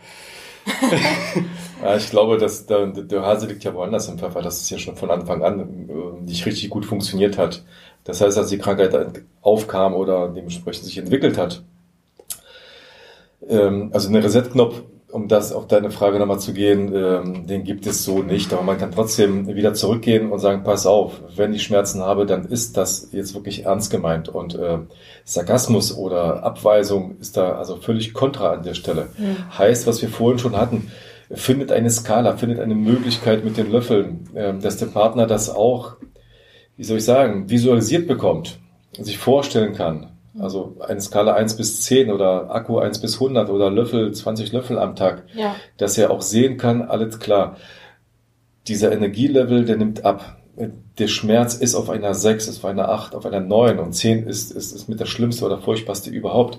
ja, 1.82 1.96
ich 1.96 2.10
glaube, 2.10 2.38
dass 2.38 2.66
der, 2.66 2.86
der 2.86 3.22
Hase 3.22 3.46
liegt 3.46 3.64
ja 3.64 3.74
woanders 3.74 4.08
im 4.08 4.18
Pfeffer, 4.18 4.42
dass 4.42 4.60
es 4.60 4.70
ja 4.70 4.78
schon 4.78 4.96
von 4.96 5.10
Anfang 5.10 5.42
an 5.42 5.88
äh, 5.88 6.22
nicht 6.24 6.46
richtig 6.46 6.70
gut 6.70 6.84
funktioniert 6.84 7.38
hat. 7.38 7.64
Das 8.04 8.20
heißt, 8.20 8.38
als 8.38 8.48
die 8.48 8.58
Krankheit 8.58 9.24
aufkam 9.42 9.94
oder 9.94 10.28
dementsprechend 10.28 10.84
sich 10.84 10.98
entwickelt 10.98 11.38
hat, 11.38 11.62
ähm, 13.48 13.90
also 13.92 14.08
einen 14.08 14.22
Reset-Knopf, 14.22 14.82
um 15.12 15.28
das 15.28 15.52
auf 15.52 15.66
deine 15.66 15.90
Frage 15.90 16.18
nochmal 16.18 16.40
zu 16.40 16.54
gehen, 16.54 16.92
ähm, 16.94 17.46
den 17.46 17.64
gibt 17.64 17.86
es 17.86 18.02
so 18.02 18.22
nicht. 18.22 18.52
Aber 18.52 18.62
man 18.62 18.78
kann 18.78 18.92
trotzdem 18.92 19.46
wieder 19.54 19.74
zurückgehen 19.74 20.32
und 20.32 20.38
sagen, 20.38 20.64
pass 20.64 20.86
auf, 20.86 21.20
wenn 21.36 21.52
ich 21.52 21.62
Schmerzen 21.62 22.00
habe, 22.00 22.24
dann 22.24 22.46
ist 22.46 22.76
das 22.78 23.08
jetzt 23.12 23.34
wirklich 23.34 23.66
ernst 23.66 23.90
gemeint. 23.90 24.30
Und 24.30 24.54
äh, 24.54 24.78
Sarkasmus 25.24 25.96
oder 25.96 26.42
Abweisung 26.42 27.16
ist 27.20 27.36
da 27.36 27.52
also 27.52 27.76
völlig 27.76 28.14
kontra 28.14 28.52
an 28.52 28.62
der 28.62 28.74
Stelle. 28.74 29.08
Mhm. 29.18 29.58
Heißt, 29.58 29.86
was 29.86 30.00
wir 30.00 30.08
vorhin 30.08 30.38
schon 30.38 30.56
hatten, 30.56 30.90
findet 31.30 31.72
eine 31.72 31.90
Skala, 31.90 32.36
findet 32.36 32.60
eine 32.60 32.74
Möglichkeit 32.74 33.44
mit 33.44 33.58
den 33.58 33.70
Löffeln, 33.70 34.30
äh, 34.34 34.54
dass 34.54 34.78
der 34.78 34.86
Partner 34.86 35.26
das 35.26 35.50
auch, 35.50 35.96
wie 36.78 36.84
soll 36.84 36.98
ich 36.98 37.04
sagen, 37.04 37.50
visualisiert 37.50 38.06
bekommt, 38.06 38.58
sich 38.98 39.18
vorstellen 39.18 39.74
kann, 39.74 40.11
also 40.38 40.76
eine 40.80 41.00
Skala 41.00 41.34
1 41.34 41.56
bis 41.56 41.82
10 41.82 42.10
oder 42.10 42.54
Akku 42.54 42.78
1 42.78 43.00
bis 43.00 43.14
100 43.14 43.50
oder 43.50 43.70
Löffel, 43.70 44.12
20 44.12 44.52
Löffel 44.52 44.78
am 44.78 44.96
Tag. 44.96 45.24
Ja. 45.34 45.54
Dass 45.76 45.98
er 45.98 46.10
auch 46.10 46.22
sehen 46.22 46.56
kann, 46.56 46.82
alles 46.82 47.18
klar. 47.18 47.56
Dieser 48.68 48.92
Energielevel, 48.92 49.64
der 49.64 49.76
nimmt 49.76 50.04
ab. 50.04 50.38
Der 50.98 51.08
Schmerz 51.08 51.54
ist 51.54 51.74
auf 51.74 51.90
einer 51.90 52.14
6, 52.14 52.48
ist 52.48 52.58
auf 52.58 52.64
einer 52.64 52.88
8, 52.88 53.14
auf 53.14 53.26
einer 53.26 53.40
9 53.40 53.78
und 53.78 53.92
10 53.92 54.26
ist, 54.26 54.50
ist, 54.52 54.72
ist 54.72 54.88
mit 54.88 55.00
der 55.00 55.06
schlimmste 55.06 55.44
oder 55.44 55.58
furchtbarste 55.58 56.10
überhaupt. 56.10 56.58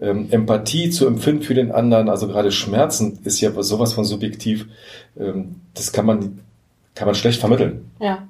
Ähm, 0.00 0.28
Empathie 0.30 0.90
zu 0.90 1.06
empfinden 1.06 1.42
für 1.42 1.54
den 1.54 1.70
anderen, 1.70 2.08
also 2.08 2.26
gerade 2.26 2.50
Schmerzen 2.50 3.20
ist 3.24 3.40
ja 3.40 3.50
sowas 3.62 3.92
von 3.92 4.04
subjektiv. 4.04 4.66
Ähm, 5.18 5.60
das 5.74 5.92
kann 5.92 6.06
man 6.06 6.40
kann 6.94 7.06
man 7.06 7.14
schlecht 7.14 7.40
vermitteln. 7.40 7.90
Ja. 8.00 8.28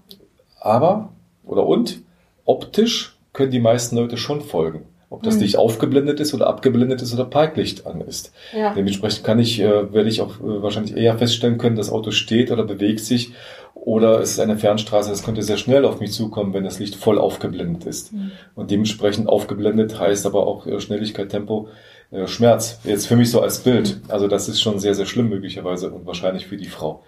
Aber, 0.60 1.12
oder 1.44 1.66
und, 1.66 2.02
optisch 2.44 3.11
können 3.33 3.51
die 3.51 3.61
meisten 3.61 3.97
Leute 3.97 4.16
schon 4.16 4.41
folgen. 4.41 4.87
Ob 5.11 5.22
das 5.22 5.39
Licht 5.39 5.59
aufgeblendet 5.59 6.20
ist 6.20 6.33
oder 6.33 6.47
abgeblendet 6.47 7.03
ist 7.03 7.12
oder 7.12 7.26
Parklicht 7.26 7.87
an 7.87 8.01
ist. 8.01 8.33
Ja. 8.57 8.72
Dementsprechend 8.72 9.24
kann 9.24 9.39
ich, 9.39 9.61
äh, 9.61 9.93
werde 9.93 10.09
ich 10.09 10.22
auch 10.22 10.41
äh, 10.41 10.62
wahrscheinlich 10.62 10.97
eher 10.97 11.18
feststellen 11.18 11.59
können, 11.59 11.76
das 11.76 11.91
Auto 11.91 12.12
steht 12.12 12.51
oder 12.51 12.64
bewegt 12.64 13.01
sich 13.01 13.33
oder 13.74 14.20
es 14.20 14.33
ist 14.33 14.41
eine 14.41 14.57
Fernstraße, 14.57 15.11
das 15.11 15.24
könnte 15.24 15.43
sehr 15.43 15.57
schnell 15.57 15.85
auf 15.85 15.99
mich 15.99 16.12
zukommen, 16.12 16.55
wenn 16.55 16.62
das 16.62 16.78
Licht 16.78 16.95
voll 16.95 17.18
aufgeblendet 17.18 17.85
ist. 17.85 18.12
Und 18.55 18.70
dementsprechend 18.70 19.28
aufgeblendet 19.28 19.99
heißt 19.99 20.24
aber 20.24 20.47
auch 20.47 20.66
äh, 20.66 20.80
Schnelligkeit, 20.80 21.30
Tempo, 21.30 21.68
äh, 22.12 22.26
Schmerz. 22.28 22.78
Jetzt 22.85 23.07
für 23.07 23.16
mich 23.16 23.30
so 23.30 23.41
als 23.41 23.59
Bild. 23.59 24.01
Also 24.09 24.28
das 24.28 24.49
ist 24.49 24.61
schon 24.61 24.78
sehr, 24.78 24.95
sehr 24.95 25.07
schlimm 25.07 25.28
möglicherweise 25.28 25.91
und 25.91 26.07
wahrscheinlich 26.07 26.47
für 26.47 26.57
die 26.57 26.68
Frau. 26.68 27.03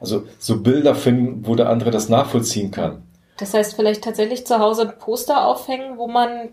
Also 0.00 0.24
so 0.38 0.60
Bilder 0.60 0.94
finden, 0.94 1.46
wo 1.46 1.54
der 1.54 1.70
andere 1.70 1.90
das 1.90 2.08
nachvollziehen 2.08 2.70
kann. 2.70 3.02
Das 3.38 3.52
heißt, 3.54 3.74
vielleicht 3.76 4.02
tatsächlich 4.04 4.46
zu 4.46 4.58
Hause 4.58 4.82
ein 4.82 4.98
Poster 4.98 5.46
aufhängen, 5.46 5.98
wo 5.98 6.06
man 6.08 6.50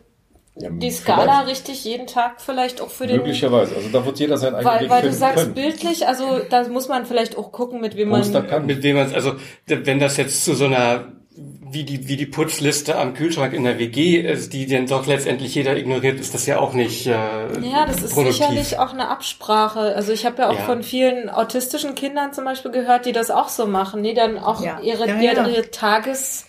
Ja, 0.56 0.70
die 0.70 0.92
Skala 0.92 1.42
richtig 1.42 1.84
jeden 1.86 2.08
Tag 2.08 2.42
vielleicht 2.42 2.82
auch 2.82 2.90
für 2.90 3.08
den 3.08 3.18
Möglicherweise. 3.18 3.76
Also 3.76 3.90
da 3.90 4.06
wird 4.06 4.20
jeder 4.20 4.38
seinen 4.38 4.56
eigenen 4.56 4.74
weil, 4.82 4.90
weil 4.90 5.02
du 5.04 5.14
sagst 5.14 5.36
können. 5.38 5.54
bildlich, 5.56 6.08
also 6.08 6.40
da 6.50 6.68
muss 6.68 6.88
man 6.90 7.06
vielleicht 7.06 7.38
auch 7.38 7.52
gucken, 7.52 7.80
mit 7.82 7.96
wem 7.96 8.10
Poster 8.10 8.42
man 8.42 8.50
kann. 8.50 8.66
Mit 8.66 8.84
wem 8.84 8.98
man 8.98 9.14
also 9.14 9.34
wenn 9.66 10.00
das 10.00 10.18
jetzt 10.18 10.44
zu 10.46 10.54
so 10.56 10.66
einer 10.66 11.06
wie 11.36 11.84
die 11.86 12.08
wie 12.08 12.18
die 12.18 12.28
Putzliste 12.28 12.96
am 13.00 13.16
Kühlschrank 13.16 13.54
in 13.54 13.64
der 13.64 13.80
WG 13.80 14.18
ist, 14.20 14.54
die 14.54 14.68
dann 14.68 14.86
doch 14.86 15.08
letztendlich 15.08 15.56
jeder 15.56 15.76
ignoriert, 15.76 16.20
ist 16.20 16.36
das 16.36 16.46
ja 16.46 16.60
auch 16.60 16.74
nicht 16.74 17.08
äh, 17.08 17.12
Ja, 17.12 17.88
das 17.88 18.04
ist 18.04 18.14
produktiv. 18.14 18.38
sicherlich 18.46 18.78
auch 18.78 18.94
eine 18.94 19.08
Absprache. 19.08 19.80
Also 19.96 20.12
ich 20.12 20.28
habe 20.28 20.44
ja 20.44 20.50
auch 20.50 20.60
Ja. 20.60 20.66
von 20.66 20.84
vielen 20.84 21.32
autistischen 21.32 21.96
Kindern 21.96 22.32
zum 22.34 22.46
Beispiel 22.46 22.70
gehört, 22.70 23.08
die 23.08 23.12
das 23.14 23.32
auch 23.32 23.50
so 23.50 23.66
machen, 23.66 24.04
die 24.04 24.14
dann 24.14 24.38
auch 24.38 24.64
Ja. 24.64 24.80
ihre, 24.82 25.08
Ja, 25.08 25.20
ihre, 25.20 25.36
ja. 25.36 25.48
ihre 25.48 25.72
Tages 25.72 26.46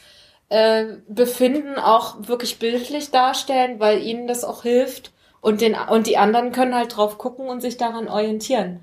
äh, 0.48 0.84
Befinden 1.08 1.76
auch 1.78 2.16
wirklich 2.28 2.58
bildlich 2.58 3.10
darstellen, 3.10 3.80
weil 3.80 4.02
ihnen 4.02 4.26
das 4.26 4.44
auch 4.44 4.62
hilft 4.62 5.12
und 5.40 5.60
den 5.60 5.74
und 5.90 6.06
die 6.06 6.16
anderen 6.16 6.52
können 6.52 6.74
halt 6.74 6.96
drauf 6.96 7.18
gucken 7.18 7.48
und 7.48 7.60
sich 7.60 7.76
daran 7.76 8.08
orientieren. 8.08 8.80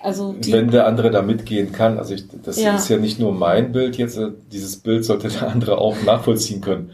Also 0.00 0.34
die, 0.34 0.52
Wenn 0.52 0.70
der 0.70 0.86
andere 0.86 1.10
da 1.10 1.22
mitgehen 1.22 1.72
kann, 1.72 1.98
also 1.98 2.14
ich, 2.14 2.24
das 2.44 2.60
Ja. 2.60 2.76
ist 2.76 2.88
ja 2.88 2.98
nicht 2.98 3.18
nur 3.18 3.32
mein 3.32 3.72
Bild 3.72 3.96
jetzt, 3.96 4.16
äh, 4.18 4.28
dieses 4.52 4.76
Bild 4.76 5.04
sollte 5.04 5.28
der 5.28 5.48
andere 5.48 5.78
auch 5.78 5.96
nachvollziehen 6.04 6.60
können. 6.60 6.92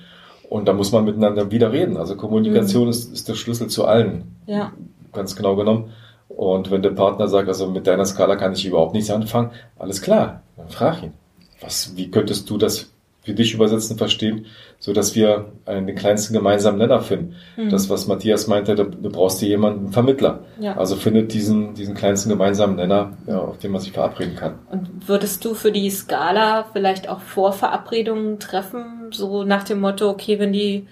Und 0.49 0.67
da 0.69 0.73
muss 0.73 0.93
man 0.93 1.05
miteinander 1.05 1.51
wieder 1.51 1.73
reden. 1.73 1.97
Also 1.97 2.15
Kommunikation 2.15 2.89
ist, 2.89 3.13
ist 3.13 3.29
der 3.29 3.35
Schlüssel 3.35 3.69
zu 3.69 3.87
allen, 3.87 4.37
ja, 4.47 4.73
ganz 5.13 5.35
genau 5.35 5.57
genommen. 5.57 5.91
Und 6.29 6.71
wenn 6.71 6.83
der 6.83 6.91
Partner 6.91 7.29
sagt, 7.29 7.49
also 7.49 7.69
mit 7.69 7.87
deiner 7.87 8.05
Skala 8.07 8.37
kann 8.37 8.53
ich 8.53 8.65
überhaupt 8.65 8.95
nichts 8.95 9.11
anfangen, 9.11 9.51
alles 9.79 10.01
klar, 10.01 10.43
dann 10.57 10.69
frag 10.69 11.03
ihn. 11.03 11.13
Was, 11.61 11.97
wie 11.97 12.11
könntest 12.11 12.49
du 12.49 12.57
das 12.59 12.92
für 13.23 13.35
dich 13.35 13.55
übersetzen, 13.55 13.97
verstehen, 13.97 14.47
so 14.81 14.93
dass 14.93 15.15
wir 15.15 15.53
einen, 15.65 15.87
den 15.87 15.95
kleinsten 15.95 16.35
gemeinsamen 16.35 16.79
Nenner 16.79 17.01
finden. 17.01 17.37
Das, 17.71 17.89
was 17.89 18.09
Matthias 18.09 18.49
meinte, 18.49 18.75
da, 18.75 18.83
du 18.83 19.11
brauchst 19.11 19.41
dir 19.41 19.49
jemanden, 19.49 19.85
einen 19.85 19.93
Vermittler. 19.93 20.41
Ja. 20.59 20.77
Also 20.77 20.97
findet 20.97 21.33
diesen, 21.33 21.75
diesen 21.75 21.95
kleinsten 21.95 22.31
gemeinsamen 22.31 22.77
Nenner, 22.77 23.17
ja, 23.29 23.39
auf 23.39 23.59
den 23.59 23.71
man 23.71 23.81
sich 23.81 23.93
verabreden 23.93 24.35
kann. 24.35 24.55
Und 24.71 25.09
würdest 25.09 25.45
du 25.45 25.55
für 25.55 25.71
die 25.71 25.89
Skala 25.89 26.67
vielleicht 26.73 27.09
auch 27.09 27.21
Vorverabredungen 27.21 28.41
treffen, 28.41 29.13
so 29.13 29.45
nach 29.45 29.63
dem 29.63 29.81
Motto, 29.81 30.11
okay, 30.11 30.41
wenn 30.41 30.53
die, 30.53 30.89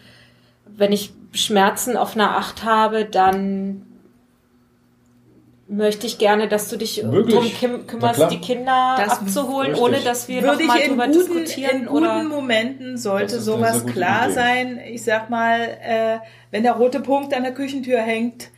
wenn 0.67 0.93
ich 0.93 1.13
Schmerzen 1.33 1.97
auf 1.97 2.15
einer 2.15 2.37
Acht 2.37 2.65
habe, 2.65 3.05
dann 3.05 3.83
möchte 5.71 6.07
ich 6.07 6.19
gerne, 6.19 6.49
dass 6.49 6.69
du 6.69 6.77
dich 6.77 7.03
Möglich. 7.03 7.59
drum 7.61 7.87
kümmerst, 7.87 8.31
die 8.31 8.41
Kinder 8.41 8.97
Das 8.99 9.21
abzuholen, 9.21 9.71
richtig. 9.71 9.85
ohne 9.85 10.01
dass 10.01 10.29
wir 10.29 10.43
Würde 10.43 10.59
nochmal 10.65 10.79
ich 10.79 10.85
in 10.85 10.91
drüber 10.91 11.07
guten, 11.07 11.19
diskutieren 11.19 11.77
in 11.83 11.87
guten 11.87 11.97
oder 12.05 12.23
Momenten 12.25 12.93
Das 12.93 13.03
sollte 13.05 13.41
sowas 13.41 13.87
klar 13.87 14.27
Idee. 14.27 14.35
sein. 14.35 14.81
Ich 14.85 15.05
sag 15.05 15.31
mal, 15.31 15.61
äh, 15.61 16.19
wenn 16.51 16.65
der 16.65 16.73
rote 16.73 17.01
Punkt 17.01 17.33
an 17.35 17.45
der 17.45 17.55
Küchentür 17.55 18.01
hängt, 18.01 18.51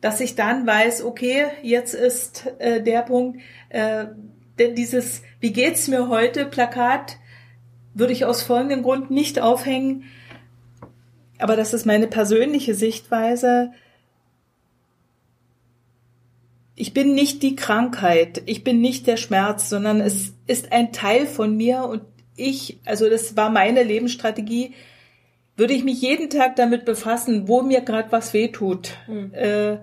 dass 0.00 0.20
ich 0.20 0.36
dann 0.36 0.66
weiß, 0.66 1.02
okay, 1.04 1.46
jetzt 1.62 1.94
ist 1.94 2.46
äh, 2.58 2.80
der 2.80 3.02
Punkt, 3.02 3.40
äh, 3.68 4.06
denn 4.58 4.74
dieses 4.74 5.22
Wie 5.40 5.52
geht's 5.52 5.88
mir 5.88 6.08
heute 6.08 6.46
Plakat 6.46 7.16
würde 7.94 8.12
ich 8.12 8.24
aus 8.24 8.42
folgendem 8.42 8.82
Grund 8.82 9.10
nicht 9.10 9.40
aufhängen. 9.40 10.04
Aber 11.38 11.56
das 11.56 11.74
ist 11.74 11.84
meine 11.86 12.06
persönliche 12.06 12.74
Sichtweise. 12.74 13.72
Ich 16.80 16.94
bin 16.94 17.14
nicht 17.14 17.42
die 17.42 17.56
Krankheit, 17.56 18.40
ich 18.46 18.64
bin 18.64 18.80
nicht 18.80 19.06
der 19.06 19.18
Schmerz, 19.18 19.68
sondern 19.68 20.00
es 20.00 20.32
ist 20.46 20.72
ein 20.72 20.92
Teil 20.92 21.26
von 21.26 21.54
mir 21.54 21.84
und 21.84 22.00
ich, 22.36 22.80
also 22.86 23.10
das 23.10 23.36
war 23.36 23.50
meine 23.50 23.82
Lebensstrategie, 23.82 24.72
würde 25.58 25.74
ich 25.74 25.84
mich 25.84 26.00
jeden 26.00 26.30
Tag 26.30 26.56
damit 26.56 26.86
befassen, 26.86 27.48
wo 27.48 27.60
mir 27.60 27.82
gerade 27.82 28.10
was 28.12 28.32
wehtut, 28.32 28.96
äh, 29.32 29.76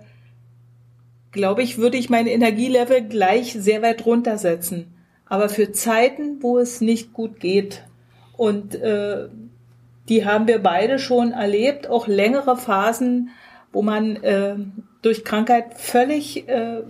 glaube 1.32 1.62
ich, 1.62 1.78
würde 1.78 1.98
ich 1.98 2.10
mein 2.10 2.26
Energielevel 2.26 3.04
gleich 3.04 3.54
sehr 3.54 3.84
weit 3.84 4.04
runtersetzen. 4.08 4.88
Aber 5.28 5.50
für 5.50 5.72
Zeiten, 5.72 6.42
wo 6.42 6.58
es 6.58 6.82
nicht 6.82 7.14
gut 7.14 7.40
geht 7.40 7.84
und 8.38 8.74
äh, 8.74 9.28
die 10.10 10.26
haben 10.26 10.48
wir 10.48 10.64
beide 10.64 10.98
schon 10.98 11.32
erlebt, 11.32 11.88
auch 11.92 12.08
längere 12.08 12.58
Phasen, 12.58 13.30
wo 13.72 13.84
man 13.84 14.16
äh, 14.16 14.56
durch 15.08 15.24
Krankheit 15.24 15.76
völlig 15.76 16.50
äh, 16.50 16.82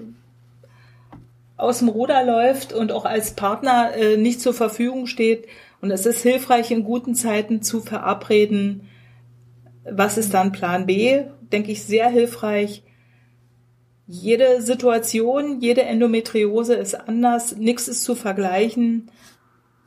aus 1.56 1.80
dem 1.80 1.90
Ruder 1.90 2.26
läuft 2.26 2.74
und 2.74 2.92
auch 2.92 3.06
als 3.06 3.36
Partner 3.36 3.94
äh, 3.96 4.18
nicht 4.18 4.42
zur 4.42 4.56
Verfügung 4.56 5.06
steht. 5.06 5.48
Und 5.82 5.92
es 5.92 6.08
ist 6.08 6.24
hilfreich, 6.24 6.72
in 6.72 6.84
guten 6.84 7.14
Zeiten 7.14 7.62
zu 7.62 7.80
verabreden, 7.80 8.88
was 9.84 10.18
ist 10.18 10.34
dann 10.34 10.52
Plan 10.52 10.88
B, 10.88 11.26
denke 11.52 11.72
ich, 11.72 11.84
sehr 11.84 12.10
hilfreich. 12.10 12.82
Jede 14.08 14.64
Situation, 14.64 15.62
jede 15.62 15.84
Endometriose 15.84 16.74
ist 16.74 16.96
anders, 16.96 17.56
nichts 17.56 17.88
ist 17.88 18.04
zu 18.04 18.16
vergleichen. 18.16 19.12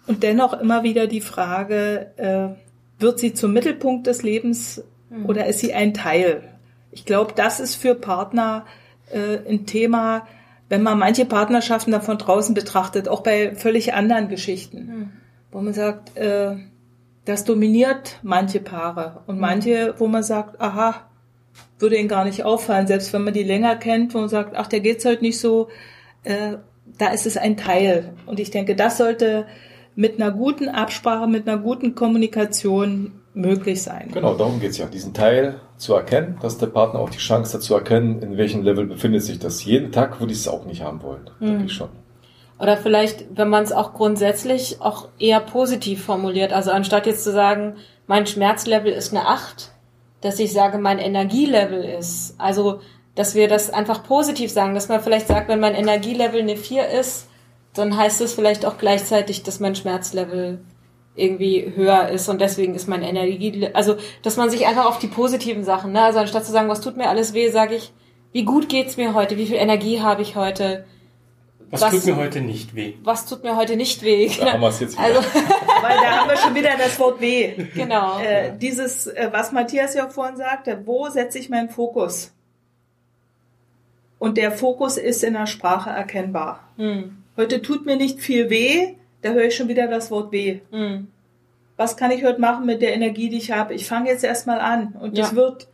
Und 0.06 0.22
dennoch 0.22 0.52
immer 0.60 0.84
wieder 0.84 1.08
die 1.08 1.20
Frage, 1.20 2.12
äh, 2.16 3.02
wird 3.02 3.18
sie 3.18 3.34
zum 3.34 3.52
Mittelpunkt 3.52 4.06
des 4.06 4.22
Lebens 4.22 4.84
oder 5.26 5.46
ist 5.46 5.58
sie 5.58 5.74
ein 5.74 5.94
Teil? 5.94 6.49
Ich 6.91 7.05
glaube, 7.05 7.32
das 7.34 7.61
ist 7.61 7.76
für 7.76 7.95
Partner 7.95 8.66
äh, 9.11 9.38
ein 9.49 9.66
Thema, 9.66 10.26
wenn 10.68 10.82
man 10.82 10.99
manche 10.99 11.24
Partnerschaften 11.24 11.91
davon 11.91 12.18
draußen 12.18 12.55
betrachtet, 12.55 13.09
auch 13.09 13.22
bei 13.22 13.55
völlig 13.57 13.93
anderen 13.93 14.28
Geschichten, 14.28 15.12
wo 15.51 15.61
man 15.61 15.74
sagt, 15.74 16.16
äh, 16.16 16.57
das 17.24 17.45
dominiert 17.45 18.18
manche 18.22 18.61
Paare. 18.61 19.22
Und 19.26 19.41
manche, 19.41 19.95
wo 19.99 20.07
man 20.07 20.22
sagt, 20.22 20.61
aha, 20.61 21.11
würde 21.78 21.97
ihnen 21.97 22.09
gar 22.09 22.24
nicht 22.24 22.45
auffallen, 22.45 22.86
selbst 22.86 23.12
wenn 23.12 23.24
man 23.24 23.34
die 23.34 23.43
länger 23.43 23.76
kennt, 23.76 24.14
wo 24.14 24.18
man 24.18 24.28
sagt, 24.28 24.55
ach, 24.57 24.68
der 24.68 24.80
geht's 24.80 25.05
heute 25.05 25.22
nicht 25.22 25.41
so, 25.41 25.68
äh, 26.24 26.55
da 26.99 27.09
ist 27.09 27.26
es 27.26 27.36
ein 27.36 27.57
Teil. 27.57 28.14
Und 28.26 28.41
ich 28.41 28.51
denke, 28.51 28.76
das 28.76 28.99
sollte 28.99 29.47
mit 29.97 30.20
einer 30.20 30.30
guten 30.30 30.68
Absprache, 30.68 31.26
mit 31.26 31.49
einer 31.49 31.59
guten 31.59 31.95
Kommunikation 31.95 33.19
möglich 33.34 33.82
sein. 33.82 34.10
Genau, 34.12 34.34
darum 34.34 34.60
geht's 34.60 34.78
ja. 34.78 34.86
Diesen 34.86 35.14
Teil 35.14 35.60
zu 35.76 35.94
erkennen, 35.94 36.38
dass 36.42 36.58
der 36.58 36.66
Partner 36.66 37.00
auch 37.00 37.10
die 37.10 37.18
Chance 37.18 37.54
hat 37.54 37.62
zu 37.62 37.74
erkennen, 37.74 38.20
in 38.22 38.36
welchem 38.36 38.62
Level 38.62 38.86
befindet 38.86 39.22
sich 39.22 39.38
das. 39.38 39.64
Jeden 39.64 39.92
Tag 39.92 40.20
würde 40.20 40.32
ich 40.32 40.40
es 40.40 40.48
auch 40.48 40.64
nicht 40.64 40.82
haben 40.82 41.02
wollen, 41.02 41.30
denke 41.40 41.64
ich 41.66 41.72
schon. 41.72 41.88
Oder 42.58 42.76
vielleicht, 42.76 43.24
wenn 43.34 43.48
man 43.48 43.62
es 43.62 43.72
auch 43.72 43.94
grundsätzlich 43.94 44.82
auch 44.82 45.08
eher 45.18 45.40
positiv 45.40 46.04
formuliert. 46.04 46.52
Also 46.52 46.70
anstatt 46.70 47.06
jetzt 47.06 47.24
zu 47.24 47.32
sagen, 47.32 47.76
mein 48.06 48.26
Schmerzlevel 48.26 48.92
ist 48.92 49.14
eine 49.14 49.26
8, 49.26 49.72
dass 50.20 50.38
ich 50.38 50.52
sage, 50.52 50.76
mein 50.76 50.98
Energielevel 50.98 51.82
ist. 51.82 52.34
Also, 52.36 52.80
dass 53.14 53.34
wir 53.34 53.48
das 53.48 53.70
einfach 53.70 54.02
positiv 54.04 54.50
sagen, 54.50 54.74
dass 54.74 54.90
man 54.90 55.00
vielleicht 55.00 55.28
sagt, 55.28 55.48
wenn 55.48 55.60
mein 55.60 55.74
Energielevel 55.74 56.40
eine 56.40 56.56
4 56.56 56.88
ist, 56.88 57.28
dann 57.72 57.96
heißt 57.96 58.20
es 58.20 58.34
vielleicht 58.34 58.66
auch 58.66 58.76
gleichzeitig, 58.76 59.42
dass 59.42 59.60
mein 59.60 59.74
Schmerzlevel 59.74 60.60
irgendwie 61.16 61.72
höher 61.74 62.08
ist 62.08 62.28
und 62.28 62.40
deswegen 62.40 62.74
ist 62.74 62.88
mein 62.88 63.02
Energie, 63.02 63.68
also 63.74 63.96
dass 64.22 64.36
man 64.36 64.48
sich 64.50 64.66
einfach 64.66 64.86
auf 64.86 64.98
die 64.98 65.08
positiven 65.08 65.64
Sachen, 65.64 65.92
ne? 65.92 66.02
Also 66.02 66.18
anstatt 66.20 66.44
zu 66.44 66.52
sagen, 66.52 66.68
was 66.68 66.80
tut 66.80 66.96
mir 66.96 67.08
alles 67.08 67.34
weh, 67.34 67.50
sage 67.50 67.74
ich, 67.74 67.92
wie 68.32 68.44
gut 68.44 68.68
geht's 68.68 68.96
mir 68.96 69.12
heute, 69.14 69.36
wie 69.36 69.46
viel 69.46 69.56
Energie 69.56 70.00
habe 70.00 70.22
ich 70.22 70.36
heute, 70.36 70.84
Was, 71.70 71.80
Was- 71.82 71.90
tut 71.92 72.06
mir 72.06 72.16
heute 72.16 72.40
nicht 72.40 72.74
weh? 72.76 72.94
was 73.02 73.26
tut 73.26 73.42
mir 73.44 73.56
heute 73.56 73.76
nicht 73.76 74.02
weh. 74.02 74.30
Da 74.40 74.52
haben 74.52 74.61
wir 74.61 74.68
es 74.68 74.80
jetzt 74.80 74.94
wieder. 74.96 75.04
Also, 75.04 75.20
Weil 75.82 75.96
da 75.96 76.11
haben 76.18 76.28
wir 76.30 76.36
schon 76.36 76.54
wieder 76.54 76.70
das 76.78 76.98
Wort 77.00 77.20
weh. 77.20 77.54
genau. 77.74 78.18
Äh, 78.20 78.52
dieses, 78.56 79.06
äh, 79.08 79.28
was 79.32 79.50
Matthias 79.52 79.94
ja 79.94 80.06
auch 80.06 80.11
vorhin 80.12 80.36
sagte, 80.36 80.82
wo 80.84 81.08
setze 81.08 81.38
ich 81.38 81.48
meinen 81.50 81.68
Fokus? 81.70 82.32
Und 84.18 84.36
der 84.36 84.52
Fokus 84.52 84.96
ist 84.96 85.24
in 85.24 85.32
der 85.34 85.46
Sprache 85.46 85.90
erkennbar. 85.90 86.61
Hm, 86.76 87.16
Heute 87.36 87.62
tut 87.62 87.86
mir 87.86 87.96
nicht 87.96 88.20
viel 88.20 88.50
weh, 88.50 88.94
da 89.22 89.30
höre 89.30 89.44
ich 89.44 89.56
schon 89.56 89.68
wieder 89.68 89.86
das 89.88 90.10
Wort 90.10 90.32
weh. 90.32 90.60
hm. 90.70 91.08
Was 91.76 91.96
kann 91.96 92.10
ich 92.10 92.22
heute 92.24 92.40
machen 92.42 92.66
mit 92.66 92.82
der 92.82 92.92
Energie, 92.92 93.30
die 93.30 93.38
ich 93.38 93.52
habe? 93.52 93.72
Ich 93.72 93.86
fange 93.86 94.10
jetzt 94.10 94.22
erstmal 94.22 94.60
an 94.60 94.94
und 95.00 95.16
das 95.16 95.30
Ja. 95.30 95.36
wird, 95.36 95.68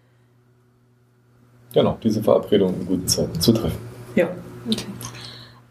Genau, 1.72 1.98
diese 2.02 2.22
Verabredung 2.22 2.74
in 2.80 2.86
guten 2.86 3.08
Zeiten 3.08 3.40
zutreffen. 3.40 3.78
ja. 4.14 4.28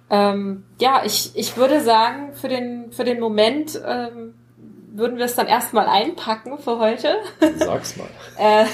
Ähm, 0.10 0.66
ja, 0.80 1.02
ich, 1.06 1.32
ich 1.36 1.58
würde 1.58 1.82
sagen, 1.82 2.34
für 2.34 2.48
den, 2.48 2.92
für 2.92 3.04
den 3.04 3.20
Moment 3.20 3.82
ähm, 3.86 4.36
würden 4.94 5.18
wir 5.18 5.26
es 5.26 5.36
dann 5.36 5.48
erstmal 5.48 5.88
einpacken 5.88 6.60
für 6.60 6.78
heute. 6.80 7.18
Sag's 7.58 7.98
mal. 7.98 8.08
äh, 8.38 8.66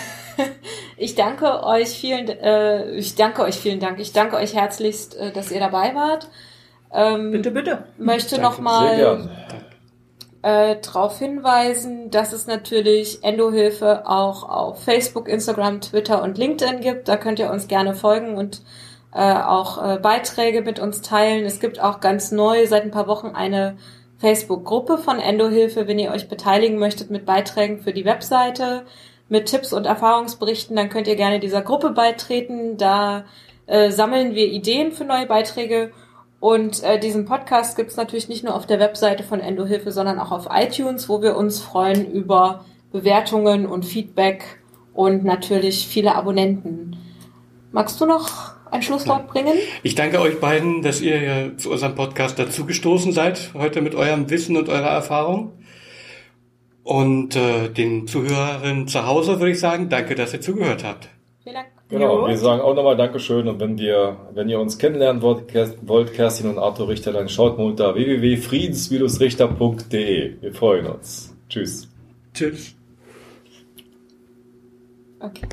ich 0.98 1.16
danke 1.16 1.64
euch 1.64 1.90
vielen, 1.90 2.28
äh, 2.28 2.92
ich 2.96 3.16
danke 3.16 3.44
euch 3.44 3.56
vielen 3.56 3.80
Dank. 3.80 4.00
Ich 4.00 4.12
danke 4.12 4.36
euch 4.36 4.54
herzlichst, 4.56 5.16
äh, 5.16 5.32
dass 5.32 5.52
ihr 5.52 5.60
dabei 5.62 5.96
wart. 5.96 6.28
Ähm, 6.94 7.32
Bitte, 7.32 7.52
bitte. 7.52 7.84
Möchte 7.98 8.40
nochmal 8.42 9.30
äh, 10.42 10.76
darauf 10.82 11.20
hinweisen, 11.20 12.10
dass 12.10 12.34
es 12.34 12.48
natürlich 12.48 13.24
Endohilfe 13.24 14.08
auch 14.08 14.48
auf 14.48 14.84
Facebook, 14.84 15.28
Instagram, 15.28 15.82
Twitter 15.82 16.22
und 16.24 16.38
LinkedIn 16.38 16.82
gibt. 16.82 17.08
Da 17.08 17.18
könnt 17.18 17.40
ihr 17.40 17.52
uns 17.52 17.68
gerne 17.68 17.94
folgen 17.94 18.36
und 18.36 18.62
äh, 19.14 19.34
auch 19.34 19.84
äh, 19.84 20.00
Beiträge 20.00 20.62
mit 20.62 20.80
uns 20.80 21.02
teilen. 21.02 21.46
Es 21.46 21.60
gibt 21.60 21.80
auch 21.80 22.00
ganz 22.00 22.32
neu 22.32 22.66
seit 22.68 22.84
ein 22.84 22.92
paar 22.92 23.08
Wochen 23.08 23.28
eine 23.28 23.78
Facebook-Gruppe 24.20 24.98
von 24.98 25.20
Endohilfe, 25.20 25.88
wenn 25.88 26.00
ihr 26.00 26.12
euch 26.12 26.30
beteiligen 26.30 26.78
möchtet 26.78 27.10
mit 27.10 27.26
Beiträgen 27.26 27.80
für 27.80 27.92
die 27.92 28.06
Webseite, 28.06 28.84
mit 29.30 29.48
Tipps 29.48 29.74
und 29.74 29.86
Erfahrungsberichten, 29.86 30.76
dann 30.76 30.90
könnt 30.90 31.08
ihr 31.08 31.16
gerne 31.16 31.40
dieser 31.40 31.62
Gruppe 31.62 31.92
beitreten. 31.92 32.78
Da 32.78 33.26
äh, 33.66 33.90
sammeln 33.90 34.36
wir 34.36 34.48
Ideen 34.48 34.92
für 34.92 35.06
neue 35.06 35.26
Beiträge. 35.26 35.92
Und 36.42 36.84
äh, 36.84 37.00
diesen 37.00 37.26
Podcast 37.26 37.78
gibt's 37.78 37.98
natürlich 37.98 38.28
nicht 38.28 38.44
nur 38.44 38.56
auf 38.56 38.66
der 38.66 38.80
Webseite 38.80 39.24
von 39.24 39.40
Endohilfe, 39.40 39.92
sondern 39.92 40.20
auch 40.20 40.32
auf 40.32 40.48
iTunes, 40.52 41.08
wo 41.08 41.22
wir 41.22 41.38
uns 41.38 41.62
freuen 41.62 42.12
über 42.12 42.66
Bewertungen 42.92 43.68
und 43.68 43.86
Feedback 43.86 44.44
und 44.96 45.24
natürlich 45.24 45.88
viele 45.88 46.16
Abonnenten. 46.16 46.98
Magst 47.72 48.02
du 48.02 48.08
noch 48.08 48.56
ein 48.72 48.82
Schlusswort 48.82 49.28
bringen? 49.28 49.54
Ich 49.84 49.94
danke 49.94 50.20
euch 50.20 50.40
beiden, 50.40 50.82
dass 50.82 51.00
ihr 51.00 51.22
ja 51.22 51.58
zu 51.58 51.70
unserem 51.70 51.94
Podcast 51.94 52.40
dazugestoßen 52.40 53.12
seid, 53.12 53.52
heute 53.54 53.82
mit 53.82 53.94
eurem 53.94 54.32
Wissen 54.32 54.58
und 54.58 54.68
eurer 54.68 54.90
Erfahrung. 54.90 55.54
Und 56.84 57.36
äh, 57.36 57.70
den 57.70 58.08
Zuhörerinnen 58.08 58.88
zu 58.88 59.06
Hause 59.06 59.40
würde 59.40 59.52
ich 59.52 59.60
sagen, 59.60 59.90
danke, 59.90 60.16
dass 60.16 60.34
ihr 60.34 60.42
zugehört 60.42 60.84
habt. 60.84 61.08
Vielen 61.44 61.54
Dank. 61.54 61.81
Genau, 61.92 62.22
Jo. 62.22 62.28
wir 62.30 62.38
sagen 62.38 62.62
auch 62.62 62.74
nochmal 62.74 62.96
Dankeschön 62.96 63.50
und 63.50 63.60
wenn 63.60 63.78
wir, 63.78 64.16
wenn 64.34 64.48
ihr 64.48 64.62
uns 64.62 64.78
kennenlernen 64.78 65.22
wollt 65.22 65.50
Kerstin 66.14 66.50
und 66.50 66.58
Arthur 66.58 66.88
Richter, 66.88 67.12
dann 67.12 67.28
schaut 67.28 67.58
mal 67.58 67.66
unter 67.66 67.94
www.friedens-richter.de. 67.94 70.42
Wir 70.42 70.54
freuen 70.54 70.88
uns. 70.88 71.36
Tschüss. 71.50 71.90
Tschüss. 72.34 72.76
Okay. 75.20 75.46